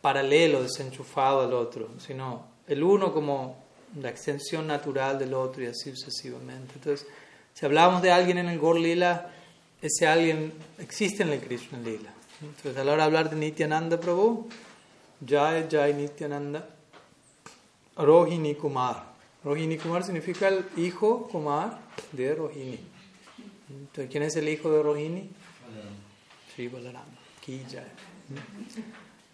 paralelo, 0.00 0.62
desenchufado 0.62 1.42
al 1.42 1.54
otro, 1.54 1.90
sino 1.98 2.46
el 2.66 2.82
uno 2.82 3.12
como 3.12 3.62
la 4.00 4.10
extensión 4.10 4.66
natural 4.66 5.18
del 5.18 5.34
otro 5.34 5.62
y 5.62 5.66
así 5.66 5.90
sucesivamente. 5.90 6.74
Entonces, 6.74 7.06
si 7.54 7.66
hablamos 7.66 8.02
de 8.02 8.12
alguien 8.12 8.38
en 8.38 8.48
el 8.48 8.60
Gaur 8.60 8.78
Lila, 8.78 9.30
ese 9.80 10.06
alguien 10.06 10.52
existe 10.78 11.22
en 11.22 11.30
el 11.30 11.40
Krishna 11.40 11.78
Lila. 11.78 12.12
Entonces, 12.42 12.76
a 12.76 12.84
la 12.84 12.92
hora 12.92 13.02
de 13.04 13.06
hablar 13.06 13.30
de 13.30 13.36
Nityananda 13.36 13.98
Prabhu, 13.98 14.48
Jai 15.26 15.68
Jai 15.70 15.94
Nityananda, 15.94 16.68
Rohini 17.96 18.55
Kumar. 18.55 19.12
Rohini 19.44 19.76
Kumar 19.76 20.05
significa 20.05 20.48
el 20.48 20.64
hijo 20.76 21.28
Kumar 21.28 21.78
de 22.12 22.35
Rohini. 22.35 22.78
Entonces, 23.70 24.11
¿quién 24.11 24.22
es 24.22 24.37
el 24.37 24.48
hijo 24.48 24.70
de 24.70 24.83
Rohini? 24.83 25.31
Sri 26.52 26.68
Balaram. 26.68 27.05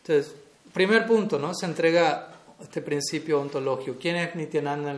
Entonces, 0.02 0.34
primer 0.72 1.06
punto, 1.06 1.38
¿no? 1.38 1.54
Se 1.54 1.66
entrega 1.66 2.34
este 2.60 2.80
principio 2.80 3.40
ontológico. 3.40 3.98
¿Quién 4.00 4.16
es 4.16 4.34
Nityananda? 4.34 4.96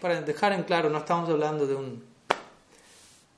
Para 0.00 0.20
dejar 0.20 0.52
en 0.52 0.64
claro, 0.64 0.90
no 0.90 0.98
estamos 0.98 1.30
hablando 1.30 1.66
de 1.66 1.74
un 1.74 2.08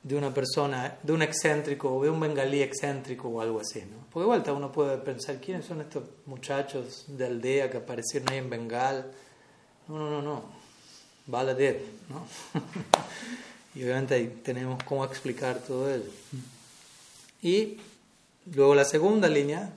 de 0.03 0.17
una 0.17 0.33
persona, 0.33 0.97
de 1.03 1.13
un 1.13 1.23
excéntrico, 1.23 2.03
de 2.03 2.09
un 2.09 2.19
bengalí 2.21 2.63
excéntrico 2.63 3.29
o 3.29 3.41
algo 3.41 3.61
así, 3.61 3.81
¿no? 3.81 3.99
Porque 4.11 4.21
de 4.21 4.27
vuelta 4.27 4.53
uno 4.53 4.73
puede 4.73 4.97
pensar, 4.99 5.37
¿quiénes 5.41 5.67
son 5.67 5.83
estos 5.83 6.05
muchachos 6.27 7.05
de 7.07 7.27
aldea 7.27 7.71
que 7.71 7.77
aparecieron 7.77 8.31
ahí 8.31 8.39
en 8.39 8.49
Bengal? 8.49 9.11
No, 9.91 9.99
no, 9.99 10.09
no, 10.09 10.23
no. 10.23 10.43
Baladev, 11.27 11.83
¿no? 12.09 12.27
y 13.75 13.83
obviamente 13.83 14.15
ahí 14.15 14.41
tenemos 14.45 14.81
cómo 14.85 15.05
explicar 15.05 15.59
todo 15.59 15.91
eso. 15.93 16.11
Y 17.43 17.79
luego 18.55 18.77
la 18.77 18.85
segunda 18.85 19.29
línea 19.29 19.73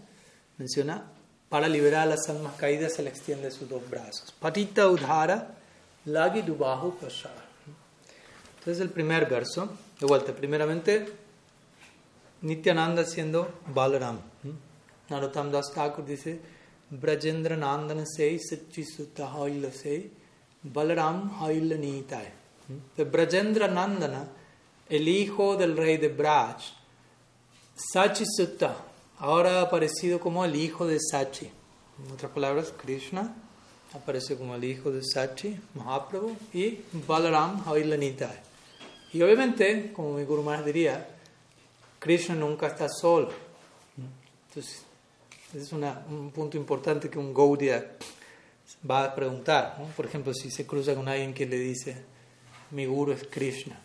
menciona, 0.60 1.04
para 1.49 1.67
liberar 1.67 2.02
a 2.02 2.06
las 2.06 2.30
almas 2.30 2.54
caídas 2.58 2.93
se 2.93 3.02
le 3.02 3.10
extiende 3.10 3.49
sus 3.49 3.67
dos 3.67 3.88
brazos. 3.89 4.32
Patita 4.39 4.88
udhara, 4.88 5.56
lagi 6.06 6.43
dubahu 6.43 6.95
pasar. 6.99 7.34
Entonces 8.60 8.82
el 8.82 8.89
primer 8.89 9.28
verso 9.28 9.69
de 9.99 10.06
vuelta, 10.06 10.32
primeramente, 10.34 11.08
Nityananda 12.41 13.04
siendo 13.06 13.52
Balaram. 13.67 14.19
Narottam 15.10 15.52
Das 15.52 15.71
Thakur 15.73 16.06
dice, 16.06 16.39
Brajendra 16.91 17.56
Nandana 17.56 18.06
sei 18.06 18.39
Sutta 18.39 19.28
Haila 19.34 19.72
sei 19.72 20.12
Balaram 20.63 21.30
Haila 21.39 21.78
Nitai. 21.78 22.32
Brajendra 22.98 23.67
Nandana, 23.67 24.28
el 24.89 25.08
hijo 25.08 25.58
del 25.58 25.76
rey 25.76 25.98
de 25.98 26.08
Braj, 26.10 26.63
Sachi 27.76 28.24
Sutta, 28.26 28.76
ahora 29.19 29.62
aparecido 29.62 30.19
como 30.19 30.46
el 30.46 30.56
hijo 30.56 30.88
de 30.88 31.00
Sachi. 31.00 31.50
En 32.06 32.12
otras 32.12 32.32
palabras, 32.32 32.74
Krishna 32.78 33.36
aparece 33.93 34.38
como 34.38 34.56
el 34.56 34.63
hijo 34.63 34.91
de 34.91 35.02
Sachi, 35.04 35.60
Mahaprabhu, 35.76 36.36
y 36.54 36.80
Balaram 37.08 37.63
Haila 37.67 37.98
Nitai 37.98 38.39
Y 39.12 39.22
obviamente, 39.22 39.91
como 39.93 40.13
mi 40.13 40.24
Guru 40.24 40.43
Maharaj 40.43 40.65
diría, 40.65 41.08
Krishna 42.00 42.36
nunca 42.36 42.67
está 42.67 42.88
solo. 42.89 43.32
Entonces, 44.48 44.84
ese 45.53 45.65
es 45.65 45.71
un 45.71 46.31
punto 46.33 46.57
importante 46.57 47.09
que 47.09 47.19
un 47.19 47.33
Gaudiya 47.33 47.91
va 48.89 49.05
a 49.05 49.15
preguntar. 49.15 49.77
Por 49.95 50.05
ejemplo, 50.05 50.33
si 50.33 50.49
se 50.49 50.65
cruza 50.65 50.95
con 50.95 51.07
alguien 51.07 51.33
que 51.33 51.45
le 51.45 51.57
dice, 51.57 51.95
mi 52.71 52.85
Guru 52.85 53.11
es 53.11 53.23
Krishna. 53.29 53.79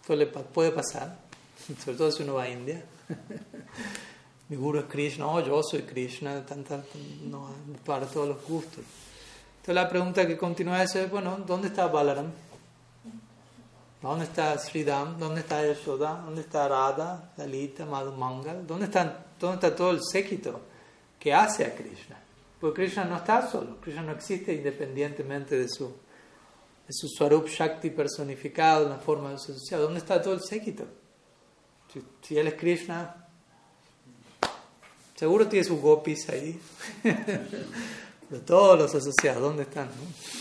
Esto 0.00 0.16
le 0.16 0.26
puede 0.26 0.72
pasar, 0.72 1.16
sobre 1.84 1.96
todo 1.96 2.10
si 2.10 2.24
uno 2.24 2.34
va 2.34 2.42
a 2.42 2.48
India. 2.48 2.84
mi 4.48 4.56
Guru 4.56 4.80
es 4.80 4.86
Krishna, 4.86 5.28
oh, 5.28 5.40
yo 5.40 5.62
soy 5.62 5.82
Krishna, 5.82 6.44
tanta, 6.44 6.82
no, 7.22 7.50
para 7.86 8.06
todos 8.06 8.28
los 8.28 8.44
gustos. 8.44 8.84
Entonces 9.60 9.74
la 9.76 9.88
pregunta 9.88 10.26
que 10.26 10.36
continúa 10.36 10.82
es, 10.82 11.10
bueno, 11.10 11.38
¿dónde 11.46 11.68
está 11.68 11.86
Balaram? 11.86 12.32
¿Dónde 14.02 14.26
está 14.26 14.58
Sridham? 14.58 15.18
¿Dónde 15.18 15.40
está 15.40 15.64
Yashoda? 15.64 16.20
¿Dónde 16.26 16.42
está 16.42 16.68
Radha, 16.68 17.32
Dalita, 17.38 17.86
Mangal? 17.86 18.66
¿Dónde, 18.66 18.90
¿Dónde 19.44 19.66
está 19.66 19.76
todo 19.76 19.90
el 19.90 20.00
séquito 20.02 20.60
que 21.18 21.32
hace 21.32 21.64
a 21.64 21.74
Krishna? 21.74 22.18
Porque 22.60 22.82
Krishna 22.82 23.04
no 23.04 23.16
está 23.16 23.46
solo, 23.50 23.78
Krishna 23.80 24.02
no 24.02 24.12
existe 24.12 24.54
independientemente 24.54 25.58
de 25.58 25.68
su, 25.68 25.86
de 25.86 26.92
su 26.92 27.08
Swarup 27.08 27.46
Shakti 27.46 27.90
personificado 27.90 28.84
en 28.84 28.90
la 28.90 28.98
forma 28.98 29.32
de 29.32 29.38
su. 29.38 29.54
¿Dónde 29.70 29.98
está 29.98 30.22
todo 30.22 30.34
el 30.34 30.42
séquito? 30.42 30.86
Si, 32.22 32.36
él 32.38 32.48
es 32.48 32.54
Krishna, 32.54 33.28
seguro 35.14 35.46
tiene 35.46 35.64
sus 35.64 35.80
gopis 35.80 36.28
ahí. 36.30 36.58
de 38.30 38.38
todos 38.40 38.78
los 38.78 38.94
asociados, 38.94 39.42
¿dónde 39.42 39.64
están? 39.64 39.90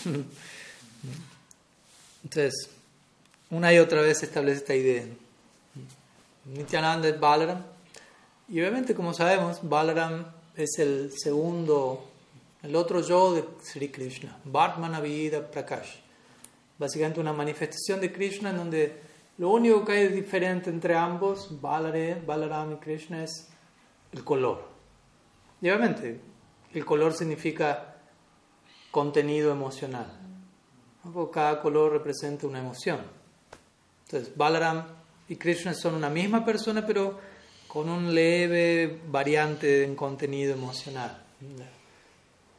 Entonces, 2.24 2.70
una 3.50 3.74
y 3.74 3.80
otra 3.80 4.02
vez 4.02 4.20
se 4.20 4.28
establece 4.28 4.60
esta 4.60 4.76
idea. 4.76 5.06
Nityananda 6.46 7.12
Balaram. 7.12 7.73
Y 8.54 8.62
obviamente, 8.62 8.94
como 8.94 9.16
sabemos, 9.16 9.68
Balaram 9.68 10.28
es 10.56 10.78
el 10.78 11.12
segundo, 11.12 12.06
el 12.62 12.76
otro 12.76 13.02
yo 13.02 13.34
de 13.34 13.44
Sri 13.64 13.90
Krishna, 13.90 14.38
Vida 15.02 15.50
Prakash. 15.50 15.96
Básicamente 16.78 17.20
una 17.20 17.34
manifestación 17.34 18.00
de 18.00 18.14
Krishna 18.14 18.52
en 18.52 18.58
donde 18.58 19.02
lo 19.40 19.50
único 19.50 19.84
que 19.84 19.94
hay 19.94 20.08
diferente 20.10 20.70
entre 20.70 20.96
ambos, 20.96 21.60
Balaram 21.60 22.74
y 22.74 22.76
Krishna, 22.76 23.24
es 23.24 23.50
el 24.12 24.24
color. 24.24 24.64
Y 25.60 25.70
obviamente, 25.70 26.22
el 26.76 26.86
color 26.86 27.14
significa 27.14 27.96
contenido 28.92 29.52
emocional. 29.52 30.06
Cada 31.34 31.60
color 31.60 31.94
representa 31.94 32.46
una 32.46 32.60
emoción. 32.60 33.00
Entonces, 34.06 34.38
Balaram 34.38 34.86
y 35.28 35.38
Krishna 35.38 35.74
son 35.74 35.96
una 35.96 36.12
misma 36.12 36.46
persona, 36.46 36.86
pero 36.86 37.33
con 37.74 37.90
un 37.90 38.14
leve 38.14 39.02
variante 39.08 39.84
en 39.84 39.96
contenido 39.96 40.54
emocional. 40.54 41.24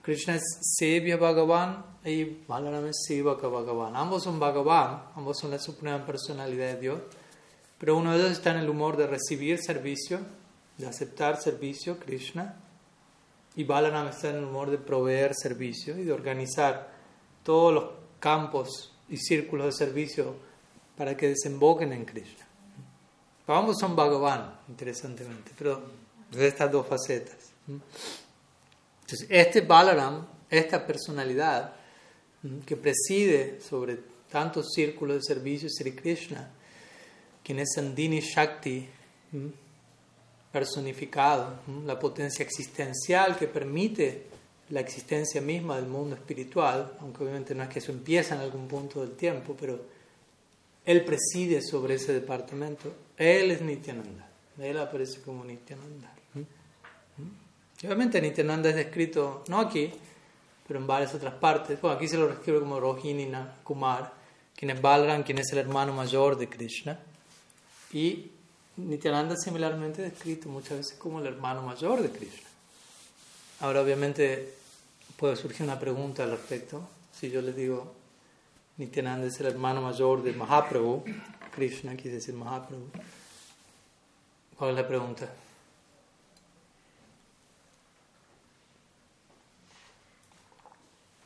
Krishna 0.02 0.34
es 0.34 0.42
Sevya 0.60 1.16
Bhagavan 1.16 1.84
y 2.04 2.24
Balaram 2.24 2.86
es 2.86 3.04
Sevaka 3.06 3.46
Bhagavan. 3.46 3.94
Ambos 3.94 4.24
son 4.24 4.40
Bhagavan, 4.40 5.04
ambos 5.14 5.38
son 5.38 5.52
la 5.52 5.60
suprema 5.60 6.04
personalidad 6.04 6.74
de 6.74 6.80
Dios, 6.80 7.00
pero 7.78 7.96
uno 7.96 8.10
de 8.10 8.18
ellos 8.18 8.32
está 8.32 8.50
en 8.50 8.56
el 8.56 8.68
humor 8.68 8.96
de 8.96 9.06
recibir 9.06 9.60
servicio, 9.62 10.18
de 10.78 10.88
aceptar 10.88 11.40
servicio, 11.40 11.96
Krishna, 12.00 12.56
y 13.54 13.62
Balaram 13.62 14.08
está 14.08 14.30
en 14.30 14.38
el 14.38 14.44
humor 14.46 14.68
de 14.68 14.78
proveer 14.78 15.32
servicio 15.36 15.96
y 15.96 16.02
de 16.02 16.12
organizar 16.12 16.90
todos 17.44 17.72
los 17.72 17.84
campos 18.18 18.92
y 19.08 19.18
círculos 19.18 19.66
de 19.66 19.86
servicio 19.86 20.34
para 20.96 21.16
que 21.16 21.28
desemboquen 21.28 21.92
en 21.92 22.04
Krishna. 22.04 22.43
Ambos 23.46 23.78
son 23.78 23.94
Bhagavan, 23.94 24.58
interesantemente, 24.68 25.52
pero 25.56 25.82
de 26.30 26.46
estas 26.46 26.70
dos 26.70 26.86
facetas. 26.86 27.52
Entonces, 27.68 29.26
este 29.28 29.60
Balaram, 29.60 30.26
esta 30.48 30.86
personalidad 30.86 31.74
que 32.64 32.76
preside 32.76 33.60
sobre 33.60 33.98
tantos 34.30 34.72
círculos 34.74 35.16
de 35.16 35.22
servicio 35.22 35.68
Sri 35.70 35.92
Krishna, 35.92 36.50
quien 37.42 37.58
es 37.60 37.72
Sandini 37.74 38.20
Shakti, 38.20 38.88
personificado, 40.50 41.60
la 41.84 41.98
potencia 41.98 42.42
existencial 42.42 43.36
que 43.36 43.48
permite 43.48 44.26
la 44.70 44.80
existencia 44.80 45.40
misma 45.40 45.76
del 45.76 45.86
mundo 45.86 46.14
espiritual, 46.14 46.96
aunque 47.00 47.22
obviamente 47.22 47.54
no 47.54 47.64
es 47.64 47.68
que 47.68 47.80
eso 47.80 47.92
empieza 47.92 48.34
en 48.34 48.40
algún 48.40 48.66
punto 48.66 49.00
del 49.00 49.16
tiempo, 49.16 49.54
pero 49.58 49.80
él 50.84 51.04
preside 51.04 51.60
sobre 51.60 51.94
ese 51.94 52.12
departamento. 52.12 52.92
Él 53.16 53.50
es 53.50 53.60
Nityananda. 53.60 54.28
Él 54.58 54.78
aparece 54.78 55.20
como 55.20 55.44
Nityananda. 55.44 56.12
¿Mm? 56.34 57.86
obviamente 57.86 58.20
Nityananda 58.20 58.70
es 58.70 58.76
descrito, 58.76 59.44
no 59.48 59.60
aquí, 59.60 59.92
pero 60.66 60.80
en 60.80 60.86
varias 60.86 61.14
otras 61.14 61.34
partes. 61.34 61.80
Bueno, 61.80 61.96
aquí 61.96 62.08
se 62.08 62.16
lo 62.16 62.28
describe 62.28 62.60
como 62.60 62.80
Rohini 62.80 63.30
Kumar, 63.62 64.12
quien 64.56 64.70
es 64.70 64.80
Balram, 64.80 65.22
quien 65.22 65.38
es 65.38 65.52
el 65.52 65.58
hermano 65.58 65.92
mayor 65.92 66.36
de 66.36 66.48
Krishna. 66.48 66.98
Y 67.92 68.30
Nityananda 68.76 69.36
similarmente 69.36 70.04
es 70.04 70.12
descrito 70.12 70.48
muchas 70.48 70.78
veces 70.78 70.98
como 70.98 71.20
el 71.20 71.26
hermano 71.26 71.62
mayor 71.62 72.02
de 72.02 72.10
Krishna. 72.10 72.48
Ahora, 73.60 73.82
obviamente, 73.82 74.52
puede 75.16 75.36
surgir 75.36 75.62
una 75.62 75.78
pregunta 75.78 76.24
al 76.24 76.32
respecto. 76.32 76.88
Si 77.12 77.30
yo 77.30 77.40
les 77.40 77.54
digo, 77.54 77.94
Nityananda 78.76 79.26
es 79.26 79.38
el 79.40 79.46
hermano 79.46 79.80
mayor 79.80 80.22
de 80.22 80.32
Mahaprabhu. 80.32 81.04
Krishna 81.54 81.96
quise 81.96 82.16
decir 82.16 82.34
Mahaprabhu. 82.34 82.90
¿Cuál 84.58 84.70
es 84.70 84.76
la 84.76 84.88
pregunta? 84.88 85.28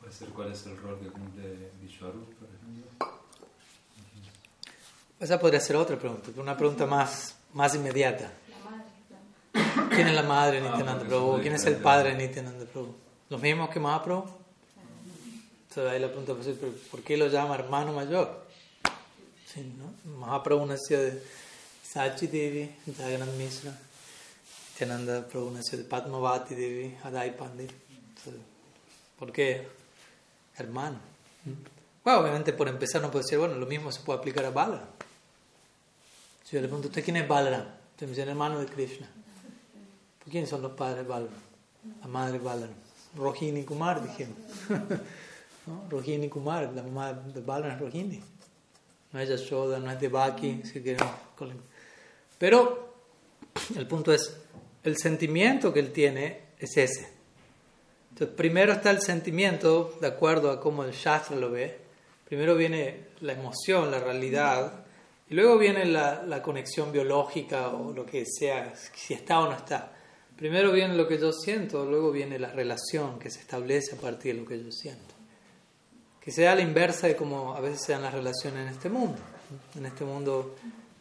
¿Puede 0.01 0.13
ser 0.13 0.29
cuál 0.29 0.53
es 0.53 0.67
el 0.67 0.77
rol 0.77 0.99
que 1.01 1.09
cumple 1.09 1.71
Vishwarup, 1.81 2.35
por 2.35 2.49
ejemplo? 2.49 3.19
Esa 5.21 5.41
podría 5.41 5.61
ser 5.61 5.77
otra 5.77 5.99
pregunta, 5.99 6.31
una 6.37 6.57
pregunta 6.57 6.87
más, 6.87 7.35
más 7.55 7.75
inmediata. 7.75 8.31
¿Quién 9.91 10.09
es 10.09 10.15
la 10.15 10.23
madre 10.23 10.61
de 10.61 10.69
ah, 10.69 10.71
Nityananda 10.71 11.05
Prabhu? 11.07 11.41
¿Quién 11.41 11.55
es 11.55 11.65
el 11.67 11.77
padre 11.77 12.15
de 12.15 12.27
Nityananda 12.27 12.67
Prabhu? 12.67 12.95
¿Los 13.31 13.41
mismos 13.41 13.71
que 13.71 13.81
Mahaprabhu? 13.81 14.29
Entonces 15.69 15.93
ahí 15.93 16.01
la 16.01 16.09
pregunta 16.09 16.35
¿por 16.91 17.03
qué 17.03 17.17
lo 17.17 17.29
llama 17.29 17.55
hermano 17.55 17.93
mayor? 17.93 18.48
¿No? 19.65 20.19
Mahaprabhu 20.19 20.67
nació 20.67 21.01
de 21.01 21.23
Sachi 21.83 22.27
Devi, 22.27 22.71
Jagannath 22.97 23.35
Misra, 23.37 23.73
Nityananda 24.81 25.27
Prabhu 25.27 25.51
nació 25.51 25.77
de 25.79 25.85
Padmavati 25.85 26.55
Devi, 26.55 26.97
Adai 27.03 27.37
Pandit. 27.37 27.73
¿Por 29.19 29.33
qué 29.33 29.67
hermano? 30.57 30.99
Bueno, 32.05 32.21
obviamente 32.21 32.53
por 32.53 32.69
empezar 32.69 33.03
no 33.03 33.11
puede 33.11 33.25
decir, 33.25 33.39
bueno, 33.39 33.57
lo 33.57 33.67
mismo 33.67 33.91
se 33.91 34.01
puede 34.03 34.21
aplicar 34.21 34.45
a 34.45 34.51
Balaram. 34.51 34.87
Si 36.45 36.55
yo 36.55 36.63
le 36.63 36.69
pregunto, 36.69 36.89
¿usted 36.89 37.05
quién 37.05 37.17
es 37.17 37.27
Balaram? 37.27 37.67
Usted 37.91 38.07
me 38.07 38.11
dice, 38.11 38.23
el 38.23 38.29
hermano 38.29 38.61
de 38.61 38.67
Krishna. 38.67 39.09
¿Por 40.21 40.31
quiénes 40.31 40.49
son 40.49 40.63
los 40.63 40.73
padres 40.73 40.99
de 40.99 41.09
Balaram? 41.09 41.35
La 42.01 42.07
madre 42.07 42.39
de 42.39 42.45
Balaram. 42.45 42.75
Rohini 43.17 43.65
Kumar, 43.65 44.01
dijimos. 44.01 44.37
¿no? 45.67 45.89
Rohini 45.91 46.29
Kumar, 46.29 46.73
la 46.73 46.85
mamá 46.85 47.15
de 47.15 47.41
Balaram 47.41 47.75
es 47.75 47.81
Rohini. 47.81 48.23
No 49.13 49.21
es 49.21 49.29
Yashoda, 49.29 49.79
no 49.79 49.91
es 49.91 50.01
Devaki, 50.01 50.63
si 50.65 50.83
queremos. 50.83 51.15
Pero 52.39 52.95
el 53.77 53.87
punto 53.87 54.13
es, 54.13 54.37
el 54.85 54.97
sentimiento 54.97 55.73
que 55.73 55.81
él 55.81 55.93
tiene 55.93 56.41
es 56.59 56.77
ese. 56.77 57.09
Entonces, 58.11 58.37
primero 58.37 58.73
está 58.73 58.91
el 58.91 59.01
sentimiento, 59.01 59.97
de 60.01 60.09
acuerdo 60.09 60.51
a 60.51 60.61
cómo 60.61 60.85
el 60.85 60.93
Shastra 60.93 61.37
lo 61.37 61.51
ve. 61.51 61.79
Primero 62.27 62.55
viene 62.55 63.09
la 63.21 63.33
emoción, 63.33 63.91
la 63.91 64.01
realidad. 64.01 64.85
Y 65.31 65.35
luego 65.35 65.57
viene 65.57 65.85
la, 65.87 66.23
la 66.23 66.43
conexión 66.43 66.93
biológica 66.93 67.69
o 67.69 67.93
lo 67.93 68.05
que 68.05 68.25
sea, 68.27 68.75
si 68.95 69.15
está 69.15 69.41
o 69.41 69.47
no 69.47 69.57
está. 69.57 69.93
Primero 70.37 70.71
viene 70.71 70.95
lo 70.95 71.09
que 71.09 71.19
yo 71.19 71.33
siento, 71.33 71.85
luego 71.85 72.13
viene 72.13 72.39
la 72.39 72.53
relación 72.53 73.19
que 73.19 73.31
se 73.31 73.41
establece 73.41 73.97
a 73.97 74.01
partir 74.01 74.35
de 74.35 74.43
lo 74.43 74.49
que 74.49 74.63
yo 74.63 74.71
siento 74.71 75.18
que 76.29 76.33
sea 76.33 76.55
la 76.55 76.61
inversa 76.61 77.07
de 77.07 77.17
como 77.17 77.55
a 77.55 77.61
veces 77.61 77.81
se 77.87 77.93
dan 77.93 78.03
las 78.03 78.13
relaciones 78.13 78.61
en 78.61 78.69
este 78.69 78.91
mundo. 78.91 79.17
En 79.75 79.87
este 79.87 80.05
mundo, 80.05 80.57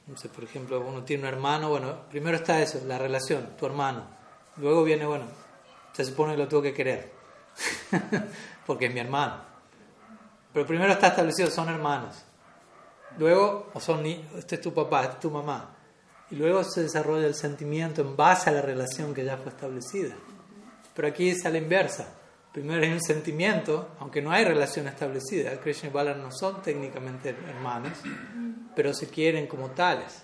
no 0.08 0.16
sé, 0.16 0.30
por 0.30 0.46
ejemplo, 0.46 0.80
uno 0.80 1.04
tiene 1.04 1.24
un 1.24 1.28
hermano, 1.28 1.68
bueno, 1.68 2.04
primero 2.10 2.38
está 2.38 2.62
eso, 2.62 2.80
la 2.88 2.98
relación, 2.98 3.58
tu 3.60 3.66
hermano. 3.66 4.06
Luego 4.56 4.86
viene, 4.86 5.06
bueno, 5.06 5.26
se 5.92 6.06
supone 6.06 6.32
que 6.32 6.38
lo 6.38 6.48
tengo 6.48 6.64
que 6.64 6.74
querer, 6.74 7.12
porque 8.66 8.86
es 8.86 8.94
mi 8.94 9.02
hermano. 9.02 9.42
Pero 10.54 10.66
primero 10.66 10.94
está 10.94 11.08
establecido, 11.08 11.52
son 11.52 11.68
hermanos. 11.68 12.24
Luego, 13.18 13.70
o 13.74 13.82
son, 13.82 14.06
este 14.06 14.56
es 14.56 14.62
tu 14.62 14.74
papá, 14.74 15.02
este 15.02 15.16
es 15.16 15.20
tu 15.20 15.30
mamá. 15.30 15.76
Y 16.32 16.38
luego 16.38 16.64
se 16.64 16.84
desarrolla 16.84 17.28
el 17.28 17.36
sentimiento 17.36 18.00
en 18.00 18.16
base 18.16 18.50
a 18.50 18.54
la 18.54 18.62
relación 18.62 19.14
que 19.14 19.26
ya 19.26 19.36
fue 19.36 19.52
establecida. 19.52 20.16
Pero 20.96 21.10
aquí 21.10 21.32
es 21.32 21.46
a 21.46 21.50
la 21.50 21.58
inversa 21.58 22.17
Primero 22.58 22.84
hay 22.84 22.92
un 22.92 23.04
sentimiento, 23.04 23.90
aunque 24.00 24.20
no 24.20 24.32
hay 24.32 24.44
relación 24.44 24.88
establecida. 24.88 25.60
Krishna 25.60 25.90
y 25.90 25.92
Balaram 25.92 26.24
no 26.24 26.32
son 26.32 26.60
técnicamente 26.64 27.30
hermanos, 27.30 28.00
pero 28.76 28.96
se 28.96 29.10
quieren 29.10 29.46
como 29.46 29.70
tales. 29.70 30.24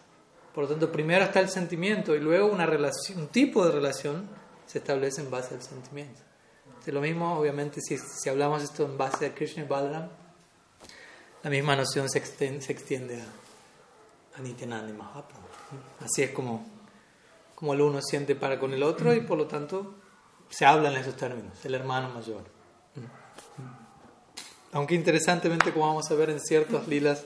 Por 0.52 0.64
lo 0.64 0.70
tanto, 0.72 0.92
primero 0.92 1.26
está 1.26 1.42
el 1.42 1.50
sentimiento 1.50 2.16
y 2.16 2.20
luego 2.20 2.48
un 2.48 3.28
tipo 3.28 3.64
de 3.64 3.72
relación 3.72 4.28
se 4.66 4.80
establece 4.80 5.22
en 5.22 5.30
base 5.30 5.54
al 5.54 5.62
sentimiento. 5.62 6.22
Lo 6.88 7.02
mismo, 7.02 7.38
obviamente, 7.38 7.82
si, 7.82 8.00
si 8.00 8.30
hablamos 8.30 8.64
esto 8.64 8.84
en 8.86 8.98
base 8.98 9.28
a 9.28 9.36
Krishna 9.36 9.66
y 9.66 9.68
Balaram, 9.68 10.10
la 11.44 11.50
misma 11.52 11.76
noción 11.76 12.10
se 12.10 12.18
extiende, 12.18 12.62
se 12.62 12.72
extiende 12.72 13.22
a, 13.22 14.40
a 14.40 14.42
Nityananda 14.42 14.90
y 14.90 14.94
Mahaprabhu. 14.94 15.46
Así 16.00 16.24
es 16.24 16.32
como, 16.32 16.66
como 17.54 17.76
el 17.76 17.82
uno 17.82 18.02
siente 18.02 18.34
para 18.34 18.60
con 18.60 18.74
el 18.74 18.82
otro 18.82 19.14
y 19.14 19.20
por 19.20 19.38
lo 19.38 19.46
tanto 19.46 20.02
se 20.54 20.66
habla 20.66 20.92
en 20.92 20.98
esos 20.98 21.18
términos, 21.18 21.54
el 21.66 21.74
hermano 21.74 22.10
mayor. 22.10 22.44
Aunque 24.72 24.94
interesantemente, 24.94 25.72
como 25.74 25.88
vamos 25.88 26.10
a 26.12 26.14
ver 26.14 26.30
en 26.30 26.40
ciertos 26.40 26.88
lilas, 26.88 27.26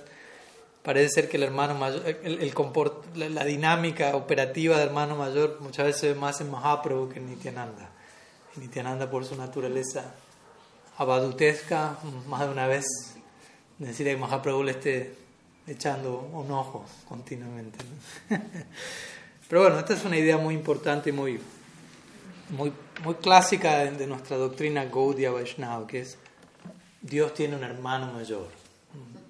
parece 0.82 1.10
ser 1.10 1.30
que 1.30 1.36
el 1.36 1.44
hermano 1.44 1.76
mayor, 1.76 2.04
el, 2.06 3.36
la, 3.36 3.44
dinámica 3.44 4.16
operativa 4.16 4.78
del 4.78 4.88
hermano 4.88 5.18
mayor 5.18 5.58
muchas 5.60 5.88
veces 5.88 6.02
se 6.02 6.14
ve 6.14 6.16
más 6.20 6.40
en 6.40 6.50
Mahaprabhu 6.50 7.10
que 7.10 7.20
en 7.20 7.30
Nityananda. 7.30 7.90
Nityananda, 8.56 9.10
por 9.10 9.26
su 9.26 9.36
naturaleza 9.36 10.14
abadutesca, 10.98 11.98
más 12.28 12.42
de 12.42 12.50
una 12.50 12.68
vez 12.68 12.86
necesita 13.78 14.10
que 14.10 14.18
Mahaprabhu 14.18 14.64
le 14.64 14.72
esté 14.72 15.16
echando 15.68 16.30
un 16.32 16.50
ojo 16.52 16.86
continuamente. 17.08 17.78
Pero 19.50 19.64
bueno, 19.64 19.80
esta 19.80 19.94
es 19.94 20.06
una 20.06 20.18
idea 20.18 20.38
muy 20.38 20.56
importante 20.56 21.10
y 21.10 21.14
muy, 21.14 21.40
muy, 22.50 22.72
muy 23.04 23.16
clásica 23.16 23.86
de, 23.86 24.08
nuestra 24.08 24.38
doctrina 24.38 24.86
Gaudiya 24.86 25.32
Vaishnava, 25.32 25.86
que 25.88 26.02
es 26.02 26.18
Dios 27.02 27.34
tiene 27.34 27.56
un 27.56 27.64
hermano 27.64 28.12
mayor. 28.14 28.48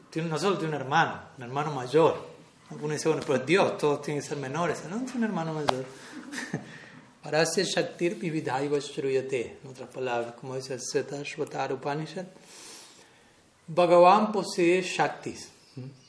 Tiene, 0.10 0.30
no 0.30 0.40
solo 0.40 0.58
tiene 0.58 0.76
un 0.76 0.82
hermano, 0.82 1.20
un 1.38 1.44
hermano 1.44 1.72
mayor. 1.72 2.28
Algunos 2.70 2.98
dicen, 2.98 3.12
bueno, 3.14 3.26
pero 3.26 3.46
Dios, 3.46 3.78
todos 3.78 4.02
tienen 4.02 4.22
que 4.22 4.30
ser 4.30 4.38
menores. 4.38 4.84
No, 4.90 4.98
tiene 4.98 5.18
un 5.18 5.24
hermano 5.24 5.54
mayor. 5.54 5.86
Parasya 7.24 7.64
Shaktir 7.64 8.16
Vividhaiva 8.16 8.80
Shruyate. 8.80 9.60
En 9.64 9.70
otras 9.70 9.90
palabras, 9.90 10.34
como 10.34 10.56
dice 10.56 10.74
el 10.74 10.82
Seta 10.82 11.22
Shvatar 11.24 11.74
Upanishad, 11.74 12.26
Bhagavan 13.68 14.32
posee 14.32 14.82
Shaktis. 14.82 15.50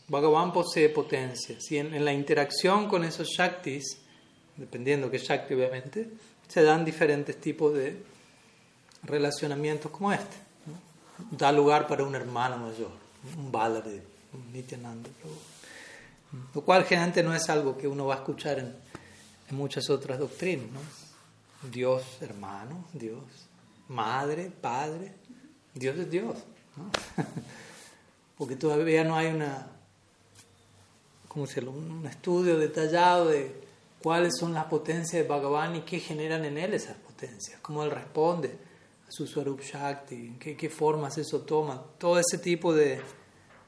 Bhagavan 0.08 0.52
posee 0.52 0.88
potencias. 0.88 1.70
Y 1.70 1.78
en, 1.78 1.94
en 1.94 2.04
la 2.04 2.12
interacción 2.12 2.88
con 2.88 3.04
esos 3.04 3.28
Shaktis, 3.28 3.98
dependiendo 4.56 5.10
qué 5.10 5.18
Shakti 5.18 5.54
obviamente, 5.54 6.08
se 6.48 6.62
dan 6.62 6.84
diferentes 6.84 7.38
tipos 7.40 7.74
de 7.74 8.02
relacionamientos 9.02 9.92
como 9.92 10.12
este. 10.12 10.36
Da 11.30 11.52
lugar 11.52 11.86
para 11.86 12.04
un 12.04 12.14
hermano 12.14 12.56
mayor, 12.58 12.90
un 13.36 13.52
Balade, 13.52 14.02
un 14.32 14.52
Nityananda. 14.52 15.10
Lo 16.54 16.60
cual 16.62 16.84
generalmente 16.84 17.22
no 17.22 17.34
es 17.34 17.48
algo 17.48 17.76
que 17.76 17.88
uno 17.88 18.06
va 18.06 18.14
a 18.14 18.18
escuchar 18.18 18.58
en, 18.58 18.74
muchas 19.50 19.88
otras 19.90 20.18
doctrinas. 20.18 20.68
Dios 21.70 22.02
hermano, 22.20 22.84
Dios 22.92 23.24
madre, 23.88 24.50
padre, 24.60 25.12
Dios 25.74 25.98
es 25.98 26.10
Dios. 26.10 26.36
Porque 28.38 28.54
todavía 28.54 29.02
no 29.04 29.16
hay 29.16 29.28
una, 29.28 29.66
¿cómo 31.26 31.46
decirlo? 31.46 31.72
un 31.72 32.06
estudio 32.06 32.58
detallado 32.58 33.28
de 33.28 33.67
cuáles 34.02 34.36
son 34.38 34.54
las 34.54 34.64
potencias 34.66 35.22
de 35.22 35.28
Bhagavan 35.28 35.76
y 35.76 35.80
qué 35.82 35.98
generan 36.00 36.44
en 36.44 36.58
él 36.58 36.74
esas 36.74 36.96
potencias, 36.96 37.60
cómo 37.60 37.82
él 37.82 37.90
responde 37.90 38.56
a 39.06 39.10
su 39.10 39.26
Swarup 39.26 39.60
Shakti, 39.60 40.36
qué, 40.38 40.56
qué 40.56 40.70
formas 40.70 41.18
eso 41.18 41.40
toma. 41.40 41.82
Todo 41.98 42.18
ese 42.18 42.38
tipo 42.38 42.74
de, 42.74 43.00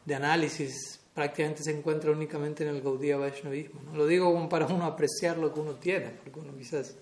de, 0.04 0.14
análisis 0.14 1.00
prácticamente 1.14 1.62
se 1.62 1.76
encuentra 1.76 2.10
únicamente 2.10 2.62
en 2.62 2.74
el 2.76 2.82
Gaudiya 2.82 3.16
Vaishnavismo. 3.16 3.80
¿no? 3.82 3.96
Lo 3.96 4.06
digo 4.06 4.32
como 4.32 4.48
para 4.48 4.66
uno 4.66 4.84
apreciar 4.84 5.38
lo 5.38 5.52
que 5.52 5.60
uno 5.60 5.74
tiene, 5.74 6.10
porque 6.22 6.38
uno 6.38 6.56
quizás 6.56 6.94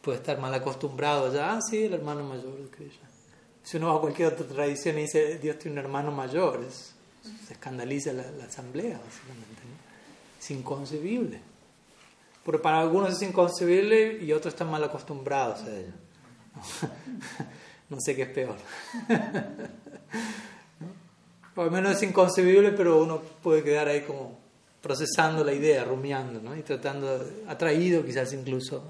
puede 0.00 0.18
estar 0.18 0.38
mal 0.38 0.52
acostumbrado 0.52 1.32
ya, 1.32 1.54
ah, 1.54 1.60
sí, 1.62 1.84
el 1.84 1.94
hermano 1.94 2.24
mayor 2.24 2.58
de 2.58 2.68
Krishna. 2.68 3.08
Si 3.62 3.78
uno 3.78 3.88
va 3.88 3.96
a 3.96 4.00
cualquier 4.00 4.34
otra 4.34 4.46
tradición 4.46 4.98
y 4.98 5.02
dice 5.02 5.38
Dios 5.38 5.58
tiene 5.58 5.78
un 5.80 5.86
hermano 5.86 6.12
mayor, 6.12 6.60
se 6.70 7.54
escandaliza 7.54 8.12
la, 8.12 8.30
la 8.32 8.44
asamblea, 8.44 9.00
básicamente. 9.02 9.62
¿no? 9.62 10.38
Es 10.38 10.50
inconcebible. 10.50 11.53
Porque 12.44 12.60
para 12.60 12.80
algunos 12.80 13.10
es 13.10 13.22
inconcebible 13.22 14.18
y 14.22 14.32
otros 14.32 14.52
están 14.52 14.70
mal 14.70 14.84
acostumbrados 14.84 15.62
a 15.62 15.76
ello. 15.76 15.92
No 17.90 17.98
sé 18.00 18.16
qué 18.16 18.22
es 18.22 18.30
peor. 18.30 18.56
Por 21.54 21.66
lo 21.66 21.70
menos 21.70 21.92
es 21.92 22.02
inconcebible, 22.02 22.72
pero 22.72 23.02
uno 23.02 23.20
puede 23.20 23.62
quedar 23.62 23.88
ahí 23.88 24.00
como 24.00 24.38
procesando 24.80 25.44
la 25.44 25.52
idea, 25.52 25.84
rumiando, 25.84 26.40
¿no? 26.40 26.56
Y 26.56 26.62
tratando, 26.62 27.24
atraído 27.46 28.04
quizás 28.04 28.32
incluso. 28.32 28.84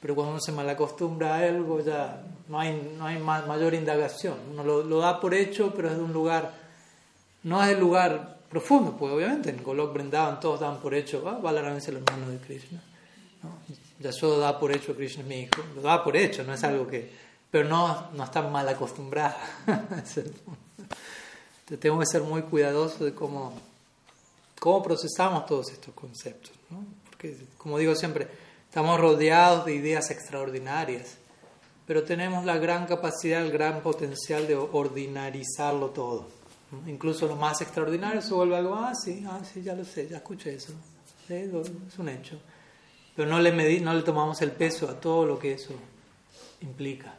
Pero 0.00 0.14
cuando 0.14 0.32
uno 0.32 0.40
se 0.40 0.52
mal 0.52 0.68
acostumbra 0.68 1.36
a 1.36 1.38
algo, 1.38 1.80
ya 1.80 2.22
no 2.48 2.60
hay, 2.60 2.94
no 2.98 3.06
hay 3.06 3.18
mayor 3.18 3.74
indagación. 3.74 4.38
Uno 4.50 4.64
lo, 4.64 4.82
lo 4.82 4.98
da 4.98 5.20
por 5.20 5.32
hecho, 5.32 5.72
pero 5.74 5.88
es 5.88 5.96
de 5.96 6.02
un 6.02 6.12
lugar, 6.12 6.52
no 7.44 7.62
es 7.62 7.70
el 7.70 7.80
lugar 7.80 8.35
profundo, 8.56 8.96
pues 8.96 9.12
obviamente 9.12 9.50
en 9.50 9.62
Golok 9.62 9.92
Brindavan 9.92 10.40
todos 10.40 10.60
dan 10.60 10.80
por 10.80 10.94
hecho, 10.94 11.22
ah, 11.28 11.38
Balaram 11.42 11.76
es 11.76 11.88
el 11.88 11.96
hermano 11.96 12.30
de 12.30 12.38
Krishna. 12.38 12.82
¿no? 13.42 13.50
Yashoda 14.00 14.38
da 14.38 14.58
por 14.58 14.72
hecho 14.72 14.96
Krishna 14.96 15.24
es 15.24 15.28
mi 15.28 15.40
hijo, 15.40 15.62
lo 15.74 15.82
da 15.82 16.02
por 16.02 16.16
hecho, 16.16 16.42
no 16.42 16.54
es 16.54 16.64
algo 16.64 16.86
que... 16.86 17.26
Pero 17.50 17.68
no, 17.68 18.10
no 18.12 18.24
están 18.24 18.50
mal 18.50 18.66
acostumbrados. 18.66 19.36
Entonces 19.66 20.32
tengo 21.78 21.98
que 21.98 22.06
ser 22.06 22.22
muy 22.22 22.42
cuidadoso 22.42 23.04
de 23.04 23.12
cómo, 23.12 23.52
cómo 24.58 24.82
procesamos 24.82 25.44
todos 25.44 25.70
estos 25.70 25.92
conceptos. 25.94 26.52
¿no? 26.70 26.82
Porque, 27.10 27.36
como 27.58 27.76
digo 27.76 27.94
siempre, 27.94 28.26
estamos 28.66 28.98
rodeados 28.98 29.66
de 29.66 29.74
ideas 29.74 30.10
extraordinarias, 30.10 31.18
pero 31.86 32.04
tenemos 32.04 32.46
la 32.46 32.56
gran 32.56 32.86
capacidad, 32.86 33.42
el 33.42 33.52
gran 33.52 33.82
potencial 33.82 34.46
de 34.46 34.56
ordinarizarlo 34.56 35.90
todo. 35.90 36.45
Incluso 36.86 37.26
lo 37.26 37.36
más 37.36 37.60
extraordinario 37.60 38.20
se 38.20 38.34
vuelve 38.34 38.56
algo, 38.56 38.74
ah, 38.74 38.92
sí, 38.94 39.24
ah, 39.28 39.40
sí, 39.44 39.62
ya 39.62 39.74
lo 39.74 39.84
sé, 39.84 40.08
ya 40.08 40.16
escuché 40.16 40.54
eso. 40.54 40.72
es 41.28 41.98
un 41.98 42.08
hecho. 42.08 42.40
Pero 43.14 43.30
no 43.30 43.38
le, 43.38 43.80
no 43.80 43.94
le 43.94 44.02
tomamos 44.02 44.42
el 44.42 44.50
peso 44.52 44.88
a 44.88 45.00
todo 45.00 45.24
lo 45.26 45.38
que 45.38 45.52
eso 45.52 45.74
implica. 46.60 47.14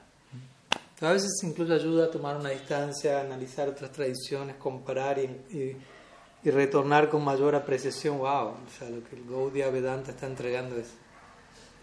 A 0.99 1.11
veces 1.11 1.31
incluso 1.43 1.73
ayuda 1.73 2.05
a 2.05 2.11
tomar 2.11 2.35
una 2.35 2.49
distancia, 2.49 3.21
analizar 3.21 3.69
otras 3.69 3.91
tradiciones, 3.91 4.55
comparar 4.55 5.19
y, 5.19 5.77
y, 6.43 6.49
retornar 6.49 7.09
con 7.09 7.23
mayor 7.23 7.55
apreciación. 7.55 8.17
¡Wow! 8.17 8.47
O 8.47 8.77
sea, 8.77 8.89
lo 8.89 9.03
que 9.03 9.15
el 9.15 9.29
Gaudiya 9.29 9.69
Vedanta 9.69 10.11
está 10.11 10.27
entregando 10.27 10.77
es 10.77 10.87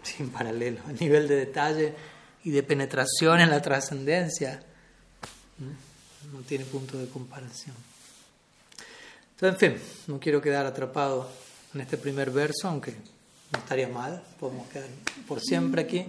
sin 0.03 0.29
paralelo. 0.29 0.81
A 0.87 0.91
nivel 0.91 1.27
de 1.27 1.35
detalle 1.35 1.93
y 2.43 2.51
de 2.51 2.63
penetración 2.63 3.39
en 3.39 3.49
la 3.49 3.61
trascendencia 3.61 4.63
no 6.33 6.39
tiene 6.41 6.65
punto 6.65 6.97
de 6.97 7.07
comparación. 7.07 7.75
Entonces, 9.31 9.63
en 9.63 9.77
fin, 9.77 9.87
no 10.07 10.19
quiero 10.19 10.41
quedar 10.41 10.65
atrapado 10.65 11.29
en 11.73 11.81
este 11.81 11.97
primer 11.97 12.31
verso, 12.31 12.69
aunque 12.69 12.93
no 13.51 13.59
estaría 13.59 13.89
mal, 13.89 14.23
podemos 14.39 14.67
quedar 14.69 14.87
por 15.27 15.41
siempre 15.41 15.81
aquí. 15.81 16.05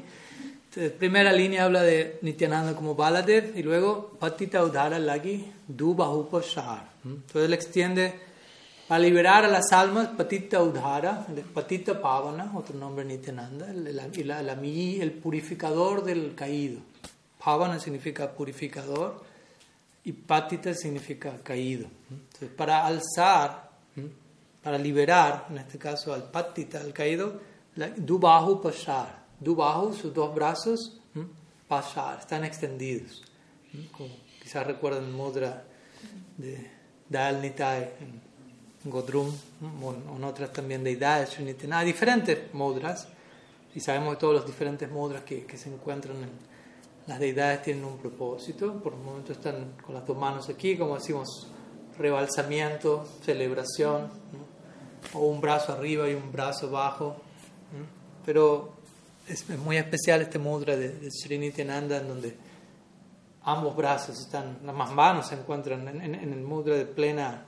Entonces, 0.68 0.92
primera 0.92 1.32
línea 1.32 1.64
habla 1.64 1.82
de 1.82 2.18
Nityananda 2.22 2.76
como 2.76 2.94
Baladev 2.94 3.56
y 3.56 3.62
luego 3.62 4.10
Patita 4.20 4.62
Udhara 4.62 4.98
Lagi 4.98 5.50
Du 5.66 5.96
Shar. 5.96 6.84
Entonces 7.04 7.42
él 7.42 7.54
extiende 7.54 8.14
para 8.86 9.00
liberar 9.00 9.44
a 9.44 9.48
las 9.48 9.72
almas 9.72 10.08
Patita 10.08 10.62
Udhara, 10.62 11.26
Patita 11.52 12.00
Pavana, 12.00 12.52
otro 12.54 12.76
nombre 12.76 13.04
Nityananda, 13.04 13.70
el, 13.70 13.88
el, 13.88 13.98
el, 13.98 15.00
el 15.00 15.12
purificador 15.12 16.04
del 16.04 16.34
caído. 16.36 16.80
Pavana 17.42 17.80
significa 17.80 18.30
purificador 18.30 19.24
y 20.06 20.12
patita 20.12 20.72
significa 20.72 21.36
caído. 21.42 21.88
Entonces, 22.08 22.48
para 22.50 22.86
alzar, 22.86 23.70
para 24.62 24.78
liberar, 24.78 25.48
en 25.50 25.58
este 25.58 25.78
caso 25.78 26.14
al 26.14 26.30
patita, 26.30 26.80
al 26.80 26.92
caído, 26.92 27.40
dubahu 27.96 28.62
pashar. 28.62 29.26
Dubahu, 29.40 29.92
sus 29.92 30.14
dos 30.14 30.32
brazos, 30.32 31.00
pashar, 31.66 32.20
están 32.20 32.44
extendidos. 32.44 33.24
Como 33.90 34.14
quizás 34.40 34.64
recuerdan 34.64 35.12
mudra 35.12 35.64
de 36.38 36.70
Dal 37.08 37.42
Nitai 37.42 37.90
en 38.00 38.88
Godrum, 38.88 39.34
o 39.82 40.16
en 40.16 40.22
otras 40.22 40.52
también 40.52 40.84
deidades, 40.84 41.36
Hay 41.72 41.84
diferentes 41.84 42.54
mudras, 42.54 43.08
y 43.74 43.80
sabemos 43.80 44.14
de 44.14 44.20
todos 44.20 44.34
los 44.34 44.46
diferentes 44.46 44.88
mudras 44.88 45.24
que, 45.24 45.44
que 45.44 45.58
se 45.58 45.68
encuentran 45.68 46.16
en 46.18 46.55
las 47.06 47.18
deidades 47.18 47.62
tienen 47.62 47.84
un 47.84 47.98
propósito, 47.98 48.80
por 48.82 48.94
el 48.94 48.98
momento 48.98 49.32
están 49.32 49.74
con 49.84 49.94
las 49.94 50.06
dos 50.06 50.16
manos 50.16 50.48
aquí, 50.48 50.76
como 50.76 50.96
decimos, 50.96 51.46
rebalsamiento, 51.98 53.06
celebración, 53.22 54.10
o 55.12 55.20
un 55.20 55.40
brazo 55.40 55.72
arriba 55.72 56.08
y 56.08 56.14
un 56.14 56.32
brazo 56.32 56.66
abajo. 56.66 57.16
Pero 58.24 58.72
es, 59.28 59.48
muy 59.58 59.76
especial 59.76 60.22
este 60.22 60.38
mudra 60.38 60.76
de, 60.76 60.88
de 60.88 61.10
Srinityananda, 61.10 61.98
en 61.98 62.08
donde 62.08 62.36
ambos 63.44 63.76
brazos 63.76 64.20
están, 64.20 64.58
las 64.64 64.74
manos 64.74 65.28
se 65.28 65.36
encuentran 65.36 65.86
en, 65.88 66.14
el 66.14 66.42
mudra 66.42 66.74
de 66.74 66.86
plena 66.86 67.46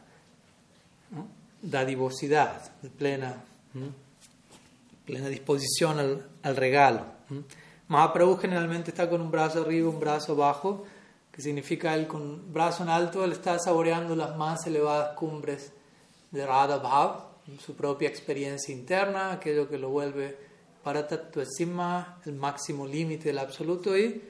dadivosidad, 1.61 2.81
de 2.81 2.91
plena, 2.91 3.43
plena 5.05 5.29
disposición 5.29 5.99
al, 5.99 6.29
al 6.43 6.57
regalo. 6.57 7.05
Mahaprabhu 7.89 8.37
generalmente 8.37 8.91
está 8.91 9.09
con 9.09 9.21
un 9.21 9.31
brazo 9.31 9.63
arriba, 9.63 9.89
un 9.89 9.99
brazo 9.99 10.33
abajo, 10.33 10.85
que 11.33 11.41
significa 11.41 11.95
él 11.95 12.07
con 12.07 12.53
brazo 12.53 12.83
en 12.83 12.91
alto, 12.91 13.25
él 13.25 13.33
está 13.33 13.59
saboreando 13.59 14.15
las 14.15 14.37
más 14.37 14.67
elevadas 14.67 15.17
cumbres 15.17 15.73
de 16.31 16.47
Radha 16.47 16.77
Bhav, 16.77 17.29
su 17.65 17.75
propia 17.75 18.09
experiencia 18.09 18.75
interna, 18.75 19.33
aquello 19.33 19.69
que 19.69 19.79
lo 19.79 19.89
vuelve 19.89 20.37
para 20.85 21.07
encima 21.37 22.19
el 22.27 22.35
máximo 22.35 22.87
límite 22.87 23.29
del 23.29 23.39
absoluto, 23.39 23.97
y 23.97 24.23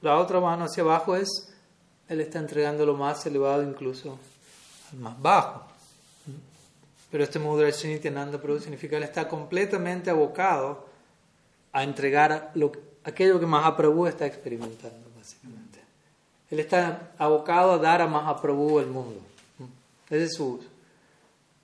la 0.00 0.16
otra 0.18 0.40
mano 0.40 0.64
hacia 0.64 0.82
abajo 0.82 1.16
es, 1.16 1.28
él 2.08 2.20
está 2.20 2.38
entregando 2.38 2.86
lo 2.86 2.94
más 2.94 3.26
elevado 3.26 3.62
incluso 3.62 4.18
al 4.92 4.98
más 4.98 5.20
bajo. 5.20 5.62
Pero 7.10 7.24
este 7.24 7.38
mudra 7.38 7.68
Nityananda 7.68 8.40
Prabhu 8.40 8.60
significa 8.60 8.96
él 8.96 9.02
está 9.02 9.28
completamente 9.28 10.10
abocado 10.10 10.85
a 11.76 11.82
entregar 11.82 12.52
lo, 12.54 12.72
aquello 13.04 13.38
que 13.38 13.44
Mahaprabhu 13.44 14.06
está 14.06 14.24
experimentando, 14.24 15.10
básicamente. 15.14 15.78
Él 16.50 16.60
está 16.60 17.12
abocado 17.18 17.72
a 17.72 17.78
dar 17.78 18.00
a 18.00 18.06
Mahaprabhu 18.06 18.80
el 18.80 18.86
mundo. 18.86 19.20
Ese 20.08 20.24
es 20.24 20.34
su, 20.34 20.64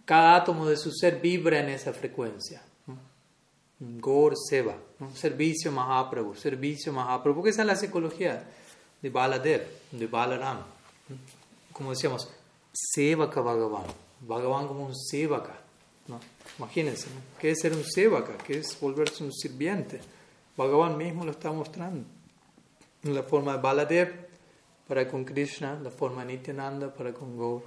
cada 0.04 0.36
átomo 0.36 0.66
de 0.66 0.76
su 0.76 0.92
ser 0.92 1.18
vibra 1.18 1.60
en 1.60 1.70
esa 1.70 1.94
frecuencia. 1.94 2.60
Gor 3.78 4.34
Seva, 4.36 4.76
servicio 5.14 5.72
Mahaprabhu, 5.72 6.34
servicio 6.34 6.92
Mahaprabhu, 6.92 7.36
porque 7.36 7.50
esa 7.50 7.62
es 7.62 7.68
la 7.68 7.76
psicología 7.76 8.44
de 9.00 9.08
Baladev, 9.08 9.66
de 9.92 10.06
Balaram. 10.06 10.58
Como 11.72 11.90
decíamos, 11.90 12.28
Sevaka 12.70 13.40
Bhagavan, 13.40 13.86
Bhagavan 14.20 14.68
como 14.68 14.84
un 14.84 14.94
Sevaka. 14.94 15.58
¿no? 16.06 16.20
Imagínense, 16.58 17.08
¿qué 17.40 17.50
es 17.50 17.60
ser 17.60 17.72
un 17.72 17.84
Sevaka? 17.84 18.36
¿Qué 18.38 18.58
es 18.58 18.78
volverse 18.80 19.24
un 19.24 19.32
sirviente? 19.32 20.00
Bhagavan 20.56 20.96
mismo 20.96 21.24
lo 21.24 21.30
está 21.30 21.50
mostrando. 21.50 22.04
En 23.02 23.14
la 23.14 23.22
forma 23.22 23.56
de 23.56 23.62
Baladev 23.62 24.28
para 24.86 25.08
con 25.08 25.24
Krishna, 25.24 25.78
la 25.82 25.90
forma 25.90 26.24
de 26.24 26.36
Nityananda 26.36 26.92
para 26.92 27.12
con 27.12 27.36
Gaur. 27.38 27.62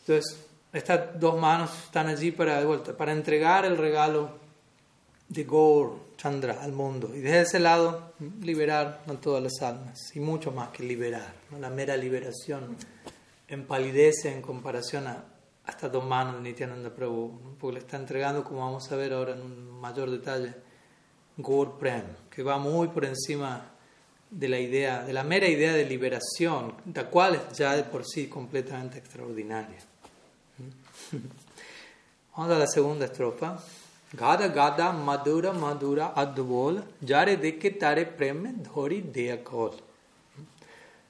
Entonces, 0.00 0.46
estas 0.72 1.18
dos 1.18 1.40
manos 1.40 1.70
están 1.84 2.06
allí 2.08 2.32
para, 2.32 2.60
de 2.60 2.66
vuelta, 2.66 2.96
para 2.96 3.12
entregar 3.12 3.64
el 3.64 3.76
regalo 3.78 4.38
de 5.28 5.44
Gaur 5.44 6.06
Chandra 6.16 6.62
al 6.62 6.72
mundo. 6.72 7.10
Y 7.14 7.20
desde 7.20 7.40
ese 7.40 7.58
lado, 7.58 8.12
liberar 8.42 9.02
a 9.06 9.12
todas 9.14 9.42
las 9.42 9.60
almas. 9.62 10.14
Y 10.14 10.20
mucho 10.20 10.52
más 10.52 10.70
que 10.70 10.82
liberar. 10.82 11.34
La 11.58 11.70
mera 11.70 11.96
liberación 11.96 12.76
empalidece 13.48 14.32
en 14.32 14.42
comparación 14.42 15.06
a, 15.06 15.24
estas 15.66 15.90
dos 15.90 16.04
manos 16.04 16.36
de 16.36 16.42
Nityananda 16.42 16.90
Prabhu. 16.90 17.56
Porque 17.58 17.74
le 17.74 17.80
está 17.80 17.96
entregando, 17.96 18.44
como 18.44 18.60
vamos 18.60 18.90
a 18.90 18.96
ver 18.96 19.12
ahora 19.12 19.32
en 19.34 19.42
un 19.42 19.80
mayor 19.80 20.10
detalle, 20.10 20.54
Gaur 21.36 21.78
Prem, 21.78 22.04
que 22.30 22.42
va 22.42 22.58
muy 22.58 22.88
por 22.88 23.04
encima 23.04 23.62
de 24.30 24.48
la 24.48 24.58
idea, 24.58 25.02
de 25.02 25.12
la 25.12 25.22
mera 25.22 25.46
idea 25.48 25.72
de 25.72 25.84
liberación, 25.84 26.74
la 26.92 27.08
cual 27.08 27.36
es 27.36 27.58
ya 27.58 27.76
de 27.76 27.84
por 27.84 28.04
sí 28.04 28.26
completamente 28.28 28.98
extraordinaria. 28.98 29.78
Vamos 32.36 32.52
a 32.52 32.58
la 32.58 32.66
segunda 32.66 33.06
estrofa. 33.06 33.58
Gada 34.12 34.48
gada 34.48 34.92
madura 34.92 35.52
madura 35.52 36.12
advol 36.14 36.82
jare 37.04 37.58
que 37.58 37.70
tare 37.72 38.06
preme 38.06 38.52
dhori 38.52 39.00
deakol. 39.02 39.72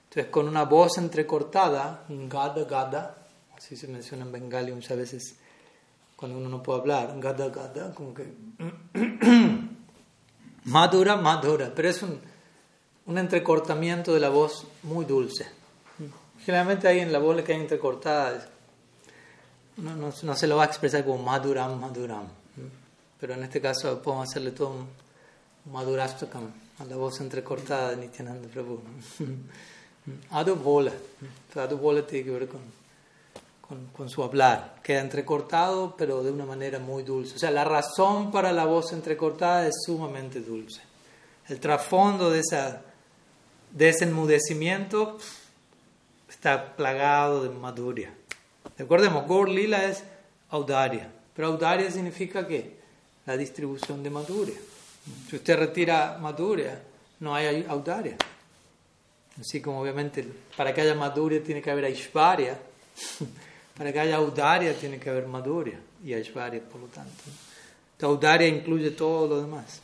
Entonces 0.08 0.30
con 0.30 0.48
una 0.48 0.64
voz 0.64 0.96
entrecortada, 0.98 2.04
gada 2.08 2.64
gada, 2.64 3.25
así 3.56 3.76
se 3.76 3.88
menciona 3.88 4.24
en 4.24 4.32
bengali 4.32 4.72
muchas 4.72 4.96
veces 4.96 5.36
cuando 6.14 6.38
uno 6.38 6.48
no 6.48 6.62
puede 6.62 6.80
hablar, 6.80 7.18
gada 7.20 7.48
gada, 7.48 7.94
como 7.94 8.14
que 8.14 8.26
madura 10.64 11.16
madura, 11.16 11.72
pero 11.74 11.88
es 11.88 12.02
un, 12.02 12.18
un 13.06 13.18
entrecortamiento 13.18 14.14
de 14.14 14.20
la 14.20 14.28
voz 14.28 14.66
muy 14.82 15.04
dulce. 15.04 15.46
Generalmente 16.44 16.86
hay 16.88 17.00
en 17.00 17.12
la 17.12 17.18
voz 17.18 17.42
que 17.42 17.52
hay 17.52 17.60
entrecortada 17.60 18.48
no, 19.76 19.94
no, 19.94 20.10
no, 20.22 20.34
se 20.34 20.46
lo 20.46 20.56
va 20.56 20.62
a 20.62 20.66
expresar 20.66 21.04
como 21.04 21.22
maduram, 21.22 21.78
maduram. 21.78 22.26
Pero 23.20 23.34
en 23.34 23.42
este 23.42 23.60
caso 23.60 24.00
podemos 24.00 24.28
hacerle 24.28 24.52
todo 24.52 24.70
un, 24.70 24.88
madurastakam 25.72 26.50
a 26.78 26.84
la 26.84 26.96
voz 26.96 27.20
entrecortada 27.20 27.90
de 27.90 27.96
Nityananda 27.96 28.48
Prabhu. 28.48 28.80
Adu 30.30 30.54
bola. 30.56 30.92
Adu 31.54 31.76
bola 31.76 32.06
tiene 32.06 32.24
que 32.24 32.30
ver 32.30 32.48
con, 32.48 32.60
con, 33.68 33.86
con, 33.88 34.08
su 34.08 34.22
hablar. 34.22 34.76
Queda 34.82 35.00
entrecortado, 35.00 35.94
pero 35.96 36.22
de 36.22 36.30
una 36.30 36.44
manera 36.44 36.78
muy 36.78 37.02
dulce. 37.02 37.36
O 37.36 37.38
sea, 37.38 37.50
la 37.50 37.64
razón 37.64 38.30
para 38.30 38.52
la 38.52 38.64
voz 38.64 38.92
entrecortada 38.92 39.66
es 39.66 39.74
sumamente 39.84 40.40
dulce. 40.40 40.80
El 41.48 41.60
trasfondo 41.60 42.30
de, 42.30 42.40
esa, 42.40 42.82
de 43.70 43.88
ese 43.88 44.04
enmudecimiento 44.04 45.18
está 46.28 46.74
plagado 46.76 47.42
de 47.42 47.50
maduria. 47.50 48.12
Recordemos, 48.76 49.28
Gaur 49.28 49.48
Lila 49.48 49.84
es 49.84 50.02
audaria, 50.50 51.10
pero 51.34 51.48
audaria 51.48 51.90
significa 51.90 52.46
que 52.46 52.76
la 53.26 53.36
distribución 53.36 54.02
de 54.02 54.10
maduria. 54.10 54.56
Si 55.28 55.36
usted 55.36 55.56
retira 55.56 56.18
maduria, 56.20 56.82
no 57.20 57.34
hay 57.34 57.64
audaria. 57.68 58.16
Así 59.40 59.60
como 59.60 59.80
obviamente 59.80 60.26
para 60.56 60.72
que 60.72 60.80
haya 60.80 60.94
maduria 60.94 61.42
tiene 61.42 61.62
que 61.62 61.70
haber 61.70 61.84
aishvarya, 61.84 62.58
para 63.76 63.92
que 63.92 64.00
haya 64.00 64.16
audaria 64.16 64.74
tiene 64.78 64.98
que 64.98 65.10
haber 65.10 65.26
maduria 65.26 65.78
y 66.04 66.12
aishvarya 66.12 66.60
por 66.60 66.80
lo 66.80 66.86
tanto. 66.86 67.24
La 67.98 68.08
audaria 68.08 68.48
incluye 68.48 68.90
todo 68.90 69.26
lo 69.26 69.40
demás. 69.40 69.80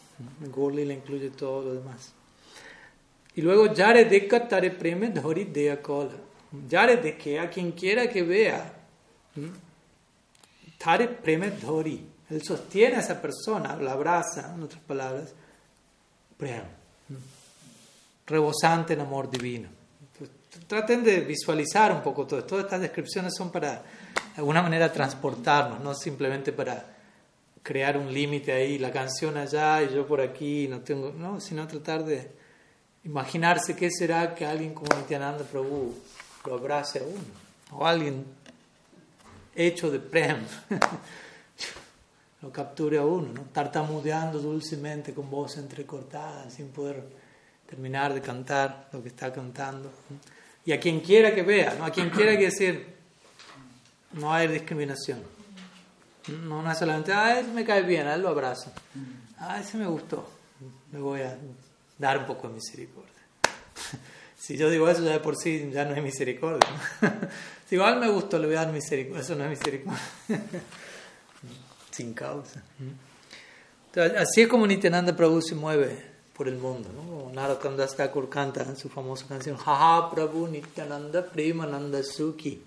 Gaur 0.54 0.74
Lila 0.74 0.92
incluye 0.92 1.30
todo 1.30 1.62
lo 1.62 1.74
demás. 1.74 2.12
Y 3.34 3.40
luego, 3.40 3.72
Yare 3.72 4.04
Dekka 4.04 4.46
Tare 4.46 4.70
Preme 4.70 5.08
Dhori 5.08 5.44
Dea 5.44 5.80
Kola. 5.80 6.12
Yare 6.68 6.98
de 6.98 7.16
que 7.16 7.40
a 7.40 7.48
quien 7.48 7.72
quiera 7.72 8.08
que 8.08 8.22
vea 8.22 8.82
Tare 10.78 11.08
preme 11.08 11.50
dhori. 11.50 12.04
Él 12.28 12.42
sostiene 12.42 12.96
a 12.96 13.00
esa 13.00 13.20
persona, 13.20 13.76
la 13.76 13.92
abraza, 13.92 14.52
en 14.54 14.62
otras 14.62 14.82
palabras, 14.82 15.32
prem. 16.36 16.64
Rebosante 18.26 18.94
en 18.94 19.00
amor 19.00 19.30
divino. 19.30 19.68
Traten 20.66 21.02
de 21.02 21.20
visualizar 21.20 21.92
un 21.92 22.02
poco 22.02 22.26
todo 22.26 22.40
esto. 22.40 22.50
Todas 22.50 22.64
estas 22.66 22.80
descripciones 22.80 23.34
son 23.36 23.50
para, 23.50 23.72
de 23.74 24.38
alguna 24.38 24.62
manera, 24.62 24.92
transportarnos, 24.92 25.80
no 25.80 25.94
simplemente 25.94 26.52
para 26.52 26.92
crear 27.62 27.96
un 27.96 28.12
límite 28.12 28.52
ahí, 28.52 28.78
la 28.78 28.90
canción 28.90 29.36
allá 29.36 29.82
y 29.82 29.94
yo 29.94 30.06
por 30.06 30.20
aquí, 30.20 30.66
no 30.68 30.80
tengo, 30.80 31.12
no, 31.12 31.40
sino 31.40 31.66
tratar 31.66 32.04
de 32.04 32.30
imaginarse 33.04 33.76
qué 33.76 33.90
será 33.90 34.34
que 34.34 34.44
alguien 34.44 34.74
como 34.74 34.96
Nityananda 34.96 35.44
Prabhu 35.44 35.94
lo 36.44 36.54
abrace 36.54 36.98
a 36.98 37.02
uno, 37.02 37.24
o 37.70 37.86
alguien 37.86 38.24
hecho 39.54 39.90
de 39.90 40.00
prem, 40.00 40.38
lo 42.42 42.50
capture 42.50 42.98
a 42.98 43.04
uno, 43.04 43.32
¿no? 43.32 43.42
tartamudeando 43.52 44.40
dulcemente 44.40 45.14
con 45.14 45.30
voz 45.30 45.56
entrecortada, 45.56 46.50
sin 46.50 46.68
poder 46.68 47.04
terminar 47.68 48.12
de 48.12 48.20
cantar 48.20 48.88
lo 48.92 49.02
que 49.02 49.08
está 49.08 49.32
cantando. 49.32 49.90
Y 50.64 50.72
a 50.72 50.80
quien 50.80 51.00
quiera 51.00 51.34
que 51.34 51.42
vea, 51.42 51.74
¿no? 51.78 51.84
a 51.84 51.90
quien 51.90 52.10
quiera 52.10 52.36
que 52.36 52.44
decir, 52.44 52.94
no 54.12 54.32
hay 54.32 54.48
discriminación. 54.48 55.22
No, 56.28 56.62
no 56.62 56.70
es 56.70 56.78
solamente, 56.78 57.12
ah, 57.12 57.40
ese 57.40 57.50
me 57.50 57.64
cae 57.64 57.82
bien, 57.82 58.06
a 58.06 58.14
él 58.14 58.22
lo 58.22 58.28
abrazo. 58.28 58.72
Ah, 59.38 59.58
ese 59.60 59.76
me 59.76 59.86
gustó, 59.86 60.28
me 60.92 61.00
voy 61.00 61.22
a 61.22 61.36
dar 61.98 62.18
un 62.18 62.26
poco 62.26 62.46
de 62.46 62.54
misericordia. 62.54 63.10
si 64.36 64.56
yo 64.56 64.70
digo 64.70 64.88
eso 64.88 65.02
ya 65.02 65.12
de 65.12 65.20
por 65.20 65.36
sí 65.36 65.70
ya 65.72 65.84
no 65.84 65.94
es 65.94 66.02
misericordia. 66.02 66.68
Si 67.68 67.76
igual 67.76 67.98
me 67.98 68.08
gustó, 68.10 68.38
le 68.38 68.48
voy 68.48 68.56
a 68.56 68.64
dar 68.66 68.72
misericordia. 68.72 69.22
Eso 69.22 69.34
no 69.34 69.44
es 69.44 69.50
misericordia. 69.50 69.98
Sin 71.90 72.12
causa. 72.12 72.62
así 74.18 74.42
es 74.42 74.48
como 74.48 74.66
Nityananda 74.66 75.16
Prabhu 75.16 75.40
se 75.40 75.54
mueve 75.54 76.11
por 76.32 76.48
el 76.48 76.56
mundo. 76.56 76.88
¿no? 76.94 77.32
Narottam 77.32 77.76
Thakur 77.76 78.28
canta 78.28 78.62
en 78.62 78.76
su 78.76 78.88
famosa 78.88 79.26
canción 79.26 79.56
Jaja 79.56 80.10
Prabhu 80.10 80.48
Nityananda 80.48 81.24
Premananda 81.24 82.02
Sukhi. 82.02 82.62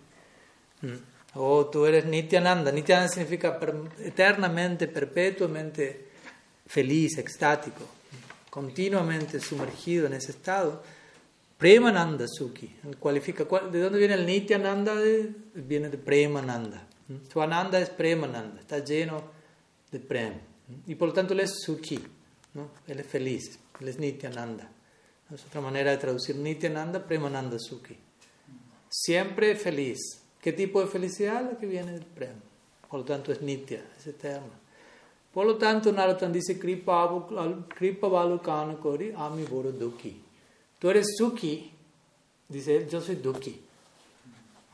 Mm. 0.81 0.93
Oh, 1.35 1.65
tú 1.65 1.85
eres 1.85 2.05
Nityananda. 2.05 2.71
Nityananda 2.71 3.11
significa 3.11 3.59
eternamente, 3.99 4.87
perpetuamente 4.87 6.09
feliz, 6.65 7.17
extático, 7.17 7.81
continuamente 8.49 9.39
sumergido 9.39 10.07
en 10.07 10.13
ese 10.13 10.31
estado. 10.31 10.81
Premananda 11.57 12.25
Sukhi. 12.27 12.75
Cualifica, 12.99 13.43
¿De 13.71 13.79
dónde 13.79 13.99
viene 13.99 14.13
el 14.13 14.25
Nityananda? 14.25 14.95
Viene 15.53 15.89
de 15.89 15.97
Premananda. 15.97 16.87
Su 17.31 17.41
Ananda 17.41 17.79
es 17.79 17.89
Premananda, 17.89 18.59
está 18.59 18.79
lleno 18.79 19.21
de 19.91 19.99
Prem. 19.99 20.33
Y 20.87 20.95
por 20.95 21.09
lo 21.09 21.13
tanto 21.13 21.33
él 21.33 21.41
es 21.41 21.59
Sukhi, 21.63 21.99
¿no? 22.55 22.69
él 22.87 22.99
es 22.99 23.07
feliz, 23.07 23.59
él 23.79 23.87
es 23.87 23.99
Nityananda. 23.99 24.71
Es 25.33 25.45
otra 25.45 25.61
manera 25.61 25.91
de 25.91 25.97
traducir 25.97 26.35
Nityananda, 26.35 27.05
Premananda 27.05 27.57
Sukhi. 27.59 27.97
Siempre 28.89 29.55
feliz. 29.55 29.99
¿Qué 30.39 30.53
tipo 30.53 30.79
de 30.81 30.87
felicidad? 30.87 31.43
La 31.43 31.57
que 31.57 31.65
viene 31.65 31.91
del 31.91 32.05
Prema. 32.05 32.41
Por 32.89 32.99
lo 32.99 33.05
tanto, 33.05 33.31
es 33.31 33.41
Nitya, 33.41 33.83
es 33.97 34.07
eterna. 34.07 34.53
Por 35.33 35.45
lo 35.45 35.57
tanto, 35.57 35.91
Naratan 35.91 36.31
dice, 36.31 36.57
Kripa 36.57 37.07
Balukana 38.07 38.77
Kori 38.77 39.11
Ami 39.17 39.43
Boro 39.43 39.71
Duki. 39.71 40.21
Tú 40.79 40.89
eres 40.89 41.15
Sukhi, 41.17 41.71
dice 42.47 42.77
él, 42.77 42.87
yo 42.87 43.01
soy 43.01 43.15
Duki. 43.15 43.61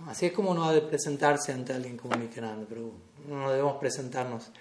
Así 0.08 0.26
es 0.26 0.34
como 0.34 0.52
uno 0.52 0.66
ha 0.66 0.74
de 0.74 0.82
presentarse 0.82 1.52
ante 1.54 1.74
alguien 1.74 1.98
como 1.98 2.16
Nityananda, 2.16 2.66
pero 2.68 2.92
no 3.28 3.50
debemos 3.50 3.78
presentarnos 3.78 4.52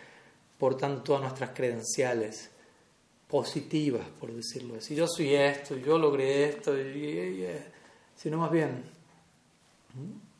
portando 0.59 1.03
todas 1.03 1.23
nuestras 1.23 1.51
credenciales 1.51 2.51
positivas, 3.31 4.07
por 4.19 4.33
decirlo 4.33 4.77
así. 4.77 4.95
Yo 4.95 5.07
soy 5.07 5.35
esto, 5.35 5.77
yo 5.77 5.99
logré 5.99 6.49
esto, 6.49 6.75
sino 8.17 8.39
más 8.39 8.51
bien 8.51 8.83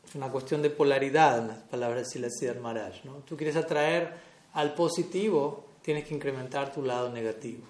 es 0.05 0.15
una 0.15 0.29
cuestión 0.29 0.61
de 0.61 0.69
polaridad 0.69 1.39
en 1.39 1.47
las 1.47 1.57
palabras 1.59 2.09
de 2.13 2.29
Siddhar 2.29 2.59
Maharaj. 2.59 3.05
¿no? 3.05 3.13
Tú 3.25 3.37
quieres 3.37 3.55
atraer 3.55 4.13
al 4.53 4.73
positivo, 4.73 5.65
tienes 5.81 6.05
que 6.05 6.13
incrementar 6.13 6.73
tu 6.73 6.81
lado 6.81 7.09
negativo. 7.09 7.61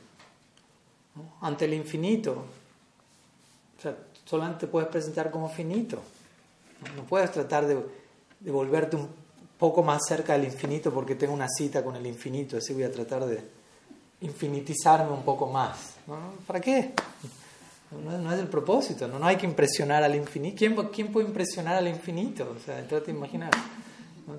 Ante 1.41 1.65
el 1.65 1.75
infinito, 1.75 2.45
o 3.77 3.81
sea, 3.81 3.95
solamente 4.25 4.65
puedes 4.65 4.89
presentar 4.89 5.29
como 5.29 5.49
finito. 5.49 6.01
No, 6.95 7.03
puedes 7.03 7.31
tratar 7.31 7.67
de, 7.67 7.75
de, 8.39 8.51
volverte 8.51 8.95
un 8.95 9.07
poco 9.59 9.83
más 9.83 10.01
cerca 10.07 10.33
del 10.33 10.45
infinito 10.45 10.91
porque 10.91 11.13
tengo 11.13 11.33
una 11.33 11.47
cita 11.47 11.83
con 11.83 11.95
el 11.95 12.07
infinito, 12.07 12.57
así 12.57 12.73
voy 12.73 12.83
a 12.83 12.91
tratar 12.91 13.25
de 13.25 13.60
infinitizarme 14.21 15.11
un 15.11 15.23
poco 15.23 15.47
más. 15.47 15.95
¿Para 16.47 16.59
qué? 16.59 16.93
No, 17.91 18.33
es 18.33 18.39
el 18.39 18.47
propósito, 18.47 19.07
¿no? 19.07 19.19
no 19.19 19.25
hay 19.25 19.35
que 19.35 19.45
impresionar 19.45 20.01
al 20.03 20.15
infinito. 20.15 20.55
¿Quién, 20.57 20.75
¿Quién, 20.87 21.11
puede 21.11 21.27
impresionar 21.27 21.75
al 21.75 21.87
infinito? 21.87 22.55
O 22.55 22.59
sea, 22.63 22.87
trata 22.87 23.07
de 23.07 23.11
imaginar. 23.11 23.51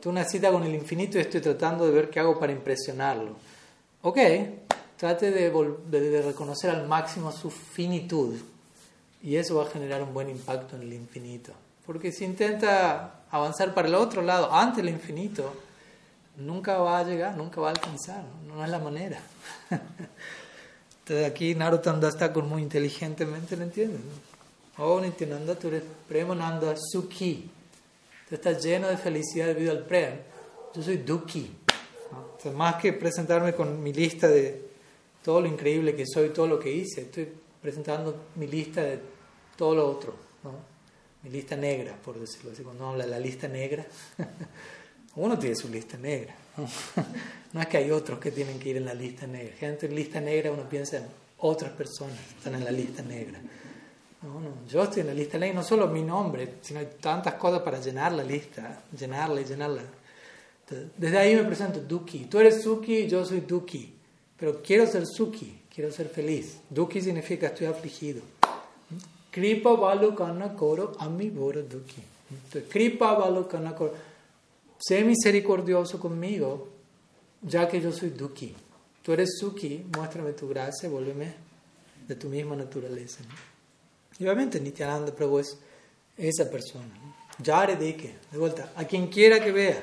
Tengo 0.00 0.10
una 0.10 0.24
cita 0.24 0.50
con 0.50 0.64
el 0.64 0.74
infinito 0.74 1.18
y 1.18 1.22
estoy 1.22 1.42
tratando 1.42 1.84
de 1.84 1.92
ver 1.92 2.08
qué 2.08 2.20
hago 2.20 2.38
para 2.38 2.52
impresionarlo. 2.52 3.36
Ok, 4.00 4.18
trate 4.96 5.30
de, 5.30 5.50
de, 5.90 6.22
reconocer 6.22 6.70
al 6.70 6.88
máximo 6.88 7.30
su 7.30 7.50
finitud 7.50 8.36
y 9.22 9.36
eso 9.36 9.56
va 9.56 9.64
a 9.64 9.66
generar 9.66 10.02
un 10.02 10.14
buen 10.14 10.30
impacto 10.30 10.76
en 10.76 10.82
el 10.82 10.92
infinito. 10.94 11.52
Porque 11.84 12.10
si 12.10 12.24
intenta 12.24 13.24
avanzar 13.30 13.74
para 13.74 13.88
el 13.88 13.94
otro 13.94 14.22
lado, 14.22 14.52
ante 14.52 14.80
el 14.80 14.88
infinito, 14.88 15.52
nunca 16.36 16.78
va 16.78 16.98
a 16.98 17.04
llegar, 17.04 17.36
nunca 17.36 17.60
va 17.60 17.68
a 17.68 17.70
alcanzar, 17.70 18.24
no, 18.46 18.56
no 18.56 18.64
es 18.64 18.70
la 18.70 18.78
manera. 18.78 19.20
Entonces 21.00 21.26
aquí 21.26 21.54
Narottanda 21.54 22.08
está 22.08 22.32
con 22.32 22.48
muy 22.48 22.62
inteligentemente, 22.62 23.56
¿lo 23.56 23.64
entiendes? 23.64 24.00
Oh, 24.78 25.00
Nityananda, 25.00 25.54
tú 25.54 25.68
eres 25.68 25.82
Premananda 26.08 26.74
Sukhi. 26.76 27.50
Tú 28.28 28.34
estás 28.34 28.62
lleno 28.64 28.88
de 28.88 28.96
felicidad 28.96 29.48
debido 29.48 29.72
al 29.72 29.84
Prem. 29.84 30.14
Yo 30.74 30.82
soy 30.82 30.98
Dukhi. 30.98 31.50
Entonces, 32.10 32.54
más 32.54 32.76
que 32.76 32.92
presentarme 32.94 33.52
con 33.52 33.82
mi 33.82 33.92
lista 33.92 34.28
de 34.28 34.70
todo 35.22 35.42
lo 35.42 35.48
increíble 35.48 35.94
que 35.94 36.06
soy, 36.06 36.30
todo 36.30 36.46
lo 36.46 36.58
que 36.58 36.72
hice, 36.72 37.02
estoy 37.02 37.28
presentando 37.60 38.28
mi 38.36 38.46
lista 38.46 38.82
de 38.82 39.00
todo 39.56 39.74
lo 39.74 39.90
otro. 39.90 40.14
¿no? 40.42 40.52
Mi 41.22 41.30
lista 41.30 41.56
negra, 41.56 41.94
por 42.02 42.18
decirlo 42.18 42.52
así. 42.52 42.62
Cuando 42.62 42.88
habla 42.88 43.06
la 43.06 43.18
lista 43.18 43.48
negra, 43.48 43.86
uno 45.16 45.38
tiene 45.38 45.56
su 45.56 45.68
lista 45.68 45.96
negra. 45.96 46.34
No 47.52 47.60
es 47.60 47.66
que 47.66 47.76
hay 47.76 47.90
otros 47.90 48.18
que 48.18 48.30
tienen 48.30 48.58
que 48.58 48.70
ir 48.70 48.78
en 48.78 48.86
la 48.86 48.94
lista 48.94 49.26
negra. 49.26 49.54
Gente 49.54 49.84
en 49.84 49.94
lista 49.94 50.22
negra 50.22 50.50
uno 50.50 50.66
piensa 50.66 50.96
en 50.96 51.04
otras 51.36 51.70
personas 51.72 52.18
están 52.38 52.54
en 52.54 52.64
la 52.64 52.70
lista 52.70 53.02
negra. 53.02 53.38
No, 54.22 54.40
no, 54.40 54.66
yo 54.66 54.84
estoy 54.84 55.00
en 55.00 55.08
la 55.08 55.14
lista 55.14 55.36
negra, 55.36 55.56
no 55.56 55.62
solo 55.62 55.88
mi 55.88 56.02
nombre, 56.02 56.54
sino 56.62 56.80
hay 56.80 56.88
tantas 56.98 57.34
cosas 57.34 57.60
para 57.60 57.78
llenar 57.78 58.12
la 58.12 58.22
lista, 58.22 58.84
llenarla 58.98 59.40
y 59.40 59.44
llenarla. 59.44 59.82
desde 60.96 61.18
ahí 61.18 61.34
me 61.34 61.44
presento 61.44 61.80
Duki. 61.80 62.26
Tú 62.26 62.38
eres 62.38 62.62
Suki, 62.62 63.06
yo 63.06 63.24
soy 63.24 63.40
Duki. 63.40 63.92
Pero 64.38 64.62
quiero 64.62 64.86
ser 64.86 65.04
Suki, 65.06 65.62
quiero 65.74 65.92
ser 65.92 66.08
feliz. 66.08 66.58
Duki 66.70 67.02
significa 67.02 67.48
estoy 67.48 67.66
afligido. 67.66 68.22
Kripa 69.30 69.74
Balukana 69.74 70.54
Koro 70.54 70.92
Ami 70.98 71.28
Duki. 71.28 72.02
Kripa 72.70 73.14
Balukana 73.14 73.74
Koro. 73.74 73.94
Sé 74.84 75.04
misericordioso 75.04 76.00
conmigo 76.00 76.68
ya 77.40 77.68
que 77.68 77.80
yo 77.80 77.92
soy 77.92 78.10
Duki. 78.10 78.54
Tú 79.02 79.12
eres 79.12 79.38
Suki, 79.38 79.84
muéstrame 79.96 80.32
tu 80.32 80.48
gracia, 80.48 80.88
vuélveme 80.88 81.34
de 82.06 82.14
tu 82.16 82.28
misma 82.28 82.56
naturaleza. 82.56 83.20
Y 84.18 84.24
obviamente 84.24 84.60
Nityananda 84.60 85.12
Prabhu 85.12 85.38
es 85.38 85.56
esa 86.16 86.50
persona. 86.50 86.86
Yare 87.38 87.76
Deke, 87.76 88.16
de 88.30 88.38
vuelta, 88.38 88.72
a 88.76 88.84
quien 88.84 89.08
quiera 89.08 89.42
que 89.42 89.50
vea. 89.50 89.82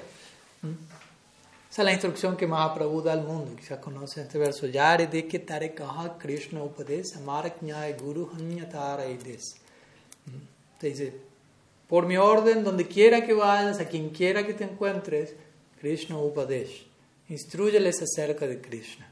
Esa 1.69 1.81
es 1.81 1.85
la 1.85 1.91
instrucción 1.91 2.35
que 2.37 2.47
Mahaprabhu 2.47 3.01
da 3.01 3.13
al 3.13 3.23
mundo. 3.23 3.55
Quizás 3.55 3.79
conocen 3.79 4.23
este 4.23 4.37
verso. 4.37 4.67
Yare 4.67 5.07
Deke 5.07 5.39
Tare 5.39 5.73
Kaha 5.73 6.17
Krishna 6.17 6.63
Upades 6.63 7.15
Amarak 7.15 7.61
Guru 8.01 8.31
Hanyatara 8.33 9.07
Ides. 9.07 9.55
Te 10.77 10.87
dice, 10.87 11.28
por 11.89 12.05
mi 12.05 12.15
orden, 12.15 12.63
donde 12.63 12.87
quiera 12.87 13.25
que 13.25 13.33
vayas, 13.33 13.79
a 13.79 13.89
quien 13.89 14.11
quiera 14.11 14.45
que 14.45 14.53
te 14.53 14.63
encuentres, 14.63 15.33
Krishna 15.81 16.17
Upadesh 16.17 16.89
instruyeles 17.29 18.01
acerca 18.01 18.47
de 18.47 18.59
Krishna. 18.59 19.07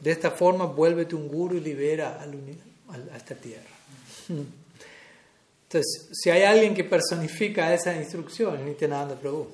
De 0.00 0.10
esta 0.10 0.30
forma, 0.30 0.66
vuélvete 0.66 1.14
un 1.14 1.28
guru 1.28 1.56
y 1.56 1.60
libera 1.60 2.20
a 2.20 3.16
esta 3.16 3.34
tierra. 3.34 3.62
Entonces, 4.28 6.08
si 6.12 6.30
hay 6.30 6.42
alguien 6.42 6.74
que 6.74 6.84
personifica 6.84 7.72
esa 7.72 7.96
instrucción, 7.96 8.64
Nityananda 8.64 9.14
Prabhu. 9.14 9.48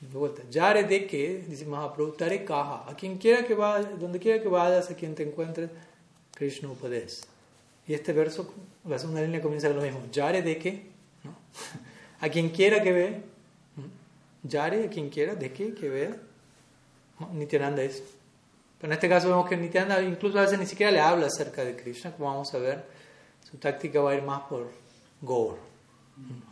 De 0.00 0.16
vuelta, 0.16 0.42
Yare 0.48 0.84
de 0.84 1.08
que, 1.08 1.44
dice 1.48 1.66
Mahaprabhu, 1.66 2.12
Tare 2.12 2.44
Kaha, 2.44 2.88
a 2.88 2.94
quien 2.94 3.18
quiera 3.18 3.44
que 3.44 3.54
vaya, 3.54 3.90
donde 3.98 4.20
quiera 4.20 4.40
que 4.40 4.48
vayas, 4.48 4.88
a 4.90 4.94
quien 4.94 5.12
te 5.16 5.24
encuentres, 5.24 5.70
Krishna 6.34 6.70
Upades. 6.70 7.22
Y 7.86 7.94
este 7.94 8.12
verso, 8.12 8.54
la 8.84 8.96
segunda 8.98 9.22
línea 9.22 9.42
comienza 9.42 9.68
lo 9.68 9.82
mismo. 9.82 10.02
Yare 10.12 10.42
de 10.42 10.56
que. 10.56 10.97
a 12.20 12.28
quien 12.28 12.50
quiera 12.50 12.82
que 12.82 12.92
vea, 12.92 13.20
Yare, 14.42 14.86
a 14.86 14.90
quien 14.90 15.10
quiera, 15.10 15.34
de 15.34 15.52
que, 15.52 15.74
que 15.74 15.88
vea, 15.88 16.16
Nityananda 17.32 17.82
es. 17.82 18.02
Pero 18.80 18.92
en 18.92 18.94
este 18.94 19.08
caso 19.08 19.28
vemos 19.28 19.48
que 19.48 19.56
Nityananda 19.56 20.02
incluso 20.02 20.38
a 20.38 20.42
veces 20.42 20.58
ni 20.58 20.66
siquiera 20.66 20.92
le 20.92 21.00
habla 21.00 21.26
acerca 21.26 21.64
de 21.64 21.76
Krishna, 21.76 22.12
como 22.12 22.30
vamos 22.30 22.52
a 22.54 22.58
ver. 22.58 22.84
Su 23.50 23.56
táctica 23.56 24.00
va 24.00 24.12
a 24.12 24.14
ir 24.14 24.22
más 24.22 24.42
por 24.42 24.70
Gaur. 25.22 25.58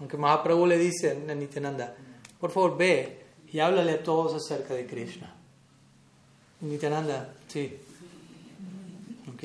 Aunque 0.00 0.16
Mahaprabhu 0.16 0.66
le 0.66 0.78
dice 0.78 1.10
a 1.10 1.34
Nityananda, 1.34 1.94
por 2.40 2.50
favor 2.50 2.76
ve 2.76 3.22
y 3.52 3.60
háblale 3.60 3.92
a 3.92 4.02
todos 4.02 4.34
acerca 4.34 4.74
de 4.74 4.86
Krishna. 4.86 5.34
Nityananda, 6.60 7.34
sí. 7.48 7.76
Ok. 9.32 9.44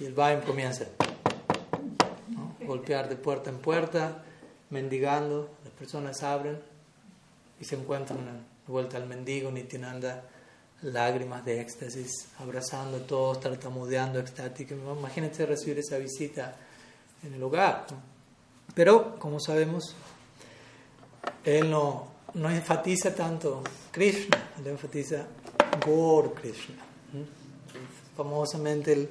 Y 0.00 0.04
el 0.04 0.12
Vaim 0.12 0.40
comienza 0.40 0.86
golpear 2.66 3.08
de 3.08 3.16
puerta 3.16 3.50
en 3.50 3.58
puerta, 3.58 4.24
mendigando, 4.70 5.50
las 5.64 5.72
personas 5.72 6.22
abren 6.22 6.58
y 7.60 7.64
se 7.64 7.76
encuentran 7.76 8.18
de 8.66 8.72
vuelta 8.72 8.96
al 8.96 9.06
mendigo 9.06 9.50
Nityananda, 9.50 10.24
lágrimas 10.82 11.44
de 11.44 11.60
éxtasis, 11.60 12.28
abrazando 12.38 12.98
a 12.98 13.00
todos, 13.00 13.40
tartamudeando, 13.40 14.18
extático. 14.18 14.74
Imagínense 14.74 15.46
recibir 15.46 15.78
esa 15.78 15.98
visita 15.98 16.56
en 17.22 17.34
el 17.34 17.42
hogar. 17.42 17.86
Pero, 18.74 19.18
como 19.18 19.40
sabemos, 19.40 19.94
él 21.44 21.70
no, 21.70 22.08
no 22.34 22.50
enfatiza 22.50 23.14
tanto 23.14 23.62
Krishna, 23.90 24.50
él 24.58 24.66
enfatiza 24.66 25.26
Gaur 25.84 26.34
Krishna. 26.34 26.76
Famosamente 28.16 28.92
él 28.92 29.08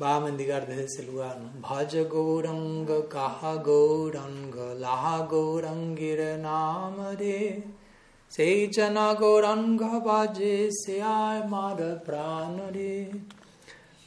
va 0.00 0.16
a 0.16 0.20
mendigar 0.20 0.66
desde 0.66 0.84
ese 0.84 1.02
lugar. 1.06 1.38
Bhaja 1.60 2.04
Gauranga, 2.08 3.08
Kaha 3.08 3.62
Gauranga, 3.62 4.74
Laha 4.74 5.28
Gaurangir 5.28 6.38
Namare, 6.40 7.62
Sejana 8.28 9.16
Gauranga 9.16 10.02
Bhaje 10.02 10.68
Seay 10.70 11.46
Mara 11.48 12.02
Pranare. 12.04 13.10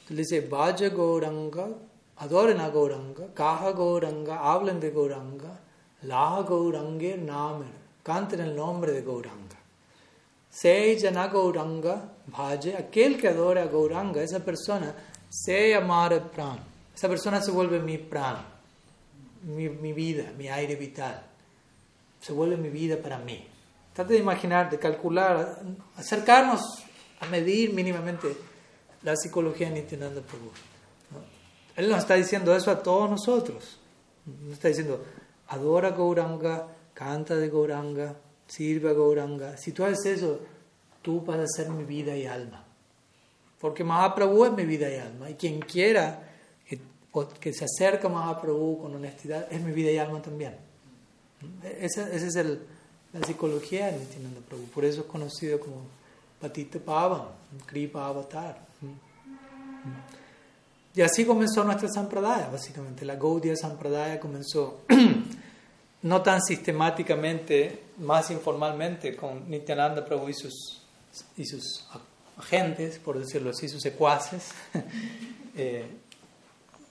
Entonces 0.09 0.29
dice 0.29 0.41
Bhaja 0.49 0.89
Gauranga, 0.89 1.73
adoren 2.17 2.59
a 2.59 2.69
Gauranga, 2.69 3.33
Kaha 3.33 3.71
Gauranga, 3.73 4.39
hablen 4.41 4.79
de 4.81 4.91
Gauranga, 4.91 5.57
Laha 6.03 6.43
Gaurangir 6.45 7.17
Namare, 7.19 7.71
canten 8.03 8.41
el 8.41 8.55
nombre 8.55 8.91
de 8.91 9.03
Gauranga. 9.03 9.55
Sejana 10.49 11.27
Gauranga 11.29 12.09
Bhaje, 12.27 12.75
aquel 12.75 13.17
que 13.17 13.29
adora 13.29 13.63
a 13.63 13.67
Gauranga, 13.67 14.21
esa 14.21 14.41
persona 14.41 14.93
se 15.29 15.75
amar 15.75 16.31
pran. 16.31 16.59
Esa 16.95 17.07
persona 17.07 17.41
se 17.41 17.51
vuelve 17.51 17.79
mi 17.79 17.97
pran, 17.97 18.37
mi, 19.43 19.69
mi, 19.69 19.93
vida, 19.93 20.31
mi 20.37 20.49
aire 20.49 20.75
vital. 20.75 21.23
Se 22.19 22.33
vuelve 22.33 22.57
mi 22.57 22.69
vida 22.69 22.97
para 22.97 23.17
mí. 23.19 23.45
Trate 23.93 24.13
de 24.13 24.19
imaginar, 24.19 24.69
de 24.69 24.79
calcular, 24.79 25.59
acercarnos 25.95 26.61
a 27.19 27.25
medir 27.27 27.73
mínimamente 27.73 28.35
la 29.03 29.15
psicología 29.15 29.69
de 29.69 29.81
Nityananda 29.81 30.21
Prabhu. 30.21 30.51
Él 31.75 31.89
nos 31.89 31.99
está 31.99 32.15
diciendo 32.15 32.55
eso 32.55 32.71
a 32.71 32.81
todos 32.81 33.09
nosotros. 33.09 33.79
Nos 34.25 34.53
está 34.53 34.67
diciendo, 34.67 35.05
adora 35.47 35.91
Gauranga, 35.91 36.67
canta 36.93 37.35
de 37.35 37.49
Gauranga, 37.49 38.15
sirve 38.47 38.89
a 38.89 38.93
Gauranga. 38.93 39.57
Si 39.57 39.71
tú 39.71 39.85
haces 39.85 40.17
eso, 40.17 40.39
tú 41.01 41.21
vas 41.21 41.39
a 41.39 41.47
ser 41.47 41.69
mi 41.69 41.83
vida 41.83 42.15
y 42.15 42.25
alma. 42.25 42.66
Porque 43.59 43.83
Mahaprabhu 43.83 44.45
es 44.45 44.51
mi 44.53 44.65
vida 44.65 44.89
y 44.89 44.97
alma. 44.97 45.29
Y 45.29 45.33
quien 45.35 45.59
quiera 45.59 46.23
que, 46.67 46.79
que 47.39 47.53
se 47.53 47.65
acerque 47.65 48.07
a 48.07 48.09
Mahaprabhu 48.09 48.81
con 48.81 48.95
honestidad, 48.95 49.47
es 49.51 49.61
mi 49.61 49.71
vida 49.71 49.91
y 49.91 49.97
alma 49.97 50.21
también. 50.21 50.55
Esa, 51.79 52.09
es 52.09 52.35
el, 52.35 52.61
la 53.13 53.25
psicología 53.25 53.87
de 53.87 53.99
Nityananda 53.99 54.41
Prabhu. 54.47 54.65
Por 54.65 54.85
eso 54.85 55.01
es 55.01 55.07
conocido 55.07 55.59
como 55.59 55.83
Patita 56.39 56.79
Pavan, 56.79 57.29
Kripa 57.65 58.05
Avatar. 58.05 58.65
Y 60.93 61.01
así 61.01 61.25
comenzó 61.25 61.63
nuestra 61.63 61.89
Sampradaya, 61.89 62.49
básicamente. 62.49 63.05
La 63.05 63.15
Gaudiya 63.15 63.55
Sampradaya 63.55 64.19
comenzó 64.19 64.81
no 66.01 66.21
tan 66.21 66.41
sistemáticamente, 66.41 67.83
más 67.99 68.31
informalmente, 68.31 69.15
con 69.15 69.47
Nityananda 69.49 70.03
Prabhu 70.03 70.29
y 70.29 70.33
sus, 70.33 70.81
y 71.37 71.45
sus 71.45 71.87
agentes, 72.37 72.99
por 72.99 73.17
decirlo 73.17 73.51
así, 73.51 73.67
sus 73.67 73.81
secuaces, 73.81 74.51
eh, 75.57 75.85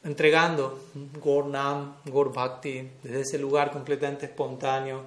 entregando 0.05 0.81
Gaur 1.25 1.47
Nam, 1.47 1.97
Gaur 2.05 2.33
Bhakti, 2.33 2.91
desde 3.03 3.21
ese 3.23 3.39
lugar 3.39 3.71
completamente 3.71 4.27
espontáneo, 4.27 5.05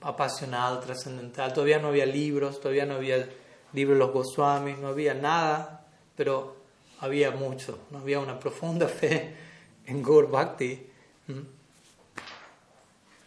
apasionado, 0.00 0.80
trascendental. 0.80 1.52
Todavía 1.52 1.78
no 1.78 1.88
había 1.88 2.06
libros, 2.06 2.60
todavía 2.60 2.84
no 2.84 2.94
había 2.94 3.28
libros 3.72 3.98
de 3.98 4.04
los 4.04 4.12
Goswamis, 4.12 4.78
no 4.78 4.88
había 4.88 5.14
nada, 5.14 5.86
pero 6.16 6.56
había 7.00 7.30
mucho, 7.30 7.78
no 7.90 7.98
había 7.98 8.20
una 8.20 8.38
profunda 8.38 8.86
fe 8.88 9.34
en 9.86 10.02
Gaur 10.02 10.30
Bhakti. 10.30 10.86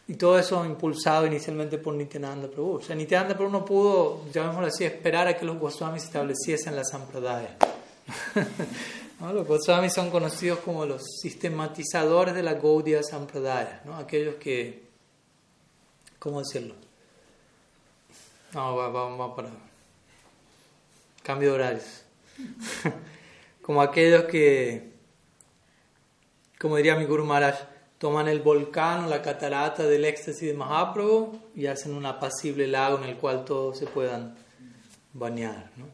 Y 0.07 0.15
todo 0.15 0.37
eso 0.37 0.63
impulsado 0.65 1.25
inicialmente 1.25 1.79
por 1.79 1.95
Nityananda 1.95 2.47
Prabhu. 2.47 2.75
O 2.75 2.81
sea, 2.81 2.95
Nityananda 2.95 3.35
Prabhu 3.35 3.51
no 3.51 3.65
pudo, 3.65 4.25
llamémoslo 4.31 4.67
así, 4.67 4.85
esperar 4.85 5.27
a 5.27 5.35
que 5.35 5.45
los 5.45 5.57
Goswamis 5.57 6.03
estableciesen 6.03 6.75
la 6.75 6.83
Sampradaya. 6.83 7.57
Los 9.19 9.47
Goswamis 9.47 9.93
son 9.93 10.11
conocidos 10.11 10.59
como 10.59 10.85
los 10.85 11.01
sistematizadores 11.21 12.35
de 12.35 12.43
la 12.43 12.55
Gaudiya 12.55 13.01
Sampradaya, 13.01 13.81
¿no? 13.85 13.95
aquellos 13.95 14.35
que, 14.35 14.83
¿cómo 16.19 16.39
decirlo? 16.39 16.75
No, 18.53 18.75
vamos 18.75 19.19
va, 19.19 19.35
para 19.35 19.49
cambio 21.23 21.49
de 21.49 21.55
horarios. 21.55 22.03
como 23.61 23.81
aquellos 23.81 24.25
que, 24.25 24.91
como 26.59 26.75
diría 26.77 26.95
mi 26.95 27.05
Guru 27.05 27.25
Maharaj, 27.25 27.55
toman 27.97 28.27
el 28.27 28.41
volcán 28.41 29.05
o 29.05 29.09
la 29.09 29.21
catarata 29.21 29.83
del 29.83 30.05
éxtasis 30.05 30.49
de 30.49 30.53
Mahaprabhu 30.53 31.39
y 31.55 31.67
hacen 31.67 31.93
un 31.93 32.05
apacible 32.05 32.67
lago 32.67 32.97
en 32.97 33.05
el 33.05 33.15
cual 33.17 33.45
todos 33.45 33.77
se 33.77 33.87
puedan 33.87 34.35
bañar. 35.13 35.71
¿no? 35.77 35.85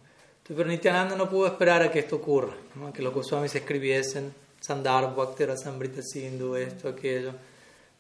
Pero 0.44 0.66
Nityananda 0.66 1.16
no 1.16 1.30
pudo 1.30 1.48
esperar 1.48 1.82
a 1.84 1.92
que 1.92 2.00
esto 2.00 2.18
ocurra, 2.18 2.54
¿no? 2.76 2.92
que 2.92 3.02
los 3.02 3.14
Goswamis 3.14 3.56
escribiesen 3.56 4.34
Sandar, 4.60 5.16
Bhaktera, 5.16 5.56
Sambrita 5.58 6.02
Sindhu, 6.02 6.56
esto, 6.56 6.90
aquello. 6.90 7.34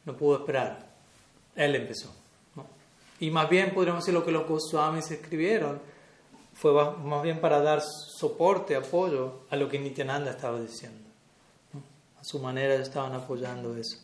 No 0.05 0.15
pudo 0.15 0.39
esperar. 0.39 0.87
Él 1.55 1.75
empezó. 1.75 2.13
Y 3.19 3.29
más 3.29 3.49
bien 3.49 3.71
podríamos 3.71 4.03
decir 4.03 4.15
lo 4.15 4.25
que 4.25 4.31
los 4.31 4.47
Goswamis 4.47 5.11
escribieron 5.11 5.79
fue 6.53 6.73
más 6.73 7.23
bien 7.23 7.39
para 7.39 7.61
dar 7.61 7.81
soporte, 7.81 8.75
apoyo 8.75 9.41
a 9.49 9.55
lo 9.55 9.69
que 9.69 9.79
Nityananda 9.79 10.31
estaba 10.31 10.59
diciendo 10.59 11.10
a 12.21 12.23
su 12.23 12.39
manera 12.39 12.75
estaban 12.75 13.13
apoyando 13.13 13.75
eso. 13.75 13.97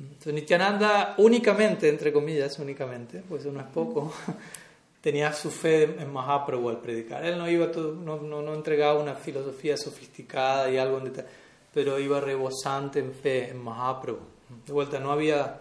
Entonces 0.00 0.34
Nityananda 0.34 1.14
únicamente, 1.18 1.88
entre 1.88 2.12
comillas, 2.12 2.58
únicamente, 2.58 3.22
pues 3.28 3.46
no 3.46 3.60
es 3.60 3.66
poco, 3.66 4.12
tenía 5.00 5.32
su 5.32 5.50
fe 5.50 5.84
en 5.84 6.12
Mahaprabhu 6.12 6.68
al 6.68 6.80
predicar. 6.80 7.24
Él 7.24 7.38
no, 7.38 7.48
iba 7.48 7.66
no, 7.66 8.20
no, 8.20 8.54
entregaba 8.54 9.00
una 9.00 9.14
filosofía 9.14 9.76
sofisticada 9.76 10.70
y 10.70 10.78
algo 10.78 10.98
en 10.98 11.04
detalle, 11.04 11.28
pero 11.72 11.98
iba 11.98 12.20
rebosante 12.20 13.00
en 13.00 13.12
fe 13.12 13.50
en 13.50 13.62
Mahaprabhu. 13.62 14.20
De 14.66 14.72
vuelta, 14.72 14.98
no 14.98 15.12
había, 15.12 15.60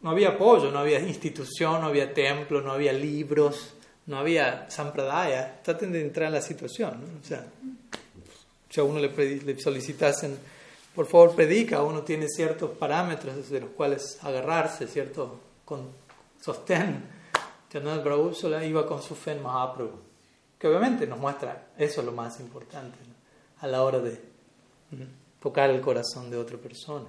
no 0.00 0.10
había 0.10 0.30
apoyo, 0.30 0.70
no 0.70 0.78
había 0.78 1.00
institución, 1.00 1.80
no 1.80 1.86
había 1.86 2.12
templo, 2.12 2.60
no 2.60 2.72
había 2.72 2.92
libros, 2.92 3.74
no 4.06 4.18
había 4.18 4.70
sampradaya. 4.70 5.62
Traten 5.62 5.92
de 5.92 6.00
entrar 6.00 6.28
en 6.28 6.34
la 6.34 6.42
situación. 6.42 7.02
O 7.22 7.26
sea, 7.26 7.46
si 8.68 8.80
a 8.80 8.84
uno 8.84 8.98
le, 8.98 9.36
le 9.42 9.60
solicitasen 9.60 10.36
por 10.94 11.06
favor 11.06 11.34
predica, 11.34 11.82
uno 11.82 12.02
tiene 12.02 12.28
ciertos 12.28 12.70
parámetros 12.70 13.36
desde 13.36 13.60
los 13.60 13.70
cuales 13.70 14.18
agarrarse, 14.22 14.86
cierto 14.86 15.40
con 15.64 15.88
sostén. 16.40 17.02
Chandan 17.70 18.02
Prabhu 18.02 18.32
iba 18.62 18.86
con 18.86 19.02
su 19.02 19.14
fe 19.14 19.32
en 19.32 19.42
Mahaprabhu, 19.42 19.98
que 20.58 20.68
obviamente 20.68 21.06
nos 21.06 21.18
muestra 21.18 21.68
eso 21.78 22.00
es 22.00 22.06
lo 22.06 22.12
más 22.12 22.38
importante 22.40 22.98
a 23.60 23.66
la 23.66 23.82
hora 23.82 24.00
de 24.00 24.20
tocar 25.40 25.70
el 25.70 25.80
corazón 25.80 26.30
de 26.30 26.36
otra 26.36 26.58
persona. 26.58 27.06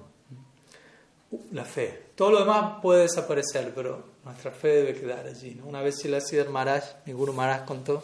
La 1.52 1.64
fe. 1.64 2.06
Todo 2.14 2.30
lo 2.30 2.38
demás 2.40 2.80
puede 2.80 3.02
desaparecer, 3.02 3.72
pero 3.74 4.04
nuestra 4.24 4.52
fe 4.52 4.68
debe 4.68 4.94
quedar 4.94 5.26
allí. 5.26 5.60
Una 5.64 5.82
vez 5.82 5.96
Siddhar 5.96 6.48
Maharaj, 6.48 6.84
mi 7.06 7.12
Guru 7.12 7.32
Maharaj 7.32 7.66
contó 7.66 8.02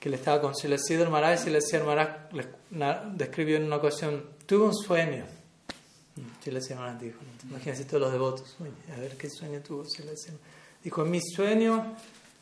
que 0.00 0.08
le 0.08 0.16
estaba 0.16 0.40
con 0.40 0.54
Siddhar 0.56 1.10
Maharaj 1.10 1.46
y 1.46 1.60
Siddhar 1.60 1.84
Maharaj 1.84 3.12
describió 3.14 3.58
en 3.58 3.64
una 3.64 3.76
ocasión 3.76 4.24
Tuve 4.46 4.64
un 4.64 4.74
sueño. 4.74 5.26
Silasya 6.42 6.76
Maharaj 6.76 7.00
dijo, 7.00 7.18
imagínense 7.48 7.84
todos 7.84 8.00
los 8.02 8.12
devotos. 8.12 8.56
a 8.96 9.00
ver 9.00 9.16
qué 9.16 9.28
sueño 9.30 9.60
tuvo 9.60 9.84
Silasya. 9.84 10.32
Dijo, 10.82 11.02
en 11.02 11.10
mi 11.10 11.20
sueño 11.20 11.94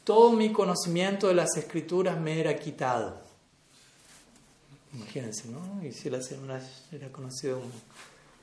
todo 0.04 0.32
mi 0.32 0.52
conocimiento 0.52 1.28
de 1.28 1.34
las 1.34 1.56
escrituras 1.56 2.18
me 2.18 2.40
era 2.40 2.56
quitado. 2.56 3.20
Imagínense, 4.94 5.48
¿no? 5.48 5.84
Y 5.84 5.92
Silasya 5.92 6.38
Maharaj 6.38 6.64
era 6.92 7.12
conocido 7.12 7.60
como 7.60 7.72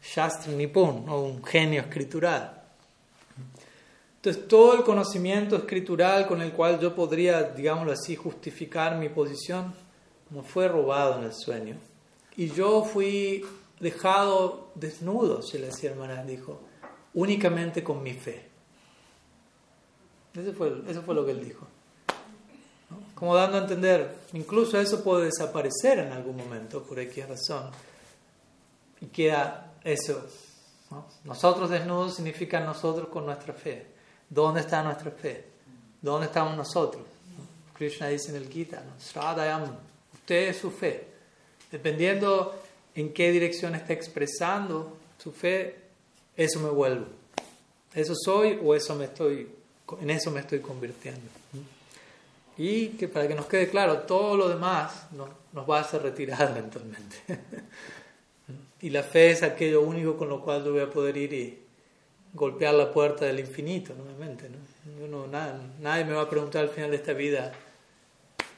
Shastra 0.03 0.51
Nippon, 0.51 1.09
o 1.09 1.21
un 1.21 1.43
genio 1.43 1.81
escritural. 1.81 2.61
Entonces, 4.25 4.47
todo 4.47 4.73
el 4.73 4.83
conocimiento 4.83 5.55
escritural 5.55 6.25
con 6.25 6.41
el 6.41 6.51
cual 6.51 6.79
yo 6.79 6.95
podría, 6.95 7.43
digámoslo 7.43 7.91
así, 7.91 8.15
justificar 8.15 8.97
mi 8.97 9.07
posición, 9.07 9.71
me 10.31 10.41
fue 10.41 10.67
robado 10.67 11.19
en 11.19 11.25
el 11.25 11.33
sueño. 11.35 11.77
Y 12.35 12.49
yo 12.49 12.83
fui 12.83 13.45
dejado 13.79 14.71
desnudo, 14.73 15.43
se 15.43 15.59
le 15.59 15.67
decía 15.67 15.91
hermana, 15.91 16.23
dijo, 16.23 16.59
únicamente 17.13 17.83
con 17.83 18.01
mi 18.01 18.13
fe. 18.13 18.49
Eso 20.33 20.53
fue, 20.53 20.73
eso 20.87 21.03
fue 21.03 21.13
lo 21.13 21.23
que 21.23 21.31
él 21.31 21.45
dijo. 21.45 21.67
Como 23.13 23.35
dando 23.35 23.59
a 23.59 23.61
entender, 23.61 24.15
incluso 24.33 24.79
eso 24.79 25.03
puede 25.03 25.25
desaparecer 25.25 25.99
en 25.99 26.11
algún 26.11 26.35
momento, 26.35 26.81
por 26.81 26.97
X 26.97 27.29
razón. 27.29 27.69
Y 29.01 29.05
queda 29.05 29.75
eso. 29.83 30.25
Nosotros 31.25 31.69
desnudos 31.69 32.15
significa 32.15 32.59
nosotros 32.59 33.09
con 33.09 33.27
nuestra 33.27 33.53
fe. 33.53 33.93
¿Dónde 34.29 34.61
está 34.61 34.83
nuestra 34.83 35.11
fe? 35.11 35.45
¿Dónde 36.01 36.27
estamos 36.27 36.55
nosotros? 36.57 37.03
Krishna 37.77 38.07
dice 38.07 38.29
en 38.29 38.37
el 38.37 38.49
Gita, 38.49 38.81
¿no? 38.81 39.77
usted 40.13 40.49
es 40.49 40.57
su 40.57 40.71
fe. 40.71 41.07
Dependiendo 41.71 42.55
en 42.95 43.13
qué 43.13 43.31
dirección 43.31 43.75
está 43.75 43.93
expresando 43.93 44.97
su 45.21 45.31
fe, 45.31 45.75
eso 46.37 46.59
me 46.59 46.69
vuelvo. 46.69 47.05
Eso 47.93 48.13
soy 48.15 48.59
o 48.63 48.75
eso 48.75 48.95
me 48.95 49.05
estoy, 49.05 49.49
en 50.01 50.09
eso 50.09 50.31
me 50.31 50.39
estoy 50.39 50.59
convirtiendo. 50.59 51.21
Y 52.57 52.89
que 52.89 53.07
para 53.07 53.27
que 53.27 53.35
nos 53.35 53.47
quede 53.47 53.69
claro, 53.69 53.99
todo 53.99 54.37
lo 54.37 54.47
demás 54.47 55.07
nos, 55.11 55.29
nos 55.51 55.69
va 55.69 55.79
a 55.79 55.81
hacer 55.81 56.01
retirar 56.01 56.51
eventualmente. 56.57 57.17
y 58.81 58.89
la 58.89 59.03
fe 59.03 59.31
es 59.31 59.43
aquello 59.43 59.81
único 59.81 60.17
con 60.17 60.29
lo 60.29 60.41
cual 60.41 60.63
yo 60.63 60.71
voy 60.71 60.81
a 60.81 60.89
poder 60.89 61.17
ir 61.17 61.33
y 61.33 61.64
golpear 62.35 62.73
la 62.73 62.91
puerta 62.91 63.25
del 63.25 63.39
infinito 63.39 63.93
nuevamente. 63.93 64.49
¿no? 64.49 65.25
nadie 65.27 66.03
me 66.03 66.13
va 66.13 66.23
a 66.23 66.29
preguntar 66.29 66.63
al 66.63 66.69
final 66.69 66.91
de 66.91 66.97
esta 66.97 67.13
vida 67.13 67.53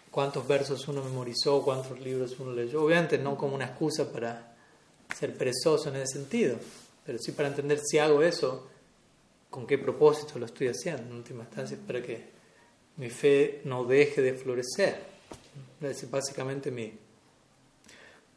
cuántos 0.09 0.47
versos 0.47 0.87
uno 0.87 1.03
memorizó, 1.03 1.61
cuántos 1.61 1.99
libros 1.99 2.35
uno 2.39 2.51
leyó. 2.53 2.83
Obviamente 2.83 3.17
no 3.17 3.37
como 3.37 3.55
una 3.55 3.65
excusa 3.65 4.11
para 4.11 4.55
ser 5.15 5.37
perezoso 5.37 5.89
en 5.89 5.97
ese 5.97 6.17
sentido, 6.17 6.57
pero 7.05 7.19
sí 7.19 7.31
para 7.31 7.49
entender 7.49 7.79
si 7.79 7.99
hago 7.99 8.21
eso, 8.23 8.67
con 9.49 9.65
qué 9.67 9.77
propósito 9.77 10.39
lo 10.39 10.47
estoy 10.47 10.67
haciendo. 10.67 11.03
En 11.03 11.13
última 11.13 11.43
instancia, 11.43 11.77
para 11.85 12.01
que 12.01 12.29
mi 12.97 13.09
fe 13.09 13.61
no 13.63 13.85
deje 13.85 14.21
de 14.21 14.33
florecer. 14.33 15.17
Es 15.81 16.09
básicamente 16.09 16.71
mi, 16.71 16.91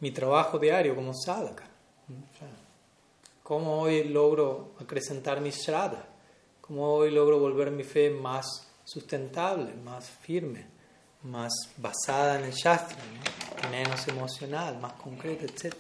mi 0.01 0.11
trabajo 0.11 0.59
diario 0.59 0.95
como 0.95 1.15
sadhaka. 1.15 1.65
¿Cómo 3.51 3.81
hoy 3.81 4.05
logro 4.05 4.75
acrecentar 4.79 5.41
mi 5.41 5.51
shraddha? 5.51 6.07
¿Cómo 6.61 6.95
hoy 6.95 7.11
logro 7.11 7.41
volver 7.41 7.73
mi 7.73 7.83
fe 7.83 8.09
más 8.09 8.47
sustentable, 8.85 9.75
más 9.75 10.09
firme? 10.09 10.69
más 11.23 11.53
basada 11.77 12.39
en 12.39 12.45
el 12.47 12.53
Shastra, 12.53 12.97
menos 13.71 14.07
emocional, 14.07 14.79
más 14.79 14.93
concreta, 14.93 15.45
etc. 15.45 15.75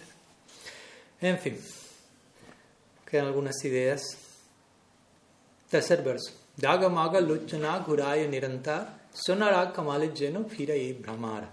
En 1.20 1.38
fin, 1.38 1.58
quedan 3.08 3.26
algunas 3.26 3.64
ideas. 3.64 4.02
Tercer 5.68 6.02
verso. 6.02 6.32
Daga 6.56 6.88
maga 6.88 7.20
luchana 7.20 7.78
guraya 7.78 8.26
niranta 8.26 9.02
sonara 9.12 9.72
kamale 9.72 10.12
lleno 10.12 10.44
fira 10.44 10.74
y 10.74 10.92
brahmara. 10.92 11.48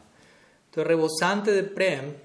Entonces, 0.65 0.87
rebosante 0.87 1.51
de 1.51 1.63
prem, 1.63 2.15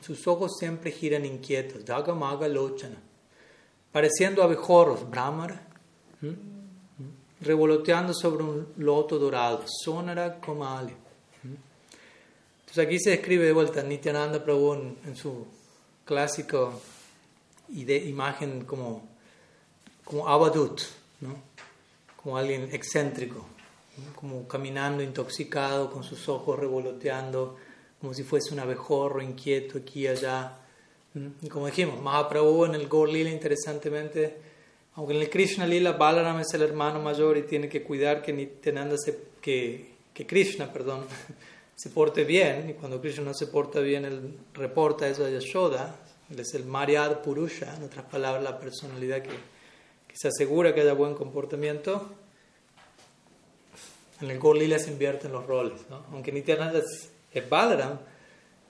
sus 0.00 0.26
ojos 0.28 0.52
siempre 0.58 0.92
giran 0.92 1.24
inquietos. 1.24 1.84
Daga 1.84 2.14
maga 2.14 2.46
lochana. 2.46 3.05
Pareciendo 3.96 4.42
abejorros, 4.42 5.08
brahmara 5.08 5.58
revoloteando 7.40 8.12
sobre 8.12 8.44
un 8.44 8.74
loto 8.76 9.18
dorado, 9.18 9.64
sonara 9.66 10.38
komali. 10.38 10.92
Entonces 11.42 12.84
aquí 12.84 12.98
se 12.98 13.08
describe 13.08 13.46
de 13.46 13.52
vuelta 13.52 13.82
Nityananda 13.82 14.44
Prabhu 14.44 14.74
en, 15.02 15.16
su 15.16 15.46
clásico 16.04 16.78
imagen 17.70 18.66
como, 18.66 19.08
como 20.04 20.28
abadut, 20.28 20.82
¿no? 21.22 21.34
como 22.22 22.36
alguien 22.36 22.68
excéntrico, 22.72 23.46
como 24.14 24.46
caminando 24.46 25.02
intoxicado, 25.02 25.90
con 25.90 26.04
sus 26.04 26.28
ojos 26.28 26.58
revoloteando, 26.58 27.56
como 27.98 28.12
si 28.12 28.24
fuese 28.24 28.52
un 28.52 28.60
abejorro 28.60 29.22
inquieto 29.22 29.78
aquí 29.78 30.00
y 30.00 30.08
allá. 30.08 30.65
Y 31.40 31.48
como 31.48 31.66
dijimos, 31.66 32.00
Mahaprabhu 32.00 32.66
en 32.66 32.74
el 32.74 32.88
Gaur 32.88 33.08
Lila, 33.08 33.30
interesantemente, 33.30 34.36
aunque 34.94 35.14
en 35.14 35.22
el 35.22 35.30
Krishna 35.30 35.66
Lila 35.66 35.92
Balaram 35.92 36.40
es 36.40 36.52
el 36.52 36.62
hermano 36.62 37.00
mayor 37.00 37.38
y 37.38 37.42
tiene 37.42 37.68
que 37.68 37.82
cuidar 37.82 38.20
que 38.20 38.32
Nityananda 38.32 38.96
se, 38.98 39.18
que, 39.40 39.94
que 40.12 40.26
Krishna, 40.26 40.70
perdón, 40.70 41.06
se 41.74 41.88
porte 41.90 42.24
bien, 42.24 42.70
y 42.70 42.72
cuando 42.74 43.00
Krishna 43.00 43.24
no 43.24 43.34
se 43.34 43.46
porta 43.46 43.80
bien, 43.80 44.04
él 44.04 44.36
reporta 44.52 45.08
eso 45.08 45.24
a 45.24 45.30
Yashoda, 45.30 45.96
él 46.30 46.40
es 46.40 46.52
el 46.54 46.66
Maryad 46.66 47.22
Purusha, 47.22 47.74
en 47.76 47.84
otras 47.84 48.04
palabras, 48.06 48.42
la 48.42 48.58
personalidad 48.58 49.22
que, 49.22 49.30
que 49.30 50.16
se 50.16 50.28
asegura 50.28 50.74
que 50.74 50.82
haya 50.82 50.92
buen 50.92 51.14
comportamiento. 51.14 52.10
En 54.20 54.30
el 54.30 54.38
Gaur 54.38 54.56
Lila 54.56 54.78
se 54.78 54.90
invierten 54.90 55.32
los 55.32 55.46
roles, 55.46 55.80
¿no? 55.88 56.04
aunque 56.12 56.32
Nityananda 56.32 56.78
es, 56.80 57.10
es 57.32 57.48
Balaram, 57.48 57.98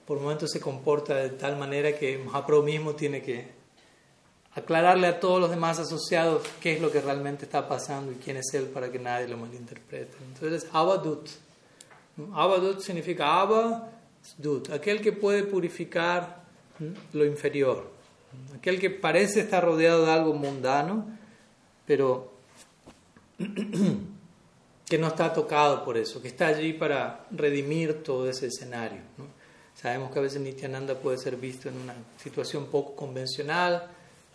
por 0.07 0.21
momentos 0.21 0.49
se 0.51 0.61
comporta 0.61 1.15
de 1.15 1.31
tal 1.31 1.57
manera 1.57 1.91
que 1.93 2.17
Mahaprabhu 2.17 2.63
mismo 2.63 2.95
tiene 2.95 3.21
que 3.21 3.45
aclararle 4.55 5.05
a 5.05 5.19
todos 5.19 5.41
los 5.41 5.49
demás 5.49 5.79
asociados 5.79 6.47
qué 6.61 6.73
es 6.73 6.81
lo 6.81 6.89
que 6.89 7.01
realmente 7.01 7.43
está 7.43 7.67
pasando 7.67 8.13
y 8.13 8.15
quién 8.15 8.37
es 8.37 8.53
él 8.53 8.67
para 8.67 8.89
que 8.89 8.99
nadie 8.99 9.27
lo 9.27 9.37
malinterprete. 9.37 10.15
Entonces, 10.33 10.67
Abadut. 10.71 11.29
Abadut 12.33 12.79
significa 12.79 13.41
Abadut, 13.41 14.71
aquel 14.71 15.01
que 15.01 15.11
puede 15.11 15.43
purificar 15.43 16.41
lo 17.11 17.25
inferior, 17.25 17.91
aquel 18.55 18.79
que 18.79 18.89
parece 18.89 19.41
estar 19.41 19.63
rodeado 19.63 20.05
de 20.05 20.11
algo 20.11 20.33
mundano, 20.33 21.05
pero 21.85 22.31
que 24.85 24.97
no 24.97 25.07
está 25.07 25.33
tocado 25.33 25.83
por 25.83 25.97
eso, 25.97 26.21
que 26.21 26.29
está 26.29 26.47
allí 26.47 26.71
para 26.71 27.25
redimir 27.29 28.03
todo 28.03 28.29
ese 28.29 28.47
escenario. 28.47 29.01
Sabemos 29.79 30.11
que 30.11 30.17
a 30.17 30.23
veces 30.23 30.41
Nityananda 30.41 30.95
puede 30.95 31.19
ser 31.19 31.35
visto 31.35 31.69
en 31.69 31.77
una 31.77 31.93
situación 32.17 32.65
poco 32.65 32.95
convencional, 32.95 33.87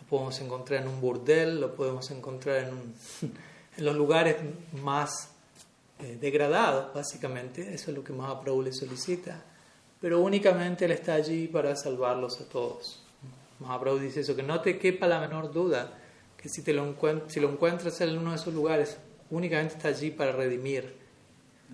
podemos 0.09 0.39
encontrar 0.39 0.83
en 0.83 0.87
un 0.87 1.01
burdel, 1.01 1.59
lo 1.59 1.75
podemos 1.75 2.09
encontrar 2.11 2.59
en, 2.59 2.69
en 3.77 3.85
los 3.85 3.95
lugares 3.95 4.37
más 4.81 5.33
eh, 5.99 6.17
degradados, 6.19 6.93
básicamente. 6.93 7.73
Eso 7.73 7.91
es 7.91 7.97
lo 7.97 8.03
que 8.03 8.13
Mahaprabhu 8.13 8.61
le 8.61 8.71
solicita. 8.71 9.43
Pero 9.99 10.21
únicamente 10.21 10.85
Él 10.85 10.91
está 10.91 11.15
allí 11.15 11.47
para 11.47 11.75
salvarlos 11.75 12.39
a 12.39 12.45
todos. 12.47 13.03
Mahaprabhu 13.59 13.99
dice 13.99 14.21
eso, 14.21 14.35
que 14.35 14.43
no 14.43 14.61
te 14.61 14.77
quepa 14.77 15.07
la 15.07 15.19
menor 15.19 15.51
duda 15.51 15.97
que 16.37 16.47
si, 16.47 16.61
te 16.61 16.73
lo, 16.73 16.95
si 17.27 17.39
lo 17.39 17.49
encuentras 17.49 17.99
en 18.01 18.17
uno 18.17 18.31
de 18.31 18.35
esos 18.37 18.53
lugares, 18.53 18.97
únicamente 19.29 19.75
está 19.75 19.89
allí 19.89 20.11
para 20.11 20.31
redimir 20.31 20.95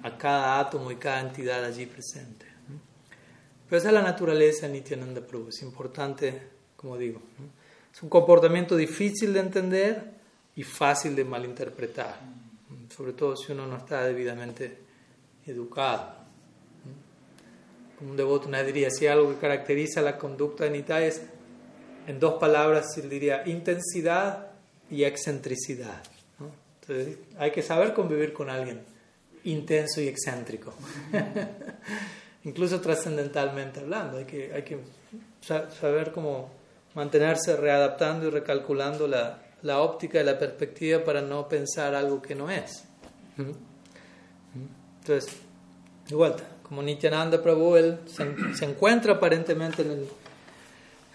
a 0.01 0.17
cada 0.17 0.59
átomo 0.59 0.91
y 0.91 0.95
cada 0.95 1.21
entidad 1.21 1.63
allí 1.65 1.85
presente. 1.85 2.48
Pero 3.69 3.79
esa 3.79 3.89
es 3.89 3.93
la 3.93 4.01
naturaleza 4.01 4.67
de 4.67 4.73
Nityananda 4.73 5.21
Prabhu. 5.21 5.49
Es 5.49 5.61
importante, 5.61 6.41
como 6.75 6.97
digo. 6.97 7.21
Es 7.93 8.01
un 8.01 8.09
comportamiento 8.09 8.75
difícil 8.75 9.33
de 9.33 9.39
entender 9.39 10.03
y 10.55 10.63
fácil 10.63 11.15
de 11.15 11.23
malinterpretar, 11.23 12.19
sobre 12.95 13.13
todo 13.13 13.35
si 13.35 13.51
uno 13.51 13.67
no 13.67 13.77
está 13.77 14.03
debidamente 14.03 14.77
educado. 15.45 16.15
Como 17.97 18.11
un 18.11 18.17
devoto 18.17 18.47
una 18.47 18.63
diría, 18.63 18.89
si 18.89 19.07
algo 19.07 19.29
que 19.29 19.37
caracteriza 19.37 20.01
la 20.01 20.17
conducta 20.17 20.63
de 20.63 20.71
Nitya 20.71 21.05
es, 21.05 21.21
en 22.07 22.19
dos 22.19 22.39
palabras, 22.39 22.97
él 22.97 23.09
diría 23.09 23.43
intensidad 23.47 24.51
y 24.89 25.03
excentricidad. 25.03 26.01
Entonces 26.81 27.17
hay 27.37 27.51
que 27.51 27.61
saber 27.61 27.93
convivir 27.93 28.33
con 28.33 28.49
alguien 28.49 28.81
intenso 29.43 30.01
y 30.01 30.07
excéntrico, 30.07 30.73
incluso 32.49 32.81
trascendentalmente 32.81 33.79
hablando, 33.79 34.17
hay 34.17 34.25
que, 34.25 34.51
hay 34.51 34.63
que 34.63 34.79
saber 35.79 36.11
cómo 36.11 36.49
mantenerse 36.95 37.55
readaptando 37.55 38.27
y 38.27 38.31
recalculando 38.31 39.07
la, 39.07 39.37
la 39.61 39.79
óptica 39.79 40.19
y 40.19 40.23
la 40.23 40.37
perspectiva 40.37 41.03
para 41.03 41.21
no 41.21 41.47
pensar 41.47 41.93
algo 41.93 42.21
que 42.21 42.33
no 42.33 42.49
es. 42.49 42.83
Entonces, 45.01 45.37
de 46.07 46.15
vuelta, 46.15 46.43
como 46.63 46.81
Nityananda 46.81 47.41
Prabhu, 47.41 47.75
él 47.75 47.99
se, 48.07 48.65
encuentra 48.65 49.13
aparentemente 49.13 49.83
en, 49.83 50.07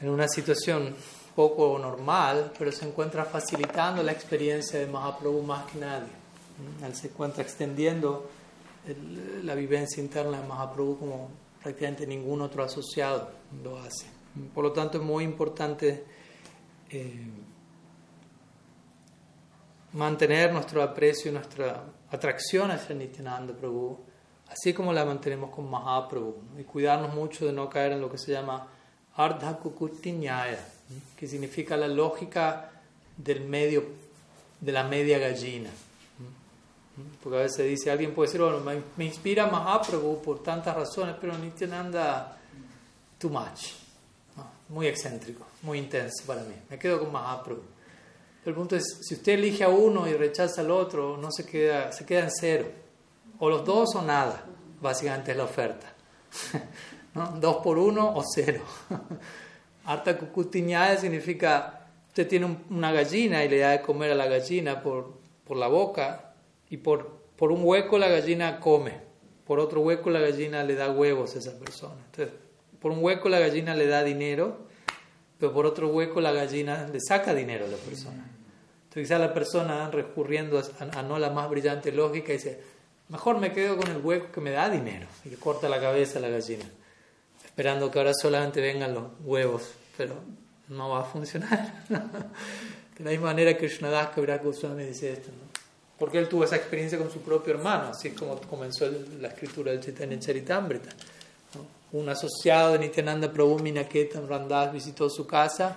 en, 0.00 0.08
una 0.08 0.28
situación 0.28 0.94
poco 1.34 1.76
normal, 1.80 2.52
pero 2.56 2.70
se 2.70 2.86
encuentra 2.86 3.24
facilitando 3.24 4.04
la 4.04 4.12
experiencia 4.12 4.78
de 4.78 4.86
Mahaprabhu 4.86 5.42
más 5.42 5.64
que 5.66 5.78
nadie. 5.80 6.12
Él 6.86 6.94
se 6.94 7.08
encuentra 7.08 7.42
extendiendo 7.42 8.30
la 9.42 9.54
vivencia 9.54 10.02
interna 10.02 10.40
de 10.40 10.46
Mahaprabhu 10.46 10.98
como 10.98 11.30
prácticamente 11.62 12.06
ningún 12.06 12.42
otro 12.42 12.62
asociado 12.62 13.30
lo 13.62 13.78
hace. 13.78 14.06
Por 14.54 14.64
lo 14.64 14.72
tanto, 14.72 14.98
es 14.98 15.04
muy 15.04 15.24
importante 15.24 16.04
eh, 16.90 17.28
mantener 19.92 20.52
nuestro 20.52 20.82
aprecio 20.82 21.30
y 21.30 21.34
nuestra 21.34 21.84
atracción 22.10 22.70
hacia 22.70 22.94
Nityananda 22.94 23.54
Prabhu, 23.54 23.98
así 24.48 24.74
como 24.74 24.92
la 24.92 25.04
mantenemos 25.04 25.50
con 25.50 25.70
Mahaprabhu, 25.70 26.36
y 26.58 26.64
cuidarnos 26.64 27.14
mucho 27.14 27.46
de 27.46 27.52
no 27.52 27.68
caer 27.70 27.92
en 27.92 28.00
lo 28.00 28.10
que 28.10 28.18
se 28.18 28.32
llama 28.32 28.68
Ardha 29.16 29.58
Nyaya, 30.04 30.68
que 31.16 31.26
significa 31.26 31.76
la 31.76 31.88
lógica 31.88 32.70
del 33.16 33.44
medio, 33.44 33.84
de 34.60 34.72
la 34.72 34.84
media 34.84 35.18
gallina. 35.18 35.70
Porque 37.22 37.38
a 37.38 37.42
veces 37.42 37.66
dice, 37.66 37.90
alguien 37.90 38.14
puede 38.14 38.28
decir, 38.28 38.40
bueno, 38.40 38.60
me, 38.60 38.80
me 38.96 39.04
inspira 39.04 39.46
Mahaprabhu 39.46 40.22
por 40.22 40.42
tantas 40.42 40.76
razones, 40.76 41.16
pero 41.20 41.36
Nityananda, 41.36 42.38
too 43.18 43.30
much 43.30 43.84
muy 44.68 44.86
excéntrico, 44.86 45.46
muy 45.62 45.78
intenso 45.78 46.24
para 46.26 46.42
mí. 46.42 46.54
Me 46.70 46.78
quedo 46.78 47.00
con 47.00 47.12
Mahaprabhu. 47.12 47.62
El 48.44 48.54
punto 48.54 48.76
es, 48.76 48.84
si 49.02 49.14
usted 49.14 49.32
elige 49.32 49.64
a 49.64 49.68
uno 49.68 50.06
y 50.06 50.14
rechaza 50.14 50.60
al 50.60 50.70
otro, 50.70 51.16
no 51.16 51.30
se 51.30 51.46
queda, 51.46 51.92
se 51.92 52.04
queda 52.04 52.24
en 52.24 52.30
cero. 52.30 52.66
O 53.38 53.48
los 53.48 53.64
dos 53.64 53.94
o 53.94 54.02
nada, 54.02 54.44
básicamente 54.80 55.32
es 55.32 55.36
la 55.36 55.44
oferta. 55.44 55.86
Dos 57.40 57.58
por 57.58 57.78
uno 57.78 58.12
o 58.16 58.24
cero. 58.34 58.60
Arta 59.84 60.18
cucutiñada 60.18 60.96
significa, 60.96 61.86
usted 62.08 62.26
tiene 62.26 62.58
una 62.70 62.90
gallina 62.90 63.44
y 63.44 63.48
le 63.48 63.58
da 63.58 63.70
de 63.70 63.80
comer 63.80 64.10
a 64.10 64.14
la 64.16 64.26
gallina 64.26 64.82
por, 64.82 65.14
por 65.46 65.56
la 65.56 65.68
boca 65.68 66.23
y 66.74 66.76
por, 66.76 67.20
por 67.36 67.52
un 67.52 67.60
hueco 67.62 67.98
la 67.98 68.08
gallina 68.08 68.58
come, 68.58 68.94
por 69.46 69.60
otro 69.60 69.80
hueco 69.80 70.10
la 70.10 70.18
gallina 70.18 70.64
le 70.64 70.74
da 70.74 70.90
huevos 70.90 71.36
a 71.36 71.38
esa 71.38 71.56
persona. 71.56 71.94
Entonces, 72.06 72.34
por 72.80 72.90
un 72.90 72.98
hueco 73.00 73.28
la 73.28 73.38
gallina 73.38 73.76
le 73.76 73.86
da 73.86 74.02
dinero, 74.02 74.66
pero 75.38 75.52
por 75.52 75.66
otro 75.66 75.86
hueco 75.90 76.20
la 76.20 76.32
gallina 76.32 76.88
le 76.92 76.98
saca 77.00 77.32
dinero 77.32 77.66
a 77.66 77.68
la 77.68 77.76
persona. 77.76 78.28
Entonces 78.88 79.04
quizá 79.04 79.20
la 79.20 79.32
persona 79.32 79.88
recurriendo 79.88 80.60
a, 80.80 81.02
no 81.02 81.20
la 81.20 81.30
más 81.30 81.48
brillante 81.48 81.92
lógica 81.92 82.32
dice, 82.32 82.60
mejor 83.08 83.38
me 83.38 83.52
quedo 83.52 83.76
con 83.76 83.88
el 83.92 83.98
hueco 83.98 84.32
que 84.32 84.40
me 84.40 84.50
da 84.50 84.68
dinero 84.68 85.06
y 85.24 85.28
le 85.28 85.36
corta 85.36 85.68
la 85.68 85.80
cabeza 85.80 86.18
a 86.18 86.22
la 86.22 86.28
gallina, 86.28 86.64
esperando 87.44 87.88
que 87.88 88.00
ahora 88.00 88.14
solamente 88.14 88.60
vengan 88.60 88.94
los 88.94 89.04
huevos, 89.22 89.74
pero 89.96 90.16
no 90.70 90.90
va 90.90 91.02
a 91.02 91.04
funcionar. 91.04 91.84
de 91.88 93.04
la 93.04 93.10
misma 93.10 93.26
manera 93.26 93.52
que 93.52 93.68
Krishnadas 93.68 94.08
Kaviraj 94.08 94.42
Goswami 94.42 94.86
dice 94.86 95.12
esto, 95.12 95.30
porque 95.98 96.18
él 96.18 96.28
tuvo 96.28 96.44
esa 96.44 96.56
experiencia 96.56 96.98
con 96.98 97.10
su 97.10 97.20
propio 97.20 97.54
hermano, 97.54 97.88
así 97.88 98.08
es 98.08 98.14
como 98.14 98.40
comenzó 98.42 98.90
la 99.20 99.28
escritura 99.28 99.72
del 99.72 99.80
Chaitanya 99.80 100.18
Charitamrita 100.18 100.90
un 101.94 102.08
asociado 102.08 102.72
de 102.72 102.80
Nityananda 102.80 103.32
Prabhu, 103.32 103.60
Minaketan 103.60 104.28
Randas, 104.28 104.72
visitó 104.72 105.08
su 105.08 105.28
casa 105.28 105.76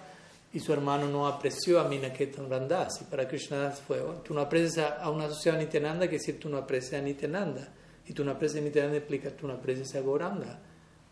y 0.52 0.60
su 0.60 0.74
hermano 0.74 1.08
no 1.08 1.28
apreció 1.28 1.80
a 1.80 1.88
Minaketan 1.88 2.50
Randas. 2.50 3.02
Y 3.02 3.04
para 3.04 3.28
Krishna 3.28 3.70
fue, 3.70 4.02
tú 4.24 4.34
no 4.34 4.42
aprecias 4.42 4.94
a 5.00 5.12
un 5.12 5.22
asociado 5.22 5.60
de 5.60 5.66
Nityananda, 5.66 6.08
que 6.08 6.18
decir 6.18 6.40
tú 6.40 6.50
no 6.50 6.58
aprecias 6.58 7.02
a 7.02 7.04
Nityananda. 7.04 7.68
Y 8.08 8.14
tú 8.14 8.26
no 8.26 8.32
aprecias 8.32 8.64
Nityananda 8.64 8.98
implica 8.98 9.30
tú 9.30 9.48
no 9.48 9.54
aprecias 9.54 9.94
a 9.94 10.02
Gauranga. 10.02 10.60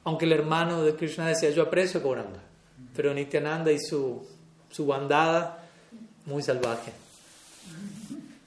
Aunque 0.05 0.25
el 0.25 0.31
hermano 0.31 0.81
de 0.81 0.95
Krishna 0.95 1.27
decía, 1.27 1.51
yo 1.51 1.61
aprecio 1.61 1.99
a 1.99 2.03
Gauranga. 2.03 2.41
Pero 2.95 3.13
Nityananda 3.13 3.71
y 3.71 3.79
su, 3.79 4.25
su 4.71 4.87
bandada, 4.87 5.67
muy 6.25 6.41
salvaje. 6.41 6.91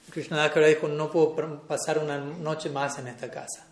Krishna 0.09 0.43
ahora 0.43 0.67
dijo, 0.67 0.87
no 0.87 1.11
puedo 1.11 1.61
pasar 1.67 1.99
una 1.99 2.17
noche 2.17 2.69
más 2.69 2.97
en 2.99 3.07
esta 3.07 3.29
casa. 3.29 3.67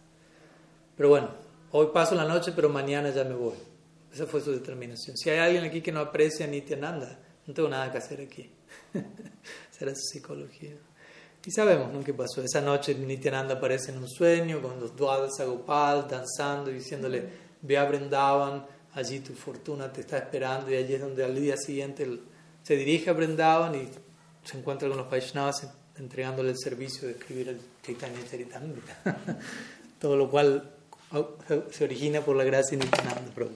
Pero 0.95 1.09
bueno, 1.09 1.29
hoy 1.71 1.87
paso 1.93 2.15
la 2.15 2.25
noche, 2.25 2.51
pero 2.55 2.69
mañana 2.69 3.09
ya 3.09 3.23
me 3.23 3.35
voy. 3.35 3.55
Esa 4.13 4.25
fue 4.25 4.41
su 4.41 4.51
determinación. 4.51 5.15
Si 5.17 5.29
hay 5.29 5.39
alguien 5.39 5.65
aquí 5.65 5.81
que 5.81 5.91
no 5.91 5.99
aprecia 5.99 6.45
a 6.45 6.49
Nityananda, 6.49 7.19
no 7.45 7.53
tengo 7.53 7.69
nada 7.69 7.91
que 7.91 7.97
hacer 7.97 8.21
aquí. 8.21 8.49
Será 9.71 9.93
su 9.93 10.01
psicología. 10.01 10.75
Y 11.45 11.51
sabemos 11.51 11.93
¿no? 11.93 12.03
qué 12.03 12.13
pasó. 12.13 12.41
Esa 12.41 12.61
noche 12.61 12.95
Nityananda 12.95 13.55
aparece 13.55 13.91
en 13.91 13.99
un 13.99 14.09
sueño 14.09 14.61
con 14.61 14.79
los 14.79 14.95
Dwadas 14.95 15.39
Gopal 15.39 16.07
danzando 16.09 16.71
y 16.71 16.75
diciéndole, 16.75 17.29
ve 17.61 17.77
a 17.77 17.85
Brindavan, 17.85 18.65
allí 18.93 19.19
tu 19.19 19.33
fortuna 19.33 19.91
te 19.93 20.01
está 20.01 20.17
esperando. 20.17 20.71
Y 20.71 20.75
allí 20.75 20.95
es 20.95 21.01
donde 21.01 21.23
al 21.23 21.35
día 21.35 21.55
siguiente 21.57 22.19
se 22.63 22.75
dirige 22.75 23.09
a 23.09 23.13
Brindavan 23.13 23.75
y 23.75 23.87
se 24.43 24.57
encuentra 24.57 24.89
con 24.89 24.97
los 24.97 25.09
Vaishnavas 25.09 25.67
entregándole 25.99 26.51
el 26.51 26.57
servicio 26.57 27.07
de 27.07 27.13
escribir 27.13 27.49
el 27.49 27.59
Chaitanya 27.85 28.19
Charitamrita. 28.29 29.17
Todo 30.01 30.15
lo 30.15 30.29
cual 30.29 30.69
se 31.71 31.83
origina 31.83 32.21
por 32.21 32.35
la 32.35 32.43
gracia 32.43 32.77
de 32.77 32.85
Nityananda 32.85 33.31
Prabhu. 33.33 33.51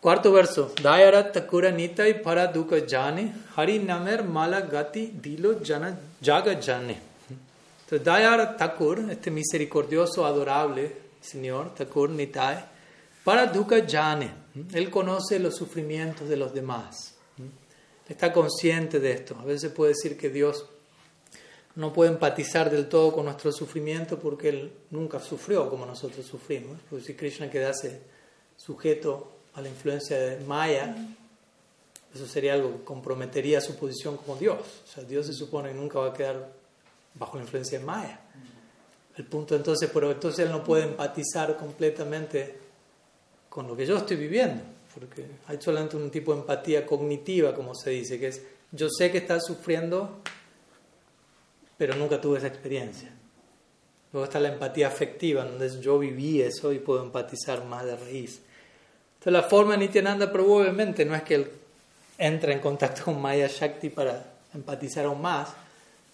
Cuarto 0.00 0.32
verso. 0.32 0.72
Dayarat 0.82 1.32
takura 1.32 1.70
nitai 1.70 2.22
para 2.22 2.48
duka 2.48 2.80
jane, 2.86 3.32
hari 3.56 3.78
namer 3.78 4.24
mala 4.24 4.62
gati 4.62 5.12
dilo 5.12 5.60
jana 5.64 5.96
jaga 6.20 6.60
jane. 6.60 6.98
Entonces 7.84 8.04
Dayarat 8.04 8.56
Thakur, 8.58 9.10
este 9.10 9.30
misericordioso, 9.30 10.24
adorable 10.24 10.96
Señor, 11.20 11.74
Thakur 11.74 12.10
Nitai, 12.10 12.64
para 13.22 13.46
duka 13.46 13.86
jane. 13.86 14.30
Él 14.72 14.90
conoce 14.90 15.38
los 15.38 15.54
sufrimientos 15.54 16.28
de 16.28 16.36
los 16.36 16.52
demás. 16.52 17.14
Está 18.08 18.32
consciente 18.32 18.98
de 18.98 19.12
esto. 19.12 19.36
A 19.38 19.44
veces 19.44 19.70
puede 19.72 19.92
decir 19.92 20.18
que 20.18 20.30
Dios 20.30 20.66
no 21.74 21.92
puede 21.92 22.10
empatizar 22.10 22.70
del 22.70 22.88
todo 22.88 23.12
con 23.12 23.24
nuestro 23.24 23.50
sufrimiento 23.52 24.18
porque 24.18 24.48
Él 24.48 24.72
nunca 24.90 25.20
sufrió 25.20 25.70
como 25.70 25.86
nosotros 25.86 26.26
sufrimos. 26.26 26.78
Si 27.04 27.14
Krishna 27.14 27.50
quedase 27.50 28.00
sujeto 28.56 29.32
a 29.54 29.60
la 29.60 29.68
influencia 29.68 30.18
de 30.18 30.44
Maya, 30.44 30.94
eso 32.14 32.26
sería 32.26 32.54
algo 32.54 32.72
que 32.72 32.84
comprometería 32.84 33.60
su 33.60 33.76
posición 33.76 34.16
como 34.18 34.36
Dios. 34.36 34.58
O 34.84 34.92
sea, 34.92 35.04
Dios 35.04 35.26
se 35.26 35.32
supone 35.32 35.70
que 35.70 35.74
nunca 35.74 35.98
va 35.98 36.08
a 36.08 36.12
quedar 36.12 36.52
bajo 37.14 37.36
la 37.36 37.44
influencia 37.44 37.78
de 37.78 37.84
Maya. 37.84 38.20
El 39.16 39.24
punto 39.26 39.54
entonces, 39.54 39.90
pero 39.92 40.10
entonces 40.10 40.44
Él 40.46 40.52
no 40.52 40.64
puede 40.64 40.84
empatizar 40.84 41.56
completamente 41.56 42.58
con 43.48 43.66
lo 43.66 43.76
que 43.76 43.84
yo 43.84 43.98
estoy 43.98 44.16
viviendo, 44.16 44.62
porque 44.94 45.26
hay 45.46 45.60
solamente 45.60 45.96
un 45.96 46.10
tipo 46.10 46.32
de 46.32 46.40
empatía 46.40 46.86
cognitiva, 46.86 47.54
como 47.54 47.74
se 47.74 47.90
dice, 47.90 48.18
que 48.18 48.28
es 48.28 48.42
yo 48.70 48.88
sé 48.88 49.10
que 49.12 49.18
estás 49.18 49.44
sufriendo, 49.44 50.22
pero 51.82 51.96
nunca 51.96 52.20
tuve 52.20 52.38
esa 52.38 52.46
experiencia. 52.46 53.08
Luego 54.12 54.26
está 54.26 54.38
la 54.38 54.50
empatía 54.50 54.86
afectiva, 54.86 55.44
donde 55.44 55.68
yo 55.80 55.98
viví 55.98 56.40
eso 56.40 56.72
y 56.72 56.78
puedo 56.78 57.02
empatizar 57.02 57.64
más 57.64 57.84
de 57.84 57.96
raíz. 57.96 58.40
Entonces 59.14 59.32
la 59.32 59.42
forma 59.42 59.72
de 59.72 59.78
Nityananda 59.78 60.30
probablemente 60.30 61.04
no 61.04 61.16
es 61.16 61.24
que 61.24 61.34
él 61.34 61.50
entre 62.18 62.52
en 62.52 62.60
contacto 62.60 63.02
con 63.06 63.20
Maya 63.20 63.48
Shakti 63.48 63.90
para 63.90 64.24
empatizar 64.54 65.06
aún 65.06 65.20
más, 65.22 65.48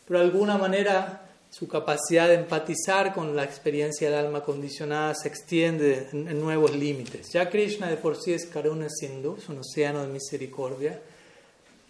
pero 0.07 0.21
de 0.21 0.25
alguna 0.25 0.57
manera 0.57 1.29
su 1.51 1.69
capacidad 1.69 2.29
de 2.29 2.37
empatizar 2.37 3.13
con 3.13 3.37
la 3.37 3.45
experiencia 3.45 4.09
del 4.09 4.25
alma 4.25 4.41
condicionada 4.41 5.15
se 5.15 5.29
extiende 5.29 6.09
en, 6.13 6.41
nuevos 6.41 6.75
límites. 6.75 7.31
Ya 7.31 7.51
Krishna 7.51 7.91
de 7.91 7.99
por 7.99 8.17
sí 8.17 8.33
es 8.33 8.47
Karuna 8.47 8.87
Sindhu, 8.89 9.37
es 9.37 9.47
un 9.51 9.59
océano 9.59 10.01
de 10.01 10.09
misericordia, 10.09 10.99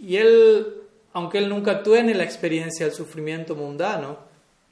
y 0.00 0.16
él 0.16 0.87
aunque 1.12 1.38
él 1.38 1.48
nunca 1.48 1.82
tiene 1.82 2.14
la 2.14 2.24
experiencia 2.24 2.86
del 2.86 2.94
sufrimiento 2.94 3.54
mundano, 3.54 4.18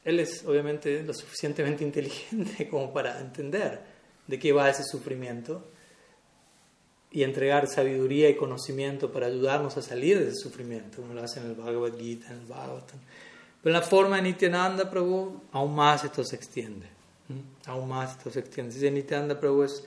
él 0.05 0.21
es 0.21 0.45
obviamente 0.47 1.03
lo 1.03 1.13
suficientemente 1.13 1.83
inteligente 1.83 2.69
como 2.71 2.93
para 2.93 3.21
entender 3.21 3.81
de 4.27 4.39
qué 4.39 4.53
va 4.53 4.71
ese 4.71 4.85
sufrimiento 4.85 5.65
y 7.11 7.23
entregar 7.23 7.67
sabiduría 7.69 8.29
y 8.29 8.37
conocimiento 8.37 9.11
para 9.11 9.27
ayudarnos 9.27 9.77
a 9.77 9.83
salir 9.83 10.19
de 10.19 10.29
ese 10.29 10.37
sufrimiento, 10.37 11.01
como 11.01 11.15
lo 11.15 11.23
hace 11.23 11.41
en 11.41 11.47
el 11.47 11.55
Bhagavad 11.55 11.97
Gita, 11.97 12.27
en 12.33 12.41
el 12.41 12.47
Bhagavatam. 12.47 12.99
Pero 13.63 13.73
la 13.73 13.83
forma 13.83 14.17
de 14.17 14.23
Nityananda 14.23 14.91
Prabhu, 14.91 15.43
aún 15.53 15.75
más 15.75 16.05
esto 16.05 16.23
se 16.23 16.37
extiende. 16.37 16.87
Aún 17.67 17.89
más 17.89 18.13
esto 18.13 18.31
se 18.31 18.41
extiende. 18.41 18.73
Si 18.73 18.91
Nityananda 18.91 19.41
Prabhu 19.41 19.65
es 19.65 19.85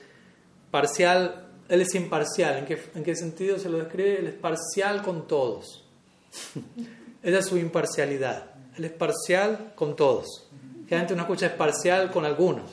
parcial, 0.70 1.48
él 1.68 1.80
es 1.80 1.94
imparcial. 1.94 2.58
¿En 2.58 2.66
qué, 2.66 2.82
¿En 2.94 3.04
qué 3.04 3.14
sentido 3.14 3.58
se 3.58 3.68
lo 3.70 3.78
describe? 3.78 4.18
Él 4.18 4.26
es 4.26 4.34
parcial 4.34 5.02
con 5.02 5.26
todos. 5.26 5.79
Esa 7.22 7.38
es 7.38 7.46
su 7.46 7.58
imparcialidad. 7.58 8.50
Él 8.76 8.84
es 8.84 8.92
parcial 8.92 9.72
con 9.74 9.96
todos. 9.96 10.48
Generalmente 10.84 11.14
una 11.14 11.22
escucha 11.22 11.46
es 11.46 11.52
parcial 11.52 12.10
con 12.10 12.24
algunos, 12.24 12.70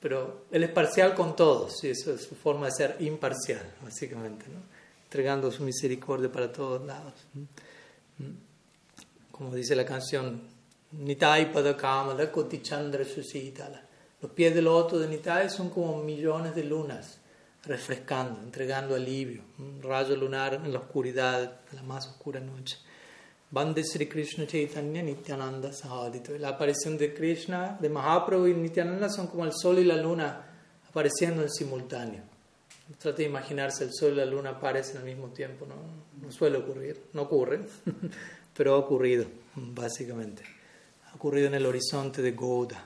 pero 0.00 0.46
él 0.50 0.64
es 0.64 0.70
parcial 0.70 1.14
con 1.14 1.36
todos. 1.36 1.82
Y 1.84 1.88
eso 1.90 2.14
es 2.14 2.22
su 2.22 2.34
forma 2.34 2.66
de 2.66 2.72
ser 2.72 2.96
imparcial, 3.00 3.74
básicamente. 3.82 4.46
Entregando 5.04 5.50
su 5.50 5.62
misericordia 5.62 6.30
para 6.30 6.50
todos 6.50 6.84
lados. 6.84 7.14
Como 9.30 9.54
dice 9.54 9.76
la 9.76 9.84
canción, 9.84 10.42
Nitai 10.92 11.52
Padakamala 11.52 12.32
Koti 12.32 12.62
Chandra 12.62 13.04
Susitala. 13.04 13.82
Los 14.20 14.32
pies 14.32 14.54
del 14.54 14.64
loto 14.64 14.98
de 14.98 15.08
Nitai 15.08 15.50
son 15.50 15.68
como 15.68 16.02
millones 16.02 16.54
de 16.54 16.64
lunas 16.64 17.20
refrescando, 17.66 18.40
entregando 18.42 18.94
alivio, 18.94 19.42
un 19.58 19.82
rayo 19.82 20.16
lunar 20.16 20.54
en 20.54 20.72
la 20.72 20.78
oscuridad, 20.78 21.60
en 21.70 21.76
la 21.76 21.82
más 21.82 22.06
oscura 22.06 22.40
noche. 22.40 22.78
Bande 23.50 23.84
Sri 23.84 24.06
Krishna 24.08 24.46
Chaitanya 24.46 25.02
Nityananda 25.02 25.72
Sahadito. 25.72 26.36
La 26.38 26.50
aparición 26.50 26.98
de 26.98 27.14
Krishna, 27.14 27.76
de 27.80 27.88
Mahaprabhu 27.88 28.48
y 28.48 28.54
Nityananda 28.54 29.08
son 29.08 29.28
como 29.28 29.44
el 29.44 29.52
sol 29.52 29.78
y 29.78 29.84
la 29.84 29.96
luna 29.96 30.44
apareciendo 30.88 31.42
en 31.42 31.50
simultáneo. 31.50 32.22
Trate 32.98 33.22
de 33.22 33.28
imaginarse 33.28 33.84
el 33.84 33.90
sol 33.92 34.12
y 34.12 34.16
la 34.16 34.26
luna 34.26 34.50
aparecen 34.50 34.98
al 34.98 35.04
mismo 35.04 35.28
tiempo, 35.28 35.66
no, 35.66 35.74
no 36.22 36.32
suele 36.32 36.58
ocurrir, 36.58 37.02
no 37.12 37.22
ocurre, 37.22 37.60
pero 38.56 38.74
ha 38.74 38.78
ocurrido, 38.78 39.26
básicamente. 39.54 40.42
Ha 41.10 41.16
ocurrido 41.16 41.48
en 41.48 41.54
el 41.54 41.66
horizonte 41.66 42.22
de 42.22 42.32
Gouda. 42.32 42.84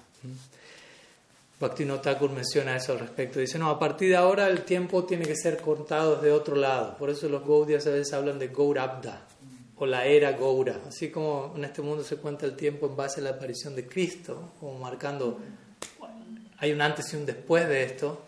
Bhaktivinoda 1.61 2.01
Thakur 2.01 2.31
menciona 2.31 2.75
eso 2.75 2.93
al 2.93 3.01
respecto. 3.01 3.39
Dice, 3.39 3.59
no, 3.59 3.69
a 3.69 3.79
partir 3.79 4.09
de 4.09 4.17
ahora 4.17 4.49
el 4.49 4.63
tiempo 4.63 5.05
tiene 5.05 5.27
que 5.27 5.37
ser 5.37 5.59
cortado 5.59 6.17
desde 6.17 6.33
otro 6.33 6.57
lado. 6.57 6.97
Por 6.97 7.11
eso 7.11 7.29
los 7.29 7.47
Gaudias 7.47 7.87
a 7.87 7.91
veces 7.91 8.15
hablan 8.15 8.39
de 8.39 8.49
Gaurabda 8.49 9.27
o 9.77 9.85
la 9.85 10.07
era 10.07 10.33
Gaura. 10.33 10.81
Así 10.89 11.11
como 11.11 11.53
en 11.57 11.65
este 11.65 11.83
mundo 11.83 12.03
se 12.03 12.17
cuenta 12.17 12.47
el 12.47 12.57
tiempo 12.57 12.87
en 12.87 12.97
base 12.97 13.21
a 13.21 13.25
la 13.25 13.31
aparición 13.31 13.77
de 13.77 13.87
Cristo, 13.87 14.53
como 14.59 14.79
marcando, 14.79 15.39
hay 16.59 16.73
un 16.73 16.81
antes 16.81 17.13
y 17.13 17.17
un 17.17 17.27
después 17.27 17.69
de 17.69 17.83
esto. 17.85 18.23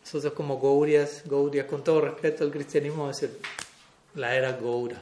Nosotros 0.00 0.32
como 0.32 0.60
Gaurias, 0.60 1.22
Gaurias, 1.24 1.66
con 1.66 1.84
todo 1.84 2.00
respeto 2.00 2.42
al 2.42 2.50
cristianismo, 2.50 3.08
es 3.08 3.20
decir, 3.20 3.38
la 4.16 4.34
era 4.34 4.52
Gaura, 4.52 5.00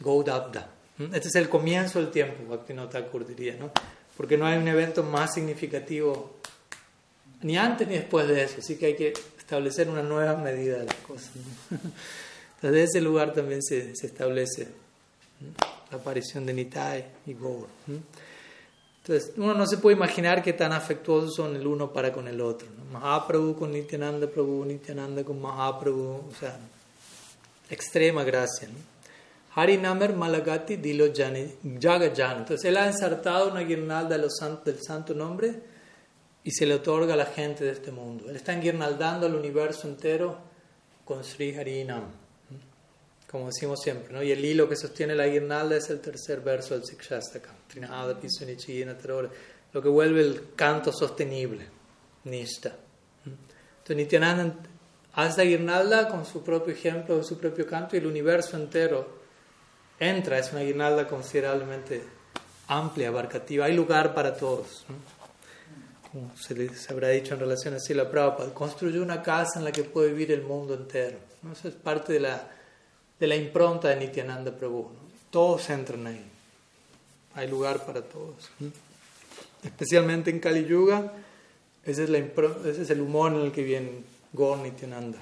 Gaurabda. 0.00 0.68
¿Mm? 0.98 1.14
Este 1.14 1.28
es 1.28 1.34
el 1.36 1.48
comienzo 1.48 2.00
del 2.00 2.10
tiempo, 2.10 2.50
Bhaktivinoda 2.50 2.90
Thakur 2.90 3.26
diría, 3.26 3.56
¿no? 3.58 3.70
Porque 4.14 4.36
no 4.36 4.46
hay 4.46 4.58
un 4.58 4.68
evento 4.68 5.02
más 5.02 5.32
significativo 5.34 6.33
ni 7.44 7.58
antes 7.58 7.86
ni 7.86 7.94
después 7.94 8.26
de 8.26 8.42
eso, 8.42 8.56
así 8.58 8.76
que 8.76 8.86
hay 8.86 8.96
que 8.96 9.12
establecer 9.38 9.88
una 9.90 10.02
nueva 10.02 10.34
medida 10.36 10.78
de 10.78 10.86
las 10.86 10.94
cosas. 10.96 11.30
Entonces, 11.70 11.92
desde 12.62 12.82
ese 12.84 13.00
lugar 13.02 13.34
también 13.34 13.62
se, 13.62 13.90
establece 13.90 14.68
la 15.90 15.98
aparición 15.98 16.46
de 16.46 16.54
Nitai 16.54 17.04
y 17.26 17.34
Gaur. 17.34 17.66
Entonces, 17.86 19.34
uno 19.36 19.52
no 19.52 19.66
se 19.66 19.76
puede 19.76 19.94
imaginar 19.94 20.42
qué 20.42 20.54
tan 20.54 20.72
afectuosos 20.72 21.34
son 21.34 21.54
el 21.54 21.66
uno 21.66 21.92
para 21.92 22.10
con 22.14 22.26
el 22.28 22.40
otro. 22.40 22.66
Mahaprabhu 22.90 23.54
con 23.54 23.72
Nityananda 23.72 24.26
Prabhu, 24.26 24.64
Nityananda 24.64 25.22
con 25.22 25.38
Mahaprabhu, 25.38 26.22
o 26.30 26.34
sea, 26.40 26.56
extrema 27.68 28.24
gracia. 28.24 28.68
Harinamer 29.54 30.14
Malagati 30.14 30.76
Dilo 30.76 31.12
Jani, 31.14 31.46
Jaga 31.78 32.06
Entonces, 32.06 32.64
él 32.64 32.78
ha 32.78 32.86
ensartado 32.86 33.50
una 33.50 33.60
guirnalda 33.60 34.16
del 34.16 34.30
santo 34.80 35.12
nombre 35.12 35.73
y 36.44 36.50
se 36.50 36.66
le 36.66 36.74
otorga 36.74 37.14
a 37.14 37.16
la 37.16 37.26
gente 37.26 37.64
de 37.64 37.72
este 37.72 37.90
mundo. 37.90 38.28
Él 38.28 38.36
está 38.36 38.52
enguirnaldando 38.52 39.26
el 39.26 39.34
universo 39.34 39.88
entero 39.88 40.38
con 41.04 41.24
Sri 41.24 41.56
Harinam, 41.56 42.04
como 43.30 43.46
decimos 43.46 43.80
siempre, 43.82 44.12
¿no? 44.12 44.22
Y 44.22 44.30
el 44.30 44.44
hilo 44.44 44.68
que 44.68 44.76
sostiene 44.76 45.14
la 45.14 45.26
guirnalda 45.26 45.76
es 45.76 45.88
el 45.90 46.00
tercer 46.00 46.40
verso 46.40 46.74
del 46.74 46.84
Sikshastaka, 46.84 47.50
lo 49.72 49.82
que 49.82 49.88
vuelve 49.88 50.20
el 50.20 50.54
canto 50.54 50.92
sostenible, 50.92 51.66
Nishta. 52.24 52.76
Entonces 53.24 53.96
Nityananda 53.96 54.54
hace 55.14 55.38
la 55.38 55.50
guirnalda 55.50 56.08
con 56.08 56.24
su 56.26 56.44
propio 56.44 56.74
ejemplo, 56.74 57.22
su 57.24 57.38
propio 57.38 57.66
canto, 57.66 57.96
y 57.96 57.98
el 57.98 58.06
universo 58.06 58.56
entero 58.56 59.18
entra, 59.98 60.38
es 60.38 60.52
una 60.52 60.60
guirnalda 60.60 61.08
considerablemente 61.08 62.02
amplia, 62.68 63.08
abarcativa, 63.08 63.66
hay 63.66 63.74
lugar 63.74 64.14
para 64.14 64.36
todos 64.36 64.86
como 66.14 66.30
se 66.36 66.54
les 66.54 66.88
habrá 66.90 67.08
dicho 67.08 67.34
en 67.34 67.40
relación 67.40 67.74
a 67.74 67.80
Sila 67.80 68.08
Prabhupada, 68.08 68.54
construyó 68.54 69.02
una 69.02 69.20
casa 69.20 69.58
en 69.58 69.64
la 69.64 69.72
que 69.72 69.82
puede 69.82 70.10
vivir 70.10 70.30
el 70.30 70.42
mundo 70.42 70.74
entero. 70.74 71.18
Eso 71.50 71.66
es 71.66 71.74
parte 71.74 72.12
de 72.12 72.20
la, 72.20 72.50
de 73.18 73.26
la 73.26 73.34
impronta 73.34 73.88
de 73.88 73.96
Nityananda 73.96 74.52
Prabhu. 74.56 74.92
Todos 75.28 75.68
entran 75.70 76.06
ahí. 76.06 76.24
Hay 77.34 77.48
lugar 77.48 77.84
para 77.84 78.00
todos. 78.00 78.48
Especialmente 79.64 80.30
en 80.30 80.38
Kali 80.38 80.64
Yuga, 80.64 81.12
ese 81.84 82.04
es, 82.04 82.10
la 82.10 82.18
ese 82.18 82.82
es 82.82 82.90
el 82.90 83.00
humor 83.00 83.32
en 83.32 83.40
el 83.40 83.50
que 83.50 83.64
viene 83.64 84.04
Gaur 84.32 84.58
Nityananda. 84.58 85.18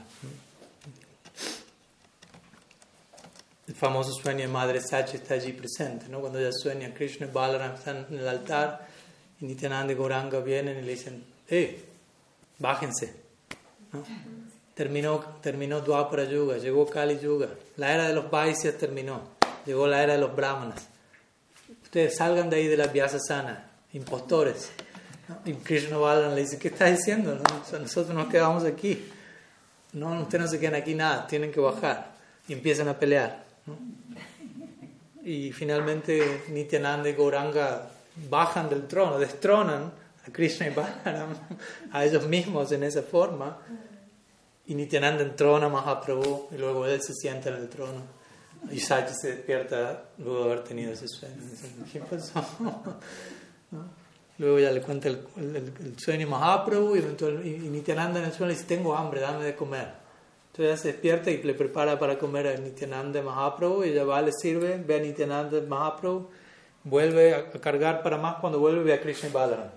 El 3.66 3.74
famoso 3.74 4.12
sueño 4.12 4.40
de 4.40 4.48
Madre 4.48 4.82
Sachi 4.82 5.16
está 5.16 5.34
allí 5.34 5.52
presente, 5.52 6.10
¿no? 6.10 6.20
Cuando 6.20 6.38
ella 6.38 6.52
sueña, 6.52 6.92
Krishna 6.92 7.28
y 7.28 7.30
Balaram 7.30 7.76
están 7.76 8.06
en 8.10 8.18
el 8.18 8.28
altar 8.28 8.91
Nityananda 9.42 9.92
y 9.92 9.96
Gauranga 9.96 10.40
vienen 10.40 10.78
y 10.78 10.82
le 10.82 10.92
dicen, 10.92 11.24
¡eh! 11.48 11.84
Bájense. 12.58 13.12
¿no? 13.92 14.04
Terminó, 14.74 15.20
terminó 15.42 15.84
Yuga, 15.84 16.56
llegó 16.56 16.86
Kali 16.86 17.18
Yuga, 17.18 17.48
la 17.76 17.92
era 17.92 18.08
de 18.08 18.14
los 18.14 18.30
Vaisyas 18.30 18.78
terminó, 18.78 19.20
llegó 19.66 19.86
la 19.86 20.02
era 20.02 20.14
de 20.14 20.18
los 20.18 20.34
Brahmanas. 20.34 20.88
Ustedes 21.82 22.16
salgan 22.16 22.48
de 22.48 22.56
ahí 22.56 22.68
de 22.68 22.76
la 22.76 22.86
Vyasa 22.86 23.18
Sana, 23.18 23.68
impostores. 23.92 24.70
Y 25.44 25.52
Krishna 25.54 25.98
Balaram 25.98 26.34
le 26.34 26.42
dice, 26.42 26.58
¿qué 26.58 26.68
estás 26.68 26.96
diciendo? 26.96 27.38
nosotros 27.72 28.14
nos 28.14 28.28
quedamos 28.28 28.64
aquí. 28.64 29.08
No, 29.92 30.22
ustedes 30.22 30.44
no 30.44 30.50
se 30.50 30.58
quedan 30.58 30.76
aquí 30.76 30.94
nada, 30.94 31.26
tienen 31.26 31.52
que 31.52 31.60
bajar. 31.60 32.12
Y 32.48 32.54
empiezan 32.54 32.88
a 32.88 32.98
pelear. 32.98 33.44
Y 35.22 35.52
finalmente 35.52 36.44
Nityananda 36.48 37.08
y 37.08 37.12
Gauranga 37.12 37.90
bajan 38.28 38.68
del 38.68 38.86
trono, 38.86 39.18
destronan 39.18 39.92
a 40.26 40.30
Krishna 40.30 40.68
y 40.68 40.70
Balaram, 40.70 41.34
a 41.92 42.04
ellos 42.04 42.26
mismos 42.26 42.72
en 42.72 42.84
esa 42.84 43.02
forma. 43.02 43.58
Y 44.66 44.74
Nityananda 44.74 45.22
entrona 45.22 45.66
a 45.66 45.68
Mahaprabhu 45.68 46.48
y 46.52 46.58
luego 46.58 46.86
él 46.86 47.02
se 47.02 47.14
sienta 47.14 47.48
en 47.50 47.56
el 47.56 47.68
trono. 47.68 48.02
Y 48.70 48.78
Sachi 48.78 49.12
se 49.20 49.36
despierta 49.36 50.04
luego 50.18 50.44
de 50.44 50.52
haber 50.52 50.64
tenido 50.64 50.92
ese 50.92 51.08
sueño. 51.08 51.34
¿Qué 51.92 52.00
pasó? 52.00 52.44
Luego 54.38 54.58
ya 54.58 54.72
le 54.72 54.80
cuenta 54.80 55.08
el, 55.08 55.94
sueño 55.98 56.26
a 56.26 56.30
Mahaprabhu 56.30 56.96
y, 56.96 57.00
y 57.48 57.68
Nityananda 57.68 58.18
en 58.18 58.26
el 58.26 58.32
sueño 58.32 58.48
le 58.48 58.54
dice, 58.54 58.66
tengo 58.66 58.96
hambre, 58.96 59.20
dame 59.20 59.44
de 59.44 59.54
comer. 59.54 60.02
Entonces 60.52 60.66
ella 60.66 60.76
se 60.76 60.88
despierta 60.88 61.30
y 61.30 61.42
le 61.42 61.54
prepara 61.54 61.98
para 61.98 62.18
comer 62.18 62.46
a 62.46 62.56
Nityananda 62.56 63.22
Mahaprabhu. 63.22 63.84
Y 63.84 63.90
ella 63.90 64.04
va, 64.04 64.20
le 64.20 64.32
sirve, 64.32 64.76
ve 64.76 64.96
a 64.96 64.98
Nityananda 64.98 65.60
Mahaprabhu, 65.60 66.28
vuelve 66.84 67.34
a 67.34 67.50
cargar 67.60 68.02
para 68.02 68.16
más. 68.16 68.36
Cuando 68.40 68.58
vuelve, 68.58 68.82
ve 68.82 68.94
a 68.94 69.00
Krishna 69.00 69.28
y 69.28 69.32
Balaram. 69.32 69.68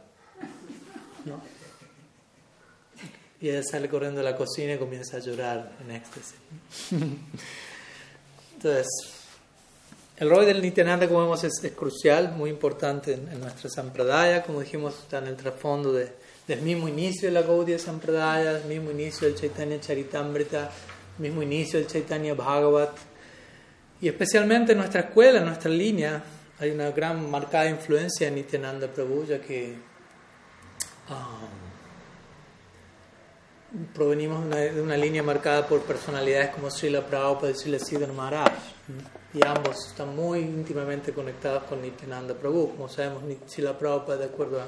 Y 3.42 3.50
ella 3.50 3.64
sale 3.64 3.90
corriendo 3.90 4.22
a 4.22 4.24
la 4.24 4.36
cocina 4.36 4.74
y 4.74 4.78
comienza 4.78 5.18
a 5.18 5.20
llorar 5.20 5.72
en 5.82 5.92
éxtasis. 5.92 6.36
Entonces, 8.56 8.88
el 10.18 10.30
rol 10.30 10.46
del 10.46 10.62
Nityananda, 10.62 11.08
como 11.08 11.22
vemos, 11.22 11.44
es, 11.44 11.60
crucial, 11.76 12.34
muy 12.36 12.50
importante 12.50 13.14
en, 13.14 13.28
en, 13.30 13.42
nuestra 13.42 13.70
Sampradaya. 13.70 14.44
Como 14.44 14.62
dijimos, 14.62 14.96
está 15.00 15.18
en 15.20 15.28
el 15.28 15.36
trasfondo 15.36 15.92
de 15.92 16.26
del 16.48 16.62
mismo 16.62 16.88
inicio 16.88 17.28
de 17.28 17.34
la 17.34 17.42
Gaudiya 17.42 17.80
Sampradaya, 17.80 18.54
del 18.54 18.66
mismo 18.66 18.92
inicio 18.92 19.28
del 19.28 19.36
Chaitanya 19.36 19.80
Charitamrita, 19.80 20.70
mismo 21.18 21.42
inicio 21.42 21.80
del 21.80 21.88
Chaitanya 21.88 22.34
Bhagavat. 22.34 22.96
Y 24.02 24.08
especialmente 24.08 24.74
en 24.74 24.80
nuestra 24.80 25.02
escuela, 25.02 25.40
en 25.40 25.46
nuestra 25.46 25.72
línea, 25.72 26.24
hay 26.60 26.72
una 26.72 26.92
gran 26.92 27.30
marcada 27.30 27.70
influencia 27.70 28.30
de 28.30 28.36
Nityananda 28.36 28.88
Prabhu, 28.88 29.26
ya 29.26 29.42
que 29.42 29.76
um, 31.10 31.50
provenimos 33.94 34.50
de 34.50 34.82
una, 34.82 34.96
línea 34.96 35.22
marcada 35.22 35.68
por 35.68 35.82
personalidades 35.82 36.52
como 36.52 36.72
Srila 36.72 37.06
Prabhupada 37.06 37.52
y 37.52 37.56
Srila 37.56 37.80
Siddhar 37.80 38.14
Maharaj. 38.14 38.54
Y 39.34 39.46
ambos 39.46 39.88
están 39.88 40.16
muy 40.16 40.40
íntimamente 40.40 41.12
conectados 41.12 41.64
con 41.64 41.82
Nityananda 41.82 42.34
Prabhu. 42.34 42.72
Como 42.72 42.88
sabemos, 42.88 43.24
Srila 43.48 43.78
Prabhupada, 43.78 44.20
de 44.20 44.26
acuerdo 44.26 44.62
a 44.62 44.68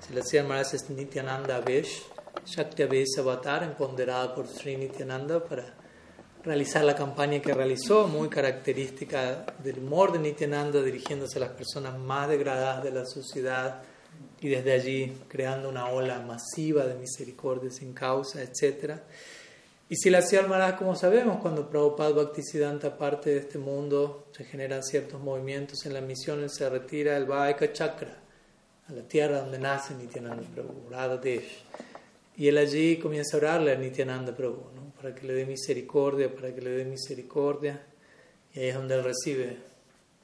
si 0.00 0.12
la 0.14 0.22
Sri 0.24 0.42
Maharaj 0.42 0.74
es 0.74 0.90
Nityananda 0.90 1.56
Avesh, 1.56 2.02
Shakti 2.44 2.82
Avesh 2.82 3.20
Avatar, 3.20 3.62
empoderada 3.62 4.34
por 4.34 4.48
Sri 4.48 4.76
Nityananda 4.76 5.44
para 5.44 5.81
realizar 6.44 6.84
la 6.84 6.96
campaña 6.96 7.40
que 7.40 7.54
realizó, 7.54 8.08
muy 8.08 8.28
característica 8.28 9.46
del 9.62 9.78
humor 9.78 10.12
de 10.12 10.18
Nityananda, 10.18 10.82
dirigiéndose 10.82 11.38
a 11.38 11.42
las 11.42 11.50
personas 11.50 11.98
más 11.98 12.28
degradadas 12.28 12.82
de 12.82 12.90
la 12.90 13.06
sociedad 13.06 13.82
y 14.40 14.48
desde 14.48 14.72
allí 14.72 15.12
creando 15.28 15.68
una 15.68 15.88
ola 15.88 16.20
masiva 16.20 16.84
de 16.84 16.94
misericordia 16.94 17.70
sin 17.70 17.92
causa, 17.92 18.42
etc. 18.42 18.94
Y 19.88 19.96
si 19.96 20.10
la 20.10 20.20
Maharaj, 20.48 20.78
como 20.78 20.96
sabemos, 20.96 21.38
cuando 21.40 21.68
Prabhupada 21.68 22.10
Bhaktisiddhanta 22.10 22.96
parte 22.96 23.30
de 23.30 23.38
este 23.38 23.58
mundo, 23.58 24.26
se 24.32 24.44
generan 24.44 24.82
ciertos 24.82 25.20
movimientos 25.20 25.86
en 25.86 25.94
la 25.94 26.00
misión, 26.00 26.42
él 26.42 26.50
se 26.50 26.68
retira 26.68 27.14
del 27.14 27.26
Vaika 27.26 27.72
Chakra 27.72 28.18
a 28.88 28.92
la 28.92 29.02
tierra 29.02 29.40
donde 29.42 29.58
nace 29.58 29.94
Nityananda 29.94 30.42
Prabhu, 30.54 30.88
Radha 30.90 31.18
Desh. 31.18 31.64
Y 32.36 32.48
él 32.48 32.58
allí 32.58 32.96
comienza 32.96 33.36
a 33.36 33.40
orarle 33.40 33.72
a 33.72 33.76
Nityananda 33.76 34.34
Prabhu. 34.34 34.71
Para 35.02 35.14
que 35.14 35.26
le 35.26 35.32
dé 35.34 35.44
misericordia, 35.44 36.32
para 36.32 36.54
que 36.54 36.60
le 36.60 36.70
dé 36.70 36.84
misericordia. 36.84 37.84
Y 38.54 38.60
ahí 38.60 38.68
es 38.68 38.74
donde 38.76 38.94
él 38.94 39.02
recibe 39.02 39.56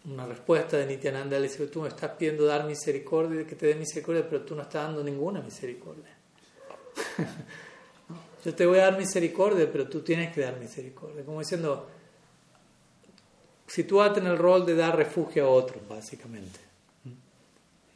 una 0.05 0.25
respuesta 0.25 0.77
de 0.77 0.87
Nityananda. 0.87 1.37
Él 1.37 1.43
dice, 1.43 1.67
tú 1.67 1.83
me 1.83 1.89
estás 1.89 2.13
pidiendo 2.13 2.45
dar 2.45 2.65
misericordia, 2.65 3.45
que 3.45 3.57
te 3.57 3.67
dé 3.67 3.75
misericordia, 3.75 4.25
pero 4.29 4.43
tú 4.43 4.55
no 4.55 4.63
estás 4.63 4.85
dando 4.85 5.03
ninguna 5.03 5.41
misericordia. 5.41 6.17
Yo 8.45 8.55
te 8.55 8.67
voy 8.67 8.79
a 8.79 8.85
dar 8.85 8.97
misericordia, 8.97 9.69
pero 9.71 9.89
tú 9.89 10.01
tienes 10.01 10.33
que 10.33 10.43
dar 10.43 10.57
misericordia. 10.61 11.25
Como 11.25 11.41
diciendo, 11.41 11.89
sitúate 13.67 14.21
en 14.21 14.27
el 14.27 14.39
rol 14.39 14.65
de 14.65 14.77
dar 14.77 14.97
refugio 14.97 15.45
a 15.47 15.49
otros, 15.49 15.87
básicamente. 15.89 16.61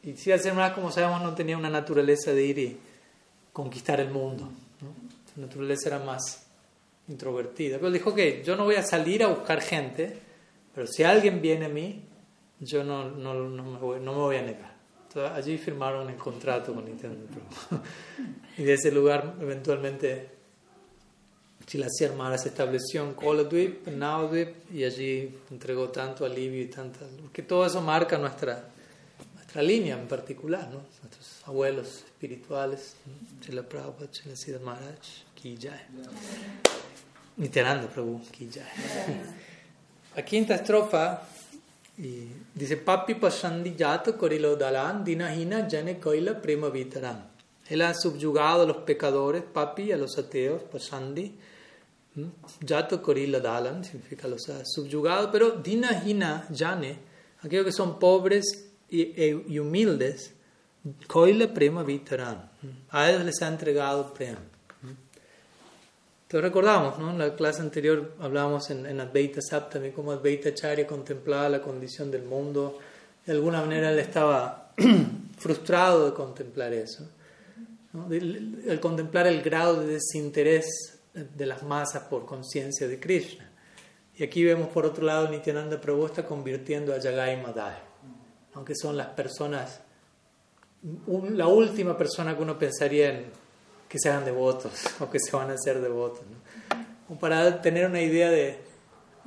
Y 0.03 0.17
si 0.17 0.31
más, 0.51 0.73
como 0.73 0.91
sabemos, 0.91 1.21
no 1.21 1.33
tenía 1.33 1.57
una 1.57 1.69
naturaleza 1.69 2.33
de 2.33 2.43
ir 2.43 2.59
y 2.59 2.77
conquistar 3.53 4.01
el 4.01 4.11
mundo. 4.11 4.49
Su 5.33 5.39
naturaleza 5.39 5.87
era 5.87 5.99
más 5.99 6.42
introvertida. 7.07 7.77
Pero 7.77 7.91
dijo 7.91 8.13
que 8.13 8.43
yo 8.43 8.55
no 8.55 8.65
voy 8.65 8.75
a 8.75 8.83
salir 8.83 9.23
a 9.23 9.27
buscar 9.27 9.61
gente, 9.61 10.17
pero 10.73 10.87
si 10.87 11.03
alguien 11.03 11.41
viene 11.41 11.65
a 11.65 11.69
mí, 11.69 12.03
yo 12.59 12.83
no, 12.83 13.09
no, 13.09 13.33
no, 13.33 13.63
me, 13.63 13.77
voy, 13.79 13.99
no 13.99 14.13
me 14.13 14.19
voy 14.19 14.35
a 14.37 14.41
negar. 14.41 14.73
Entonces, 15.07 15.31
allí 15.31 15.57
firmaron 15.57 16.09
el 16.09 16.15
contrato 16.15 16.73
con 16.73 16.85
Nintendo 16.85 17.27
y 18.57 18.63
de 18.63 18.73
ese 18.73 18.91
lugar, 18.91 19.35
eventualmente, 19.39 20.29
Chilaciar 21.65 22.13
Mara 22.15 22.37
se 22.37 22.49
estableció 22.49 23.03
en 23.03 23.13
Koladwip, 23.13 23.87
en 23.87 23.99
Naudwip, 23.99 24.71
y 24.73 24.83
allí 24.83 25.37
entregó 25.49 25.89
tanto 25.89 26.25
alivio 26.25 26.61
y 26.61 26.67
tanta. 26.67 27.05
Porque 27.21 27.43
todo 27.43 27.65
eso 27.65 27.79
marca 27.81 28.17
nuestra 28.17 28.69
la 29.53 29.61
línea 29.61 29.99
en 29.99 30.07
particular, 30.07 30.67
¿no? 30.69 30.81
nuestros 31.01 31.41
abuelos 31.45 32.03
espirituales, 32.05 32.95
Chila 33.41 33.63
Prabhupada, 33.63 34.09
Chila 34.09 34.35
Siddha 34.35 34.59
Maharaj. 34.59 34.97
Nityananda 37.37 37.87
Prabhu. 37.87 38.21
La 40.15 40.21
quinta 40.21 40.53
estrofa 40.53 41.25
dice: 41.95 42.77
Papi 42.77 43.15
pasandi 43.15 43.75
jato 43.75 44.15
korilo 44.15 44.55
dalan, 44.55 45.03
dinahina 45.03 45.67
jane 45.67 45.99
koila 45.99 46.39
prema 46.39 46.69
vitaran. 46.69 47.31
Él 47.67 47.81
ha 47.81 47.93
subyugado 47.93 48.63
a 48.63 48.65
los 48.65 48.77
pecadores, 48.77 49.41
papi, 49.41 49.91
a 49.91 49.97
los 49.97 50.17
ateos, 50.17 50.61
pasandi. 50.63 51.33
Jato 52.63 53.01
korila 53.01 53.39
dalan 53.39 53.83
significa 53.83 54.27
los 54.27 54.47
ha 54.49 54.63
subyugado, 54.63 55.31
pero 55.31 55.51
dinahina 55.51 56.47
jane, 56.53 56.99
aquellos 57.41 57.65
que 57.65 57.71
son 57.71 57.97
pobres 57.97 58.69
e, 58.91 59.41
y, 59.47 59.57
humildes, 59.57 60.33
Koila 61.07 61.51
Prema 61.51 61.81
Vitaran. 61.81 62.51
A 62.91 63.09
ellos 63.09 63.25
les 63.25 63.41
ha 63.41 63.47
entregado 63.47 64.13
Prema. 64.13 64.41
Te 66.33 66.41
recordamos, 66.41 66.97
¿no? 66.97 67.11
En 67.11 67.19
la 67.19 67.35
clase 67.35 67.61
anterior 67.61 68.15
hablábamos 68.19 68.67
en, 68.71 68.99
Advaita 68.99 69.39
Saptami 69.39 69.91
cómo 69.91 70.13
Advaita 70.13 70.51
Charya 70.51 70.87
contemplaba 70.87 71.47
la 71.47 71.61
condición 71.61 72.09
del 72.09 72.23
mundo. 72.23 72.79
De 73.23 73.33
alguna 73.33 73.61
manera 73.61 73.91
él 73.91 73.99
estaba 73.99 74.73
frustrado 75.37 76.07
de 76.07 76.13
contemplar 76.15 76.73
eso. 76.73 77.07
El, 78.09 78.79
contemplar 78.81 79.27
el 79.27 79.43
grado 79.43 79.81
de 79.81 79.93
desinterés 79.93 80.97
de 81.13 81.45
las 81.45 81.61
masas 81.61 82.01
por 82.05 82.25
conciencia 82.25 82.87
de 82.87 82.99
Krishna. 82.99 83.51
Y 84.17 84.23
aquí 84.23 84.43
vemos 84.43 84.69
por 84.69 84.87
otro 84.87 85.05
lado 85.05 85.29
Nityananda 85.29 85.79
Prabhu 85.79 86.07
está 86.07 86.25
convirtiendo 86.25 86.95
a 86.95 86.99
Jagai 86.99 87.43
Madai 87.43 87.77
aunque 88.55 88.73
son 88.75 88.97
las 88.97 89.09
personas, 89.09 89.81
la 91.05 91.47
última 91.47 91.95
persona 91.95 92.35
que 92.35 92.41
uno 92.41 92.57
pensaría 92.57 93.09
en 93.09 93.42
que 93.93 93.99
se 93.99 94.09
hagan 94.09 94.25
devotos 94.25 94.71
o 95.01 95.07
que 95.07 95.19
se 95.19 95.37
van 95.37 95.51
a 95.51 95.53
hacer 95.53 95.79
devotos. 95.79 96.23
¿no? 96.25 97.19
para 97.19 97.61
tener 97.61 97.85
una 97.85 98.01
idea 98.01 98.31
de 98.31 98.57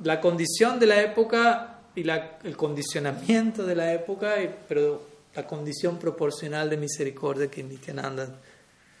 la 0.03 0.19
condición 0.19 0.77
de 0.77 0.87
la 0.87 1.01
época 1.01 1.79
y 1.95 2.01
el 2.01 2.57
condicionamiento 2.57 3.65
de 3.65 3.75
la 3.75 3.93
época, 3.93 4.35
pero 4.67 5.07
la 5.33 5.47
condición 5.47 5.97
proporcional 5.97 6.69
de 6.69 6.75
misericordia 6.75 7.49
que 7.49 7.63
Nityananda 7.63 8.27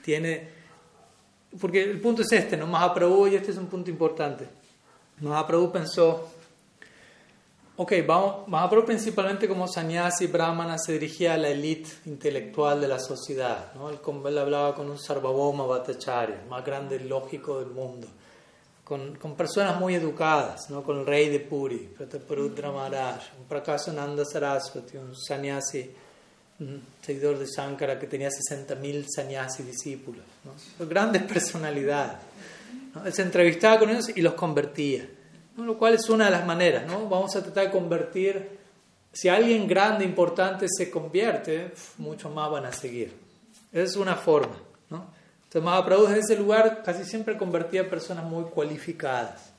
tiene. 0.01 0.47
Porque 1.59 1.83
el 1.83 1.99
punto 1.99 2.21
es 2.21 2.31
este, 2.31 2.55
¿no? 2.55 2.65
Mahaprabhu, 2.65 3.27
y 3.27 3.35
este 3.35 3.51
es 3.51 3.57
un 3.57 3.67
punto 3.67 3.89
importante. 3.91 4.47
Mahaprabhu 5.19 5.69
pensó, 5.69 6.29
ok, 7.77 7.93
vamos, 8.05 8.47
Mahaprabhu 8.47 8.85
principalmente 8.85 9.47
como 9.47 9.67
sannyasi 9.67 10.27
brahmana 10.27 10.77
se 10.77 10.93
dirigía 10.93 11.35
a 11.35 11.37
la 11.37 11.49
élite 11.49 11.89
intelectual 12.05 12.81
de 12.81 12.87
la 12.87 12.99
sociedad. 12.99 13.71
¿no? 13.75 13.89
Él, 13.89 14.37
hablaba 14.37 14.75
con 14.75 14.89
un 14.89 14.97
Sarvabhauma 14.97 15.65
Bhattacharya, 15.65 16.43
más 16.49 16.65
grande 16.65 16.99
lógico 16.99 17.59
del 17.59 17.69
mundo 17.69 18.07
con, 18.87 19.15
con, 19.15 19.35
personas 19.35 19.77
muy 19.79 19.95
educadas, 19.95 20.69
¿no? 20.69 20.81
con 20.81 20.99
el 20.99 21.05
rey 21.05 21.27
de 21.27 21.41
Puri, 21.41 21.89
Prataparudra 21.97 22.71
Maharaj, 22.71 23.19
un 23.37 23.45
Prakashananda 23.45 24.23
Saraswati, 24.23 24.95
un 24.95 25.13
sannyasi, 25.13 25.91
un 26.61 26.81
seguidor 27.01 27.37
de 27.37 27.47
Shankara 27.47 27.99
que 27.99 28.07
tenía 28.07 28.29
60.000 28.29 29.05
sannyasi 29.13 29.63
discípulos, 29.63 30.23
¿no? 30.45 30.85
grandes 30.85 31.23
personalidades. 31.23 32.17
¿no? 32.95 33.05
Él 33.05 33.11
se 33.11 33.23
entrevistaba 33.23 33.77
con 33.77 33.89
ellos 33.89 34.09
y 34.15 34.21
los 34.21 34.35
convertía. 34.35 35.05
Lo 35.65 35.77
cual 35.77 35.95
es 35.95 36.09
una 36.09 36.25
de 36.25 36.31
las 36.31 36.45
maneras. 36.45 36.85
¿no? 36.85 37.09
Vamos 37.09 37.35
a 37.35 37.41
tratar 37.41 37.65
de 37.65 37.71
convertir, 37.71 38.57
si 39.11 39.29
alguien 39.29 39.67
grande, 39.67 40.05
importante 40.05 40.67
se 40.69 40.91
convierte, 40.91 41.71
muchos 41.97 42.33
más 42.33 42.51
van 42.51 42.65
a 42.65 42.71
seguir. 42.71 43.13
Es 43.73 43.95
una 43.95 44.15
forma. 44.15 44.55
¿no? 44.89 45.07
Entonces 45.45 45.63
Mahaprabhu 45.63 46.07
en 46.07 46.15
ese 46.15 46.35
lugar 46.35 46.83
casi 46.83 47.03
siempre 47.03 47.37
convertía 47.37 47.81
a 47.81 47.85
personas 47.85 48.23
muy 48.25 48.43
cualificadas. 48.45 49.51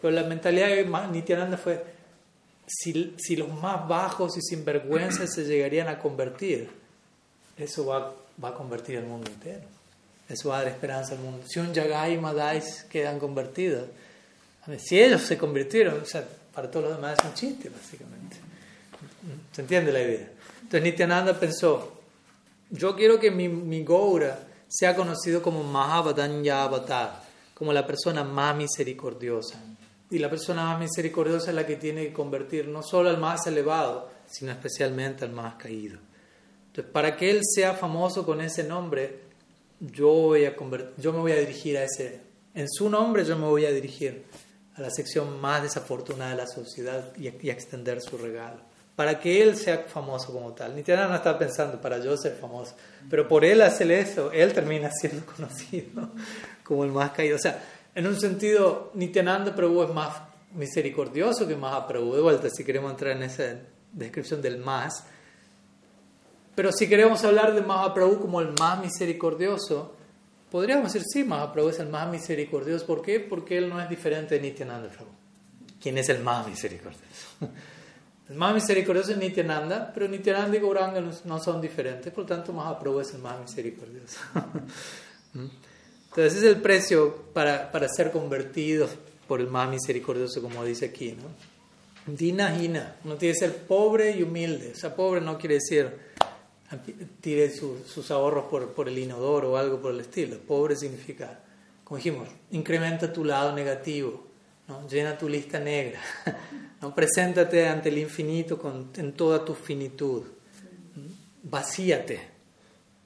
Pero 0.00 0.12
la 0.12 0.24
mentalidad 0.24 0.68
de 0.68 0.84
Nityananda 1.12 1.56
fue, 1.56 1.82
si, 2.66 3.14
si 3.18 3.36
los 3.36 3.48
más 3.48 3.86
bajos 3.88 4.36
y 4.36 4.42
sinvergüenzas 4.42 5.32
se 5.32 5.44
llegarían 5.44 5.88
a 5.88 5.98
convertir, 5.98 6.70
eso 7.56 7.86
va, 7.86 8.12
va 8.42 8.48
a 8.48 8.54
convertir 8.54 8.96
el 8.96 9.04
mundo 9.04 9.30
entero. 9.30 9.62
Eso 10.28 10.48
va 10.48 10.58
a 10.58 10.62
dar 10.62 10.72
esperanza 10.72 11.14
al 11.14 11.20
mundo. 11.20 11.44
Si 11.46 11.60
un 11.60 11.72
Yagai 11.72 12.14
y 12.14 12.18
Madais 12.18 12.84
quedan 12.84 13.18
convertidos, 13.18 13.88
si 14.78 15.00
ellos 15.00 15.22
se 15.22 15.36
convirtieron, 15.36 16.00
o 16.00 16.04
sea, 16.04 16.26
para 16.54 16.70
todos 16.70 16.86
los 16.86 16.96
demás 16.96 17.18
es 17.18 17.24
un 17.24 17.34
chiste, 17.34 17.68
básicamente. 17.68 18.36
¿Se 19.52 19.62
entiende 19.62 19.92
la 19.92 20.00
idea? 20.00 20.30
Entonces 20.62 20.82
Nityananda 20.82 21.38
pensó, 21.38 22.00
yo 22.70 22.94
quiero 22.94 23.18
que 23.18 23.30
mi, 23.30 23.48
mi 23.48 23.84
Goura 23.84 24.46
se 24.68 24.86
ha 24.86 24.96
conocido 24.96 25.42
como 25.42 25.62
Mahavadanya 25.62 26.64
Avatar, 26.64 27.22
como 27.54 27.72
la 27.72 27.86
persona 27.86 28.24
más 28.24 28.56
misericordiosa. 28.56 29.60
Y 30.10 30.18
la 30.18 30.30
persona 30.30 30.64
más 30.64 30.78
misericordiosa 30.80 31.50
es 31.50 31.56
la 31.56 31.66
que 31.66 31.76
tiene 31.76 32.06
que 32.06 32.12
convertir 32.12 32.68
no 32.68 32.82
solo 32.82 33.10
al 33.10 33.18
más 33.18 33.46
elevado, 33.46 34.10
sino 34.26 34.52
especialmente 34.52 35.24
al 35.24 35.32
más 35.32 35.54
caído. 35.54 35.98
Entonces, 36.68 36.90
para 36.92 37.16
que 37.16 37.30
él 37.30 37.40
sea 37.42 37.74
famoso 37.74 38.24
con 38.24 38.40
ese 38.40 38.64
nombre, 38.64 39.20
yo, 39.80 40.08
voy 40.08 40.44
a 40.44 40.56
yo 40.96 41.12
me 41.12 41.18
voy 41.18 41.32
a 41.32 41.38
dirigir 41.38 41.76
a 41.76 41.84
ese, 41.84 42.20
en 42.54 42.66
su 42.70 42.88
nombre 42.88 43.24
yo 43.24 43.36
me 43.36 43.46
voy 43.46 43.66
a 43.66 43.72
dirigir 43.72 44.24
a 44.74 44.80
la 44.80 44.90
sección 44.90 45.40
más 45.40 45.62
desafortunada 45.62 46.30
de 46.30 46.36
la 46.36 46.46
sociedad 46.46 47.12
y, 47.16 47.28
y 47.46 47.50
extender 47.50 48.00
su 48.00 48.16
regalo 48.18 48.72
para 48.96 49.18
que 49.18 49.42
él 49.42 49.56
sea 49.56 49.84
famoso 49.88 50.32
como 50.32 50.52
tal. 50.52 50.76
Nityananda 50.76 51.08
no 51.10 51.16
está 51.16 51.38
pensando 51.38 51.80
para 51.80 51.98
yo 51.98 52.16
ser 52.16 52.34
famoso, 52.34 52.74
pero 53.08 53.26
por 53.26 53.44
él 53.44 53.62
hacer 53.62 53.90
eso, 53.90 54.30
él 54.32 54.52
termina 54.52 54.90
siendo 55.00 55.24
conocido 55.24 56.10
como 56.62 56.84
el 56.84 56.92
más 56.92 57.12
caído. 57.12 57.36
O 57.36 57.40
sea, 57.40 57.62
en 57.94 58.06
un 58.06 58.18
sentido, 58.18 58.90
Nityananda 58.94 59.54
Prabhu 59.54 59.82
es 59.84 59.90
más 59.90 60.22
misericordioso 60.54 61.46
que 61.46 61.56
Mahaprabhu. 61.56 62.14
De 62.14 62.22
vuelta, 62.22 62.48
si 62.50 62.64
queremos 62.64 62.90
entrar 62.90 63.16
en 63.16 63.22
esa 63.22 63.56
descripción 63.92 64.42
del 64.42 64.58
más. 64.58 65.04
Pero 66.54 66.70
si 66.70 66.88
queremos 66.88 67.24
hablar 67.24 67.54
de 67.54 67.62
Mahaprabhu 67.62 68.20
como 68.20 68.40
el 68.40 68.52
más 68.58 68.78
misericordioso, 68.80 69.94
podríamos 70.52 70.92
decir, 70.92 71.08
sí, 71.10 71.24
Mahaprabhu 71.24 71.70
es 71.70 71.78
el 71.78 71.88
más 71.88 72.10
misericordioso. 72.10 72.84
¿Por 72.84 73.00
qué? 73.00 73.20
Porque 73.20 73.56
él 73.56 73.70
no 73.70 73.80
es 73.80 73.88
diferente 73.88 74.34
de 74.34 74.42
Nityananda 74.42 74.88
Prabhu. 74.90 75.10
¿Quién 75.80 75.96
es 75.96 76.10
el 76.10 76.22
más 76.22 76.46
misericordioso? 76.46 77.02
El 78.28 78.38
más 78.38 78.54
misericordioso 78.54 79.10
es 79.10 79.18
Nityananda, 79.18 79.92
pero 79.92 80.08
Nityananda 80.08 80.56
y 80.56 80.60
Gauranga 80.60 81.02
no, 81.24 81.38
son 81.38 81.60
diferentes, 81.60 82.10
por 82.14 82.22
lo 82.22 82.28
tanto 82.28 82.52
Mahaprabhu 82.52 83.00
es 83.00 83.12
el 83.12 83.20
más 83.20 83.38
misericordioso. 83.38 84.16
¿Mm? 85.34 85.48
Entonces 86.08 86.34
es 86.36 86.44
el 86.44 86.62
precio 86.62 87.14
para, 87.34 87.70
para 87.70 87.88
ser 87.88 88.10
convertidos 88.10 88.90
por 89.28 89.40
el 89.40 89.48
más 89.48 89.68
misericordioso, 89.68 90.40
como 90.40 90.64
dice 90.64 90.86
aquí. 90.86 91.12
¿no? 91.12 92.14
Dina 92.14 92.56
Hina, 92.56 92.96
uno 93.04 93.16
tiene 93.16 93.34
que 93.34 93.40
ser 93.40 93.56
pobre 93.66 94.12
y 94.12 94.22
humilde. 94.22 94.72
O 94.72 94.76
sea, 94.78 94.94
pobre 94.94 95.20
no 95.20 95.36
quiere 95.36 95.56
decir 95.56 95.90
tire 97.20 97.50
sus 97.50 98.10
ahorros 98.10 98.44
por, 98.46 98.88
el 98.88 98.98
inodoro 98.98 99.52
o 99.52 99.56
algo 99.56 99.80
por 99.80 99.92
el 99.92 100.00
estilo. 100.00 100.38
Pobre 100.38 100.76
significa, 100.76 101.40
como 101.84 101.96
dijimos, 101.96 102.28
incrementa 102.50 103.12
tu 103.12 103.24
lado 103.24 103.54
negativo, 103.54 104.24
¿no? 104.68 104.86
llena 104.88 105.18
tu 105.18 105.28
lista 105.28 105.58
negra. 105.58 106.00
¿no? 106.80 106.94
Preséntate 106.94 107.68
ante 107.68 107.88
el 107.88 107.98
infinito 107.98 108.58
con, 108.58 108.90
en 108.96 109.12
toda 109.12 109.44
tu 109.44 109.54
finitud. 109.54 110.22
Vacíate 111.44 112.20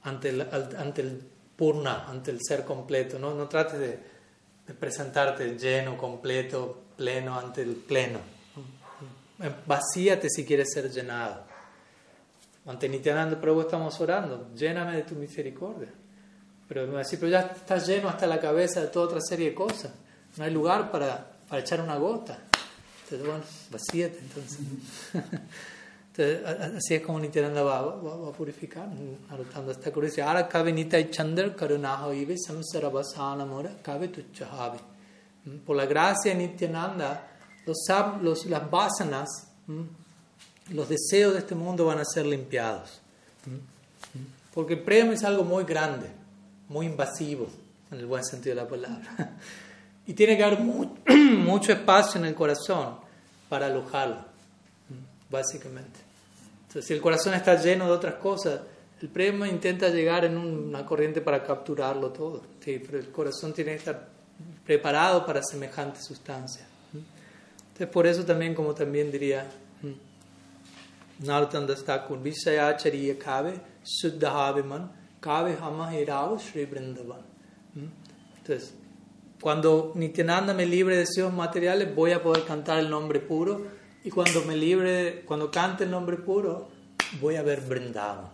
ante 0.03 0.29
el, 0.29 0.41
ante 0.41 1.01
el 1.01 1.21
purna, 1.55 2.05
ante 2.07 2.31
el 2.31 2.39
ser 2.41 2.63
completo. 2.63 3.19
No, 3.19 3.33
no 3.33 3.47
trates 3.47 3.79
de, 3.79 3.99
de 4.67 4.73
presentarte 4.73 5.57
lleno, 5.57 5.97
completo, 5.97 6.83
pleno 6.95 7.37
ante 7.39 7.61
el 7.61 7.75
pleno. 7.75 8.19
Vacíate 9.65 10.29
si 10.29 10.45
quieres 10.45 10.71
ser 10.73 10.91
llenado. 10.91 11.56
Ante 12.67 12.89
Nityananda 12.89 13.39
Prabhu 13.39 13.61
estamos 13.61 13.99
orando, 14.01 14.49
lléname 14.53 14.97
de 14.97 15.03
tu 15.03 15.15
misericordia. 15.15 15.89
Pero 16.67 16.85
me 16.85 16.93
va 16.93 16.99
a 16.99 17.03
decir, 17.03 17.17
pero 17.17 17.31
ya 17.31 17.39
estás 17.39 17.87
lleno 17.87 18.09
hasta 18.09 18.27
la 18.27 18.39
cabeza 18.39 18.81
de 18.81 18.87
toda 18.87 19.05
otra 19.05 19.21
serie 19.21 19.49
de 19.49 19.55
cosas. 19.55 19.91
No 20.35 20.43
hay 20.43 20.51
lugar 20.51 20.91
para, 20.91 21.31
para 21.47 21.61
echar 21.61 21.79
una 21.79 21.95
gota. 21.95 22.37
Entonces, 23.03 23.25
bueno, 23.25 23.43
vacíate 23.71 24.19
entonces. 24.19 24.59
entonces 26.11 26.75
así 26.75 26.95
es 26.95 27.01
como 27.01 27.21
Nityananda 27.21 27.63
va, 27.63 27.81
va, 27.81 28.17
va 28.17 28.29
a 28.29 28.33
purificar, 28.33 28.89
anotando 29.29 29.71
esta 29.71 29.89
curiosidad. 29.93 30.27
Ahora 30.27 30.49
cabe 30.49 30.73
Nitai 30.73 31.09
Chandar 31.09 31.55
Karunaha 31.55 32.13
Ibe 32.13 32.35
Samsarabhasanamura 32.37 33.77
cabe 33.81 34.09
Tuchahavi. 34.09 34.79
¿Mm? 35.45 35.57
Por 35.59 35.77
la 35.77 35.85
gracia 35.85 36.33
de 36.33 36.39
Nityananda, 36.39 37.29
los, 37.65 37.77
los, 38.21 38.45
las 38.47 38.69
vasanas, 38.69 39.29
¿Mm? 39.67 39.83
Los 40.71 40.89
deseos 40.89 41.33
de 41.33 41.39
este 41.39 41.55
mundo 41.55 41.85
van 41.85 41.99
a 41.99 42.05
ser 42.05 42.25
limpiados. 42.25 42.99
¿Mm? 43.45 43.77
Porque 44.53 44.73
el 44.73 44.81
prema 44.81 45.13
es 45.13 45.23
algo 45.23 45.43
muy 45.43 45.63
grande, 45.63 46.07
muy 46.69 46.87
invasivo, 46.87 47.47
en 47.91 47.99
el 47.99 48.05
buen 48.05 48.25
sentido 48.25 48.55
de 48.55 48.61
la 48.63 48.67
palabra. 48.67 49.37
Y 50.07 50.13
tiene 50.13 50.37
que 50.37 50.43
haber 50.45 50.59
mucho 50.61 51.73
espacio 51.73 52.21
en 52.21 52.27
el 52.27 52.33
corazón 52.33 52.95
para 53.49 53.65
alojarlo, 53.65 54.23
básicamente. 55.29 55.99
Entonces, 56.61 56.85
si 56.85 56.93
el 56.93 57.01
corazón 57.01 57.33
está 57.33 57.61
lleno 57.61 57.87
de 57.87 57.91
otras 57.91 58.13
cosas, 58.15 58.61
el 59.01 59.09
prema 59.09 59.49
intenta 59.49 59.89
llegar 59.89 60.23
en 60.23 60.37
una 60.37 60.85
corriente 60.85 61.19
para 61.19 61.43
capturarlo 61.43 62.11
todo. 62.11 62.41
Sí, 62.63 62.81
pero 62.85 62.99
el 62.99 63.09
corazón 63.09 63.51
tiene 63.51 63.71
que 63.71 63.77
estar 63.79 64.07
preparado 64.65 65.25
para 65.25 65.43
semejante 65.43 66.01
sustancia. 66.01 66.65
Entonces, 66.93 67.87
por 67.87 68.07
eso 68.07 68.23
también, 68.23 68.55
como 68.55 68.73
también 68.73 69.11
diría 69.11 69.45
Narottam 71.23 71.67
Thakur, 71.67 72.19
Vishayachariya 72.21 73.17
Kave, 73.17 73.59
Suddhaviman, 73.83 74.89
Kave 75.19 75.57
Hama 75.59 75.91
Sri 76.39 76.65
Brindavan. 76.65 77.21
Entonces, 78.37 78.73
cuando 79.41 79.91
Nityananda 79.95 80.53
me 80.53 80.65
libre 80.65 80.95
de 80.95 81.01
deseos 81.01 81.33
materiales, 81.33 81.93
voy 81.93 82.11
a 82.11 82.21
poder 82.21 82.43
cantar 82.43 82.79
el 82.79 82.89
nombre 82.89 83.19
puro. 83.19 83.65
Y 84.03 84.09
cuando 84.09 84.43
me 84.45 84.55
libre, 84.55 85.23
cuando 85.25 85.51
cante 85.51 85.83
el 85.83 85.91
nombre 85.91 86.17
puro, 86.17 86.69
voy 87.19 87.35
a 87.35 87.43
ver 87.43 87.61
Brindado. 87.61 88.29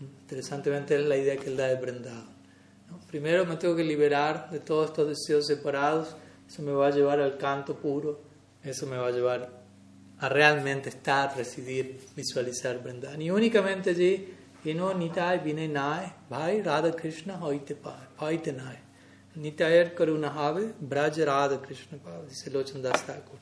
Interesantemente 0.00 0.96
es 0.96 1.06
la 1.06 1.16
idea 1.16 1.36
que 1.36 1.48
él 1.48 1.56
da 1.56 1.66
de 1.66 1.76
Brindado. 1.76 2.24
Primero 3.06 3.46
me 3.46 3.56
tengo 3.56 3.76
que 3.76 3.84
liberar 3.84 4.50
de 4.50 4.60
todos 4.60 4.86
estos 4.90 5.08
deseos 5.08 5.46
separados. 5.46 6.16
Eso 6.48 6.62
me 6.62 6.72
va 6.72 6.88
a 6.88 6.90
llevar 6.90 7.20
al 7.20 7.38
canto 7.38 7.76
puro. 7.76 8.20
Eso 8.62 8.86
me 8.86 8.96
va 8.96 9.08
a 9.08 9.10
llevar 9.10 9.57
a 10.20 10.28
realmente 10.28 10.88
estar, 10.88 11.36
residir, 11.36 12.00
visualizar 12.16 12.78
Vrindavan. 12.82 13.22
Y 13.22 13.30
únicamente 13.30 13.90
allí, 13.90 14.34
y 14.64 14.74
no 14.74 14.92
nitai 14.92 15.38
vine 15.38 15.68
nai, 15.68 16.12
bhai 16.28 16.62
Radha 16.62 16.92
Krishna 16.92 17.38
hoite 17.40 17.76
hoite 18.18 18.52
nai. 18.52 18.78
Nitayar 19.36 19.94
Karuna 19.94 20.32
Have, 20.34 20.74
Braja 20.80 21.24
Radha 21.24 21.58
Krishna 21.58 21.98
dice 22.28 22.50
Lochan 22.50 22.82
Das 22.82 23.04
Thakur. 23.06 23.38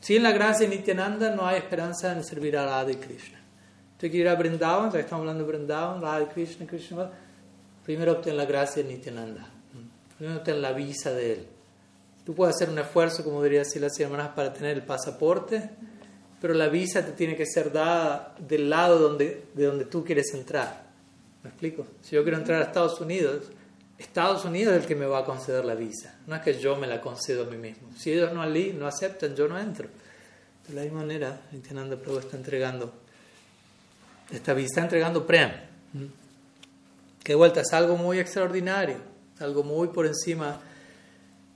Si 0.00 0.16
en 0.16 0.22
la 0.22 0.30
gracia 0.30 0.68
de 0.68 0.76
Nityananda 0.76 1.34
no 1.34 1.46
hay 1.46 1.58
esperanza 1.58 2.12
en 2.12 2.22
servir 2.22 2.56
a 2.56 2.64
Radha 2.64 2.92
y 2.92 2.96
Krishna. 2.96 3.38
Tú 3.98 4.08
quieres 4.10 4.20
ir 4.20 4.28
a 4.28 4.34
Brindavan, 4.36 4.92
ya 4.92 5.00
estamos 5.00 5.22
hablando 5.22 5.44
de 5.44 5.50
Brindavan, 5.50 6.00
Radha 6.00 6.22
y 6.22 6.26
Krishna, 6.26 6.66
Krishna, 6.66 7.10
primero 7.84 8.12
obtén 8.12 8.36
la 8.36 8.44
gracia 8.44 8.82
de 8.82 8.92
Nityananda. 8.92 9.48
Primero 10.16 10.38
obtén 10.38 10.62
la 10.62 10.72
visa 10.72 11.10
de 11.12 11.32
él. 11.32 11.46
Tú 12.24 12.34
puedes 12.34 12.56
hacer 12.56 12.70
un 12.70 12.78
esfuerzo, 12.78 13.22
como 13.22 13.42
diría 13.42 13.62
así 13.62 13.78
las 13.78 13.98
hermanas, 14.00 14.30
para 14.34 14.52
tener 14.52 14.76
el 14.76 14.82
pasaporte, 14.82 15.70
pero 16.40 16.54
la 16.54 16.68
visa 16.68 17.04
te 17.04 17.12
tiene 17.12 17.36
que 17.36 17.46
ser 17.46 17.70
dada 17.72 18.34
del 18.38 18.70
lado 18.70 18.98
donde, 18.98 19.46
de 19.54 19.64
donde 19.64 19.84
tú 19.84 20.04
quieres 20.04 20.32
entrar. 20.32 20.84
¿Me 21.42 21.50
explico? 21.50 21.86
Si 22.00 22.16
yo 22.16 22.22
quiero 22.22 22.38
entrar 22.38 22.62
a 22.62 22.64
Estados 22.64 23.00
Unidos, 23.00 23.50
Estados 23.98 24.44
Unidos 24.44 24.74
es 24.74 24.82
el 24.82 24.88
que 24.88 24.94
me 24.94 25.06
va 25.06 25.20
a 25.20 25.24
conceder 25.24 25.64
la 25.64 25.74
visa, 25.74 26.18
no 26.26 26.34
es 26.34 26.42
que 26.42 26.58
yo 26.58 26.76
me 26.76 26.86
la 26.86 27.00
concedo 27.00 27.44
a 27.44 27.46
mí 27.46 27.58
mismo. 27.58 27.88
Si 27.96 28.12
ellos 28.12 28.32
no, 28.32 28.44
no 28.46 28.86
aceptan, 28.86 29.36
yo 29.36 29.46
no 29.46 29.58
entro. 29.58 29.88
De 30.66 30.74
la 30.74 30.82
misma 30.82 31.00
manera, 31.00 31.42
Nityananda 31.52 31.96
Prabhu 31.96 32.18
está 32.18 32.38
entregando 32.38 32.92
esta 34.30 34.54
visa, 34.54 34.68
está 34.68 34.80
entregando 34.82 35.26
Prem, 35.26 35.50
que 37.22 37.32
de 37.32 37.36
vuelta 37.36 37.60
es 37.60 37.72
algo 37.74 37.96
muy 37.96 38.18
extraordinario, 38.18 38.96
algo 39.38 39.62
muy 39.62 39.88
por 39.88 40.06
encima 40.06 40.58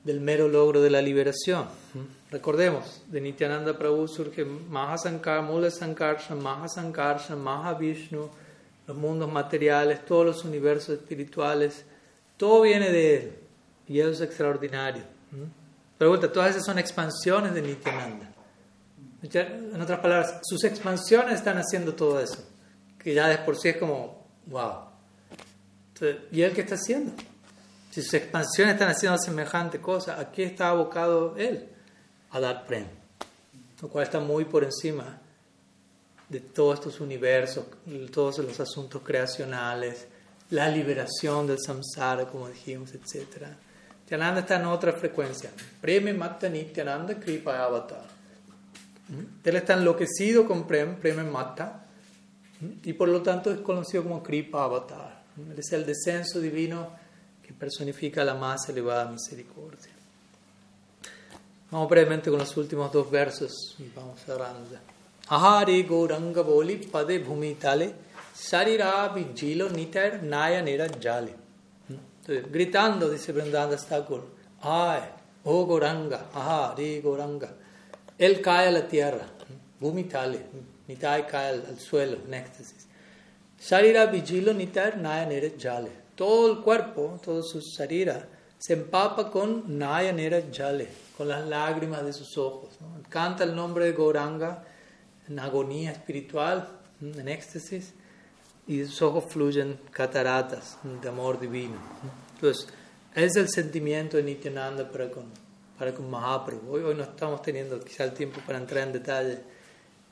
del 0.05 0.21
mero 0.21 0.49
logro 0.49 0.81
de 0.81 0.91
la 0.91 1.03
liberación. 1.03 1.67
Recordemos, 2.31 3.03
de 3.07 3.21
Nityananda 3.21 3.77
Prabhu 3.77 4.07
surge 4.07 4.45
Mahasankar, 4.45 5.43
Mula 5.43 5.71
Sankarsha, 5.71 6.35
Mahasankarsha, 6.35 7.35
Mahavishnu, 7.37 8.29
los 8.87 8.97
mundos 8.97 9.31
materiales, 9.31 10.05
todos 10.05 10.27
los 10.27 10.45
universos 10.45 10.99
espirituales, 10.99 11.85
todo 12.37 12.63
viene 12.63 12.91
de 12.91 13.17
él 13.17 13.33
y 13.87 14.01
eso 14.01 14.11
es 14.11 14.21
extraordinario. 14.21 15.03
Pero 15.99 16.11
vuelta, 16.11 16.33
todas 16.33 16.51
esas 16.51 16.65
son 16.65 16.79
expansiones 16.79 17.55
de 17.55 17.63
Nityananda. 17.63 18.33
En 19.23 19.81
otras 19.81 19.99
palabras, 19.99 20.41
sus 20.45 20.63
expansiones 20.65 21.35
están 21.35 21.59
haciendo 21.59 21.95
todo 21.95 22.21
eso, 22.21 22.45
que 22.99 23.15
ya 23.15 23.27
de 23.29 23.39
por 23.39 23.57
sí 23.57 23.71
es 23.71 23.77
como, 23.79 24.27
wow. 24.47 24.89
¿Y 26.31 26.43
él 26.43 26.53
qué 26.53 26.61
está 26.61 26.77
haciendo? 26.77 27.13
Si 27.91 28.03
sus 28.03 28.15
expansiones 28.15 28.75
están 28.75 28.91
haciendo 28.91 29.19
semejante 29.19 29.81
cosa, 29.81 30.21
¿a 30.21 30.31
qué 30.31 30.45
está 30.45 30.71
abocado 30.71 31.37
él? 31.37 31.69
A 32.31 32.41
dar 32.41 32.67
prem. 32.67 32.87
Lo 33.81 33.89
cual 33.89 34.05
está 34.05 34.21
muy 34.21 34.45
por 34.45 34.65
encima 34.65 35.21
de 36.29 36.41
todos 36.41 36.79
estos 36.79 37.01
universos, 37.01 37.65
todos 38.13 38.39
los 38.39 38.61
asuntos 38.61 39.03
creacionales, 39.03 40.07
la 40.51 40.69
liberación 40.69 41.47
del 41.47 41.59
samsara, 41.59 42.27
como 42.27 42.49
dijimos, 42.49 42.91
etc. 42.93 43.47
Nityananda 44.03 44.41
está 44.41 44.57
en 44.57 44.67
otra 44.67 44.93
frecuencia. 44.93 45.51
Prem 45.81 46.17
Matta 46.17 46.49
Nityananda 46.49 47.19
Kripa 47.19 47.63
Avatar. 47.63 48.05
Él 49.43 49.57
está 49.57 49.75
enloquecido 49.75 50.47
con 50.47 50.67
Prem, 50.67 50.97
Prem 50.97 51.27
Matta, 51.31 51.85
y 52.85 52.93
por 52.93 53.09
lo 53.09 53.23
tanto 53.23 53.51
es 53.51 53.61
conocido 53.61 54.03
como 54.03 54.23
Kripa 54.23 54.65
Avatar. 54.65 55.23
Es 55.57 55.73
el 55.73 55.87
descenso 55.87 56.41
divino 56.41 56.91
que 57.49 57.55
personifica 57.55 58.23
la 58.25 58.35
más 58.35 58.69
elevada 58.69 59.07
misericordia. 59.07 59.91
Vamos 61.71 61.89
brevemente 61.89 62.29
con 62.29 62.39
los 62.39 62.55
últimos 62.59 62.93
dos 62.93 63.11
versos 63.11 63.75
y 63.79 63.91
vamos 63.97 64.21
cerrando. 64.21 64.77
Ahari 65.29 65.83
Gauranga 65.85 66.43
Boli 66.43 66.77
Pade 66.77 67.19
Bhumitale 67.21 67.95
Sarira 68.35 69.09
Vijilo 69.09 69.71
Nitar 69.71 70.23
Naya 70.23 70.61
Nera 70.61 70.89
Jale. 71.03 71.35
Gritando, 72.27 73.09
dice 73.09 73.33
Vrindavan 73.33 73.79
Thakur, 73.79 74.27
ay, 74.61 75.01
oh 75.45 75.67
Gauranga, 75.67 76.27
Ahari 76.35 77.01
Gauranga. 77.01 77.55
Él 78.19 78.43
cae 78.43 78.69
a 78.69 78.71
la 78.71 78.87
tierra, 78.87 79.27
Bhumitale, 79.81 80.45
Nitai 80.87 81.27
cae 81.27 81.49
al, 81.49 81.79
suelo 81.81 82.19
en 82.27 82.35
éxtasis. 82.35 82.87
Sarira 83.59 84.05
Vijilo 84.05 84.53
Nitar 84.53 84.99
Naya 84.99 85.25
Nera 85.25 85.49
Jale 85.59 86.08
todo 86.19 86.51
el 86.51 86.59
cuerpo, 86.59 87.21
todo 87.25 87.45
su 87.45 87.63
sarira, 87.63 88.29
se 88.59 88.73
empapa 88.73 89.31
con 89.31 89.79
Nayanera 89.79 90.43
Jale, 90.53 90.89
con 91.17 91.29
las 91.29 91.47
lágrimas 91.47 92.05
de 92.05 92.13
sus 92.13 92.37
ojos. 92.37 92.71
Canta 93.09 93.45
el 93.45 93.55
nombre 93.55 93.85
de 93.85 93.93
Goranga 93.93 94.65
en 95.29 95.39
agonía 95.39 95.93
espiritual, 95.93 96.69
en 97.01 97.29
éxtasis, 97.29 97.95
y 98.67 98.85
sus 98.85 99.01
ojos 99.01 99.27
fluyen 99.29 99.79
cataratas 99.93 100.79
de 100.83 101.09
amor 101.09 101.39
divino. 101.39 101.77
Entonces, 102.35 102.67
es 103.15 103.37
el 103.37 103.49
sentimiento 103.49 104.17
de 104.17 104.25
Nityananda 104.25 104.91
para 104.91 105.09
con, 105.09 105.27
para 105.79 105.95
con 105.95 106.11
Mahaprabhu. 106.11 106.73
Hoy, 106.73 106.83
hoy 106.83 106.97
no 106.97 107.05
estamos 107.05 107.43
teniendo 107.43 107.79
quizá 107.79 108.03
el 108.03 108.13
tiempo 108.13 108.41
para 108.45 108.59
entrar 108.59 108.89
en 108.89 108.93
detalle 108.93 109.39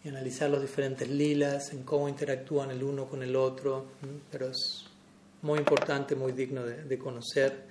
y 0.04 0.08
analizar 0.08 0.48
los 0.50 0.62
diferentes 0.62 1.10
lilas, 1.10 1.72
en 1.72 1.82
cómo 1.82 2.08
interactúan 2.08 2.70
el 2.70 2.84
uno 2.84 3.06
con 3.06 3.24
el 3.24 3.34
otro, 3.34 3.86
pero 4.30 4.50
es 4.50 4.85
muy 5.46 5.60
importante, 5.60 6.16
muy 6.16 6.32
digno 6.32 6.64
de, 6.64 6.98
conocer. 6.98 7.66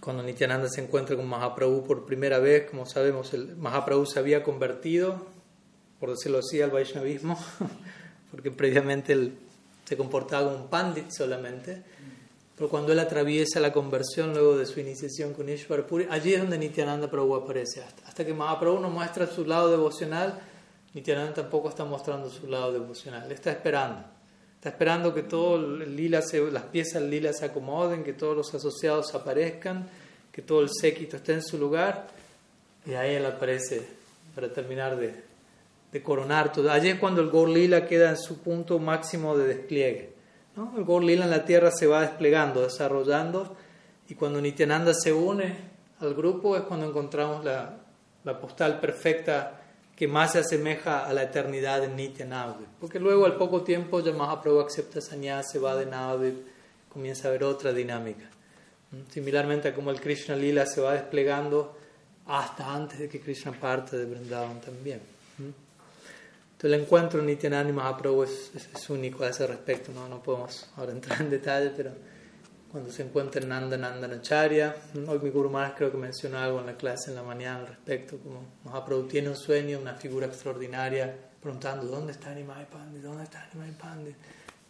Cuando 0.00 0.22
Nityananda 0.22 0.68
se 0.68 0.82
encuentra 0.82 1.14
con 1.14 1.28
Mahaprabhu 1.28 1.84
por 1.86 2.06
primera 2.06 2.38
vez, 2.38 2.68
como 2.70 2.86
sabemos, 2.86 3.30
Mahaprabhu 3.58 4.06
se 4.06 4.18
había 4.18 4.42
convertido, 4.42 5.26
por 6.00 6.10
decirlo 6.10 6.38
así, 6.38 6.62
al 6.62 6.70
Vaishnavismo, 6.70 7.38
porque 8.30 8.50
previamente 8.50 9.12
él 9.12 9.34
se 9.84 9.98
comportaba 9.98 10.50
como 10.50 10.64
un 10.64 10.70
pandit 10.70 11.10
solamente. 11.10 11.82
Pero 12.56 12.70
cuando 12.70 12.92
él 12.92 12.98
atraviesa 12.98 13.60
la 13.60 13.72
conversión 13.72 14.32
luego 14.32 14.56
de 14.56 14.64
su 14.64 14.80
iniciación 14.80 15.34
con 15.34 15.48
Ishvara 15.48 15.86
Puri, 15.86 16.06
allí 16.10 16.32
es 16.32 16.40
donde 16.40 16.58
Nityananda 16.58 17.10
Prabhu 17.10 17.34
aparece. 17.34 17.82
Hasta, 17.82 18.24
que 18.24 18.32
Mahaprabhu 18.32 18.80
nos 18.80 18.92
muestra 18.92 19.26
su 19.26 19.44
lado 19.44 19.70
devocional, 19.70 20.40
Nityananda 20.94 21.34
tampoco 21.34 21.68
está 21.68 21.84
mostrando 21.84 22.30
su 22.30 22.46
lado 22.46 22.72
devocional. 22.72 23.24
Él 23.26 23.32
está 23.32 23.50
esperando. 23.50 24.19
Está 24.60 24.68
esperando 24.68 25.14
que 25.14 25.22
todo 25.22 25.56
las 25.56 26.64
piezas 26.64 27.00
lila 27.00 27.32
se 27.32 27.46
acomoden, 27.46 28.04
que 28.04 28.12
todos 28.12 28.36
los 28.36 28.54
asociados 28.54 29.14
aparezcan, 29.14 29.88
que 30.30 30.42
todo 30.42 30.60
el 30.60 30.68
séquito 30.68 31.16
esté 31.16 31.32
en 31.32 31.42
su 31.42 31.56
lugar. 31.56 32.08
Y 32.84 32.92
ahí 32.92 33.14
él 33.14 33.24
aparece 33.24 33.88
para 34.34 34.52
terminar 34.52 34.98
de, 34.98 36.02
coronar 36.02 36.52
todo. 36.52 36.70
Allí 36.70 36.90
es 36.90 36.98
cuando 36.98 37.22
el 37.22 37.30
Gor 37.30 37.48
Lila 37.48 37.86
queda 37.86 38.10
en 38.10 38.18
su 38.18 38.42
punto 38.42 38.78
máximo 38.78 39.34
de 39.34 39.46
despliegue. 39.46 40.12
El 40.76 40.84
Gor 40.84 41.04
Lila 41.04 41.24
en 41.24 41.30
la 41.30 41.46
tierra 41.46 41.70
se 41.70 41.86
va 41.86 42.02
desplegando, 42.02 42.60
desarrollando, 42.60 43.56
y 44.10 44.14
cuando 44.14 44.42
Nityananda 44.42 44.92
se 44.92 45.10
une 45.10 45.56
al 46.00 46.12
grupo 46.12 46.54
es 46.54 46.64
cuando 46.64 46.86
encontramos 46.86 47.42
la 47.46 48.38
postal 48.38 48.78
perfecta 48.78 49.59
que 50.00 50.08
más 50.08 50.32
se 50.32 50.38
asemeja 50.38 51.04
a 51.04 51.12
la 51.12 51.24
eternidad 51.24 51.82
de 51.82 51.88
Nitya 51.88 52.24
Navdev. 52.24 52.66
Porque 52.80 52.98
luego, 52.98 53.26
al 53.26 53.36
poco 53.36 53.60
tiempo, 53.60 54.00
ya 54.00 54.14
Mahaprabhu 54.14 54.60
acepta 54.60 54.98
sannyas, 54.98 55.50
se 55.52 55.58
va 55.58 55.76
de 55.76 55.84
Navdev, 55.84 56.36
comienza 56.88 57.28
a 57.28 57.28
haber 57.28 57.44
otra 57.44 57.70
dinámica. 57.70 58.24
¿Mm? 58.92 59.12
Similarmente 59.12 59.68
a 59.68 59.74
como 59.74 59.90
el 59.90 60.00
Krishna 60.00 60.34
Lila 60.36 60.64
se 60.64 60.80
va 60.80 60.94
desplegando 60.94 61.76
hasta 62.28 62.74
antes 62.74 62.98
de 62.98 63.10
que 63.10 63.20
Krishna 63.20 63.52
parte 63.52 63.98
de 63.98 64.06
Vrindavan 64.06 64.62
también. 64.62 65.00
¿Mm? 65.36 65.42
Entonces, 65.42 65.58
el 66.62 66.74
encuentro 66.80 67.20
Nityananda 67.20 67.68
y 67.68 67.74
Mahaprabhu 67.74 68.22
es, 68.22 68.52
es, 68.54 68.88
único 68.88 69.24
a 69.24 69.28
ese 69.28 69.46
respecto. 69.46 69.92
¿no? 69.92 70.08
no 70.08 70.22
podemos 70.22 70.66
ahora 70.78 70.92
entrar 70.92 71.20
en 71.20 71.28
detalle, 71.28 71.72
pero 71.76 71.90
cuando 72.70 72.92
se 72.92 73.02
encuentra 73.02 73.44
Nanda 73.44 73.76
Nandanacharya. 73.76 74.76
Hoy 75.08 75.18
mi 75.18 75.30
Guru 75.30 75.50
Maharaj 75.50 75.76
creo 75.76 75.90
que 75.90 75.98
mencionó 75.98 76.38
algo 76.38 76.60
en 76.60 76.66
la 76.66 76.76
clase 76.76 77.10
en 77.10 77.16
la 77.16 77.22
mañana 77.22 77.60
al 77.60 77.66
respecto, 77.66 78.18
como 78.18 78.44
Mahaprabhu 78.64 79.08
tiene 79.08 79.28
un 79.28 79.36
sueño, 79.36 79.80
una 79.80 79.94
figura 79.94 80.26
extraordinaria, 80.26 81.12
preguntando, 81.40 81.86
¿dónde 81.86 82.12
está 82.12 82.32
Nimai 82.32 82.70
Pandit? 82.70 83.02
¿Dónde 83.02 83.24
está 83.24 83.48
Nimai 83.52 83.72
Pandit? 83.72 84.16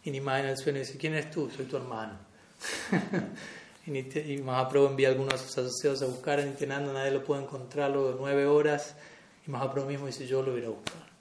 Y 0.03 0.09
Nimai 0.09 0.41
en 0.41 0.49
el 0.49 0.57
sueño 0.57 0.79
dice, 0.79 0.97
¿quién 0.97 1.13
eres 1.13 1.29
tú? 1.29 1.49
Soy 1.55 1.65
tu 1.65 1.77
hermano. 1.77 2.17
y 3.85 4.37
Mahaprabhu 4.37 4.87
envía 4.87 5.09
a 5.09 5.11
algunos 5.11 5.33
de 5.33 5.39
sus 5.39 5.57
asociados 5.59 6.01
a 6.01 6.07
buscar 6.07 6.39
a 6.39 6.45
Nityananda, 6.45 6.93
nadie 6.93 7.11
lo 7.11 7.23
puede 7.23 7.43
encontrar 7.43 7.91
luego 7.91 8.13
de 8.13 8.15
nueve 8.17 8.47
horas, 8.47 8.95
y 9.45 9.51
Mahaprabhu 9.51 9.87
mismo 9.87 10.07
dice, 10.07 10.25
yo 10.25 10.41
lo 10.41 10.53
voy 10.53 10.65
a 10.65 10.69
buscar. 10.69 11.11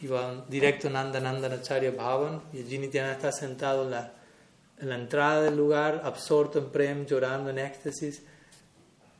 Y 0.00 0.06
van 0.06 0.44
directo 0.48 0.88
Nanda 0.88 1.20
Nandanacharya 1.20 1.90
Bhavan, 1.90 2.40
y 2.54 2.60
allí 2.60 2.78
Nityananda 2.78 3.16
está 3.16 3.32
sentado 3.32 3.84
en 3.84 3.90
la 3.90 4.15
en 4.80 4.88
la 4.88 4.96
entrada 4.96 5.42
del 5.42 5.56
lugar, 5.56 6.02
absorto 6.04 6.58
en 6.58 6.70
Prem, 6.70 7.06
llorando 7.06 7.50
en 7.50 7.58
éxtasis. 7.58 8.22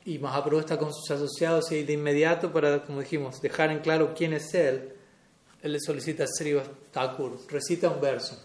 Y 0.05 0.19
Mahaprabhu 0.19 0.59
está 0.59 0.77
con 0.77 0.93
sus 0.93 1.09
asociados 1.11 1.71
y 1.71 1.83
de 1.83 1.93
inmediato, 1.93 2.51
para, 2.51 2.83
como 2.83 3.01
dijimos, 3.01 3.41
dejar 3.41 3.71
en 3.71 3.79
claro 3.79 4.13
quién 4.15 4.33
es 4.33 4.53
él, 4.53 4.93
él 5.61 5.73
le 5.73 5.79
solicita 5.79 6.23
a 6.23 6.27
Srivas 6.27 6.67
Thakur, 6.91 7.39
recita 7.49 7.89
un 7.89 7.99
verso. 7.99 8.41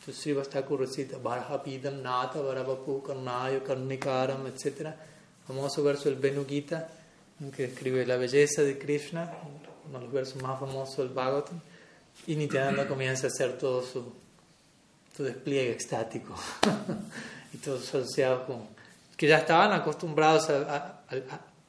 Entonces 0.00 0.22
Srivas 0.22 0.48
Thakur 0.48 0.80
recita, 0.80 1.18
Bharahapidam 1.18 2.02
Nata 2.02 2.40
Varabapu 2.40 3.02
Karnayo 3.02 3.62
Karnikaram, 3.62 4.46
etc. 4.46 4.90
Famoso 5.46 5.82
verso 5.82 6.08
del 6.08 6.18
Venu 6.18 6.44
Gita, 6.46 6.88
que 7.54 7.68
describe 7.68 8.04
la 8.04 8.16
belleza 8.16 8.62
de 8.62 8.76
Krishna, 8.78 9.32
uno 9.88 9.98
de 9.98 10.04
los 10.04 10.12
versos 10.12 10.42
más 10.42 10.58
famosos 10.58 10.96
del 10.98 11.08
Bhagavatam. 11.08 11.60
Y 12.26 12.36
Nityananda 12.36 12.86
comienza 12.86 13.26
a 13.26 13.30
hacer 13.30 13.56
todo 13.56 13.82
su 13.82 14.12
tu 15.20 15.24
despliegue 15.26 15.70
extático 15.72 16.34
y 17.52 17.58
todos 17.58 17.86
asociados 17.94 18.46
con 18.46 18.66
que 19.18 19.26
ya 19.26 19.36
estaban 19.36 19.70
acostumbrados 19.74 20.48
a, 20.48 21.02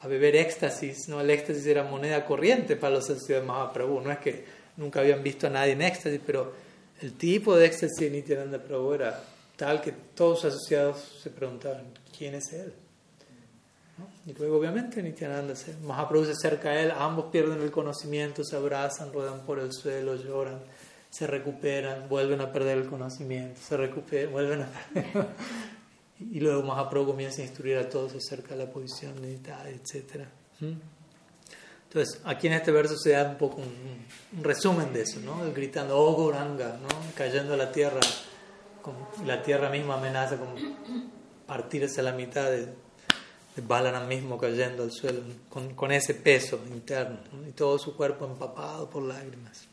a, 0.00 0.08
beber 0.08 0.36
éxtasis, 0.36 1.06
¿no? 1.08 1.20
El 1.20 1.28
éxtasis 1.28 1.66
era 1.66 1.82
moneda 1.82 2.24
corriente 2.24 2.76
para 2.76 2.94
los 2.94 3.04
asociados 3.10 3.44
de 3.44 3.46
Mahaprabhu, 3.46 4.00
no 4.00 4.10
es 4.10 4.18
que 4.20 4.46
nunca 4.78 5.00
habían 5.00 5.22
visto 5.22 5.48
a 5.48 5.50
nadie 5.50 5.72
en 5.72 5.82
éxtasis, 5.82 6.18
pero 6.24 6.54
el 7.02 7.12
tipo 7.12 7.54
de 7.54 7.66
éxtasis 7.66 7.98
de 7.98 8.08
Nityananda 8.08 8.58
Prabhu 8.58 8.94
era 8.94 9.22
tal 9.56 9.82
que 9.82 9.92
todos 9.92 10.44
los 10.44 10.54
asociados 10.54 11.20
se 11.22 11.28
preguntaban, 11.28 11.84
¿quién 12.16 12.34
es 12.34 12.54
él? 12.54 12.72
Y 14.24 14.32
luego 14.32 14.56
obviamente 14.56 15.02
Nityananda, 15.02 15.54
se, 15.54 15.76
Mahaprabhu 15.76 16.24
se 16.24 16.32
acerca 16.32 16.70
a 16.70 16.80
él, 16.80 16.90
ambos 16.90 17.26
pierden 17.26 17.60
el 17.60 17.70
conocimiento, 17.70 18.44
se 18.44 18.56
abrazan, 18.56 19.12
ruedan 19.12 19.40
por 19.40 19.58
el 19.58 19.74
suelo, 19.74 20.16
lloran, 20.16 20.58
se 21.12 21.26
recuperan, 21.26 22.08
vuelven 22.08 22.40
a 22.40 22.50
perder 22.50 22.78
el 22.78 22.86
conocimiento, 22.86 23.60
se 23.60 23.76
recuperan, 23.76 24.32
vuelven 24.32 24.62
a 24.62 24.66
perder. 24.66 25.28
y 26.18 26.40
luego 26.40 26.62
Mahaprabhu 26.62 27.08
comienza 27.08 27.42
a 27.42 27.44
instruir 27.44 27.76
a 27.76 27.86
todos 27.86 28.14
acerca 28.14 28.54
de 28.54 28.64
la 28.64 28.70
posición 28.70 29.20
meditada, 29.20 29.68
etc. 29.68 30.24
Entonces, 31.84 32.18
aquí 32.24 32.46
en 32.46 32.54
este 32.54 32.72
verso 32.72 32.96
se 32.96 33.10
da 33.10 33.28
un 33.28 33.36
poco 33.36 33.58
un, 33.60 34.42
resumen 34.42 34.90
de 34.94 35.02
eso, 35.02 35.20
¿no? 35.20 35.52
Gritando, 35.52 35.98
oh 35.98 36.14
Goranga, 36.14 36.78
¿no? 36.80 36.88
Cayendo 37.14 37.52
a 37.52 37.56
la 37.58 37.70
tierra, 37.70 38.00
la 39.26 39.42
tierra 39.42 39.68
misma 39.68 39.98
amenaza 39.98 40.38
con 40.38 40.48
partirse 41.46 42.00
a 42.00 42.04
la 42.04 42.12
mitad 42.12 42.50
de, 42.50 42.64
de 42.64 43.62
Balaram 43.66 44.08
mismo 44.08 44.38
cayendo 44.38 44.82
al 44.82 44.92
suelo, 44.92 45.20
con, 45.50 45.74
con 45.74 45.92
ese 45.92 46.14
peso 46.14 46.58
interno, 46.70 47.18
y 47.46 47.52
todo 47.52 47.78
su 47.78 47.94
cuerpo 47.94 48.24
empapado 48.24 48.88
por 48.88 49.02
lágrimas. 49.02 49.68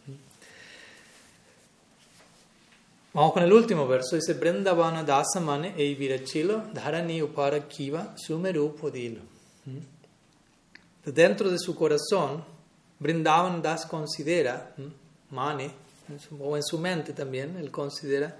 Vamos 3.19 3.33
con 3.33 3.43
el 3.43 3.51
último 3.51 3.85
verso, 3.85 4.15
dice 4.15 4.33
Brindavana 4.33 5.03
dasamane 5.03 5.73
virachilo 5.73 6.69
dharani 6.71 7.21
upara 7.21 7.67
kiva 7.67 8.15
sumeru 8.15 8.73
podilo. 8.73 9.19
Dentro 11.03 11.49
de 11.49 11.59
su 11.59 11.75
corazón, 11.75 12.41
Brindavan 12.97 13.61
Das 13.61 13.85
considera, 13.87 14.73
Mane, 15.31 15.69
o 16.39 16.55
en 16.55 16.63
su 16.63 16.79
mente 16.79 17.11
también, 17.11 17.57
él 17.57 17.71
considera, 17.71 18.37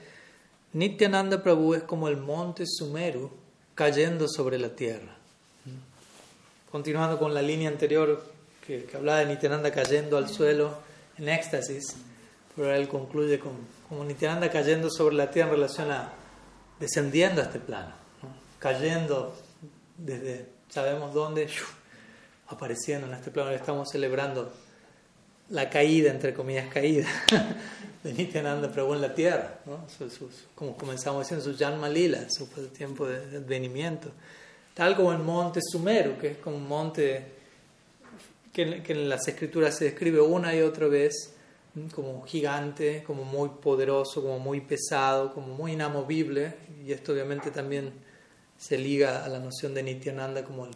Nityananda 0.72 1.44
Prabhu 1.44 1.74
es 1.74 1.84
como 1.84 2.08
el 2.08 2.16
monte 2.16 2.64
Sumeru 2.66 3.30
cayendo 3.76 4.30
sobre 4.30 4.58
la 4.58 4.70
tierra. 4.70 5.14
Continuando 6.72 7.20
con 7.20 7.34
la 7.34 7.42
línea 7.42 7.68
anterior 7.68 8.24
que, 8.66 8.86
que 8.86 8.96
hablaba 8.96 9.20
de 9.20 9.26
Nityananda 9.26 9.74
cayendo 9.74 10.16
al 10.16 10.30
suelo 10.30 10.78
en 11.18 11.28
éxtasis, 11.28 11.98
pero 12.56 12.74
él 12.74 12.88
concluye 12.88 13.40
con, 13.40 13.79
como 13.90 14.06
Nityananda 14.06 14.52
cayendo 14.52 14.90
sobre 14.90 15.16
la 15.16 15.32
tierra 15.32 15.50
en 15.50 15.56
relación 15.56 15.92
a 15.92 16.14
descendiendo 16.80 17.42
a 17.42 17.46
este 17.46 17.60
plano, 17.60 17.92
cayendo 18.60 19.36
desde 19.98 20.46
sabemos 20.70 21.14
dónde, 21.14 21.50
apareciendo 22.48 23.08
en 23.08 23.14
este 23.14 23.32
plano, 23.32 23.50
estamos 23.50 23.90
celebrando 23.92 24.54
la 25.50 25.70
caída, 25.70 26.12
entre 26.12 26.34
comillas, 26.34 26.72
caída. 26.72 27.08
De 28.04 28.14
Nityananda 28.14 28.72
Prabhu 28.72 28.94
en 28.94 29.02
la 29.02 29.14
tierra, 29.14 29.60
como 30.56 30.78
comenzamos 30.78 31.24
diciendo, 31.24 31.44
su 31.44 31.58
Janma 31.58 31.90
Lila, 31.90 32.28
su 32.30 32.46
tiempo 32.70 33.06
de 33.06 33.18
advenimiento. 33.40 34.10
Tal 34.74 34.96
como 34.96 35.12
el 35.12 35.18
monte 35.20 35.60
Sumeru, 35.62 36.18
que 36.18 36.32
es 36.32 36.38
como 36.38 36.56
un 36.56 36.66
monte 36.66 37.26
que, 38.54 38.82
que 38.82 38.94
en 38.94 39.10
las 39.10 39.28
escrituras 39.28 39.76
se 39.76 39.84
describe 39.84 40.22
una 40.22 40.56
y 40.56 40.62
otra 40.62 40.88
vez 40.88 41.34
como 41.94 42.24
gigante, 42.24 43.04
como 43.06 43.24
muy 43.24 43.50
poderoso, 43.62 44.22
como 44.22 44.40
muy 44.40 44.62
pesado, 44.62 45.34
como 45.34 45.56
muy 45.56 45.74
inamovible, 45.74 46.56
y 46.86 46.92
esto 46.92 47.14
obviamente 47.14 47.52
también 47.52 47.94
se 48.58 48.78
liga 48.78 49.24
a 49.24 49.30
la 49.30 49.40
noción 49.40 49.74
de 49.74 49.84
Nityananda 49.84 50.44
como 50.44 50.66
el 50.66 50.72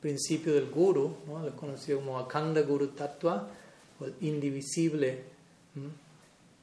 principio 0.00 0.54
del 0.54 0.70
guru, 0.70 1.16
¿no? 1.26 1.56
conocido 1.56 1.98
como 1.98 2.18
Akanda 2.18 2.62
Guru 2.62 2.88
Tattva, 2.88 3.48
o 3.98 4.04
el 4.04 4.14
indivisible, 4.20 5.24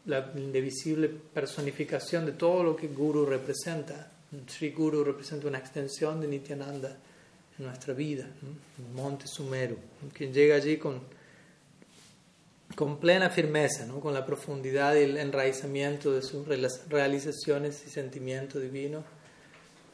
la 0.05 0.31
indivisible 0.35 1.09
personificación 1.09 2.25
de 2.25 2.33
todo 2.33 2.63
lo 2.63 2.75
que 2.75 2.87
guru 2.87 3.25
representa. 3.25 4.09
Sri 4.47 4.71
Guru 4.71 5.03
representa 5.03 5.47
una 5.47 5.59
extensión 5.59 6.19
de 6.19 6.27
Nityananda 6.27 6.97
en 7.59 7.65
nuestra 7.65 7.93
vida, 7.93 8.25
el 8.25 8.95
monte 8.95 9.27
Sumeru, 9.27 9.77
quien 10.11 10.33
llega 10.33 10.55
allí 10.55 10.77
con, 10.77 11.01
con 12.75 12.97
plena 12.99 13.29
firmeza, 13.29 13.85
¿no? 13.85 13.99
con 13.99 14.13
la 14.13 14.25
profundidad 14.25 14.95
y 14.95 15.03
el 15.03 15.17
enraizamiento 15.17 16.11
de 16.11 16.21
sus 16.21 16.47
realizaciones 16.47 17.83
y 17.85 17.89
sentimiento 17.89 18.59
divino, 18.59 19.03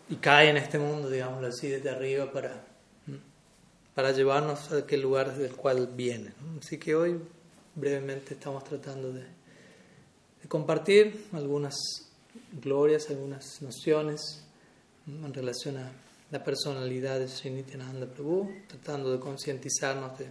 y 0.10 0.15
cae 0.15 0.49
en 0.49 0.57
este 0.57 0.80
mundo, 0.80 1.10
digámoslo 1.10 1.47
así, 1.47 1.68
desde 1.68 1.89
arriba 1.89 2.31
para, 2.31 2.64
para 3.93 4.11
llevarnos 4.11 4.72
a 4.72 4.77
aquel 4.77 5.01
lugar 5.01 5.35
del 5.35 5.56
cual 5.56 5.88
viene. 5.95 6.31
Así 6.60 6.77
que 6.77 6.95
hoy 6.95 7.19
brevemente 7.76 8.34
estamos 8.34 8.64
tratando 8.64 9.14
de, 9.14 9.22
de 9.22 10.47
compartir 10.47 11.27
algunas 11.34 11.76
glorias, 12.61 13.10
algunas 13.10 13.61
nociones 13.61 14.43
en 15.06 15.34
relación 15.34 15.77
a 15.77 15.91
la 16.31 16.43
personalidad 16.43 17.19
de 17.19 17.27
Sri 17.27 17.49
Nityananda 17.51 18.06
Prabhu, 18.07 18.49
tratando 18.68 19.11
de 19.11 19.19
concientizarnos 19.19 20.18
de, 20.18 20.27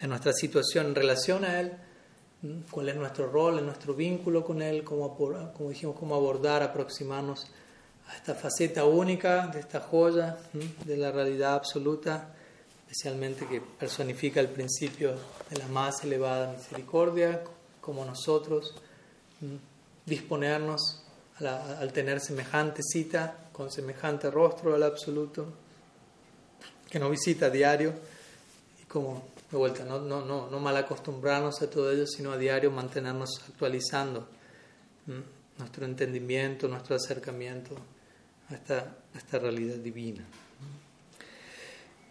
de, 0.00 0.06
nuestra 0.06 0.32
situación 0.32 0.86
en 0.86 0.94
relación 0.94 1.44
a 1.44 1.60
Él, 1.60 1.72
cuál 2.70 2.88
es 2.88 2.96
nuestro 2.96 3.30
rol, 3.30 3.64
nuestro 3.64 3.94
vínculo 3.94 4.44
con 4.44 4.62
Él, 4.62 4.84
cómo, 4.84 5.16
como 5.16 5.70
dijimos, 5.70 5.96
cómo 5.98 6.14
abordar, 6.14 6.62
aproximarnos 6.62 7.46
a 8.08 8.16
esta 8.16 8.34
faceta 8.34 8.84
única 8.84 9.48
de 9.48 9.60
esta 9.60 9.80
joya 9.80 10.36
de 10.84 10.96
la 10.96 11.10
realidad 11.10 11.54
absoluta, 11.54 12.34
especialmente 12.82 13.46
que 13.46 13.60
personifica 13.60 14.40
el 14.40 14.48
principio 14.48 15.14
de 15.50 15.58
la 15.58 15.66
más 15.68 16.04
elevada 16.04 16.52
misericordia, 16.52 17.42
como 17.80 18.04
nosotros 18.04 18.74
disponernos 20.04 21.02
al 21.38 21.92
tener 21.92 22.20
semejante 22.20 22.82
cita, 22.82 23.36
con 23.52 23.70
semejante 23.70 24.30
rostro 24.30 24.74
al 24.74 24.82
absoluto, 24.82 25.46
que 26.88 26.98
nos 26.98 27.10
visita 27.10 27.46
a 27.46 27.50
diario, 27.50 27.92
y 28.80 28.84
como, 28.84 29.22
de 29.50 29.56
vuelta, 29.56 29.84
no, 29.84 30.00
no, 30.00 30.24
no, 30.24 30.50
no 30.50 30.60
mal 30.60 30.76
acostumbrarnos 30.76 31.62
a 31.62 31.70
todo 31.70 31.90
ello, 31.90 32.06
sino 32.06 32.32
a 32.32 32.36
diario 32.36 32.70
mantenernos 32.70 33.42
actualizando 33.48 34.26
nuestro 35.58 35.84
entendimiento, 35.84 36.68
nuestro 36.68 36.96
acercamiento 36.96 37.76
a 38.50 38.54
esta, 38.54 38.78
a 39.14 39.18
esta 39.18 39.38
realidad 39.38 39.76
divina. 39.76 40.24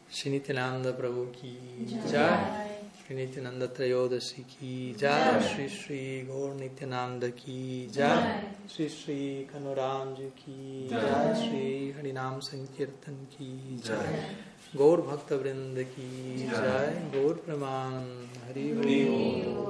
Shinityananda 0.09 0.93
Prabhu 0.93 1.29
ki 1.31 1.99
jai. 2.09 2.73
Trayodasi 3.05 4.45
ki 4.47 4.95
jai, 4.97 6.25
Gaur 6.25 6.55
Nityananda 6.55 7.29
ki 7.31 7.89
jai, 7.91 8.45
Shri 8.67 9.47
Kanoranji 9.51 10.31
ki 10.33 10.87
jai, 10.89 11.35
Shri 11.35 11.93
Harinam 11.95 12.41
Sankirtan 12.41 13.27
ki 13.29 13.79
jai, 13.83 14.25
Gaur 14.77 14.97
Bhakta 15.07 15.37
Vrinda 15.41 15.83
ki 15.95 16.47
jai, 16.51 16.91
Gaur 17.13 17.35
Praman 17.45 18.03
Hari 18.45 18.73
Hari 18.73 19.55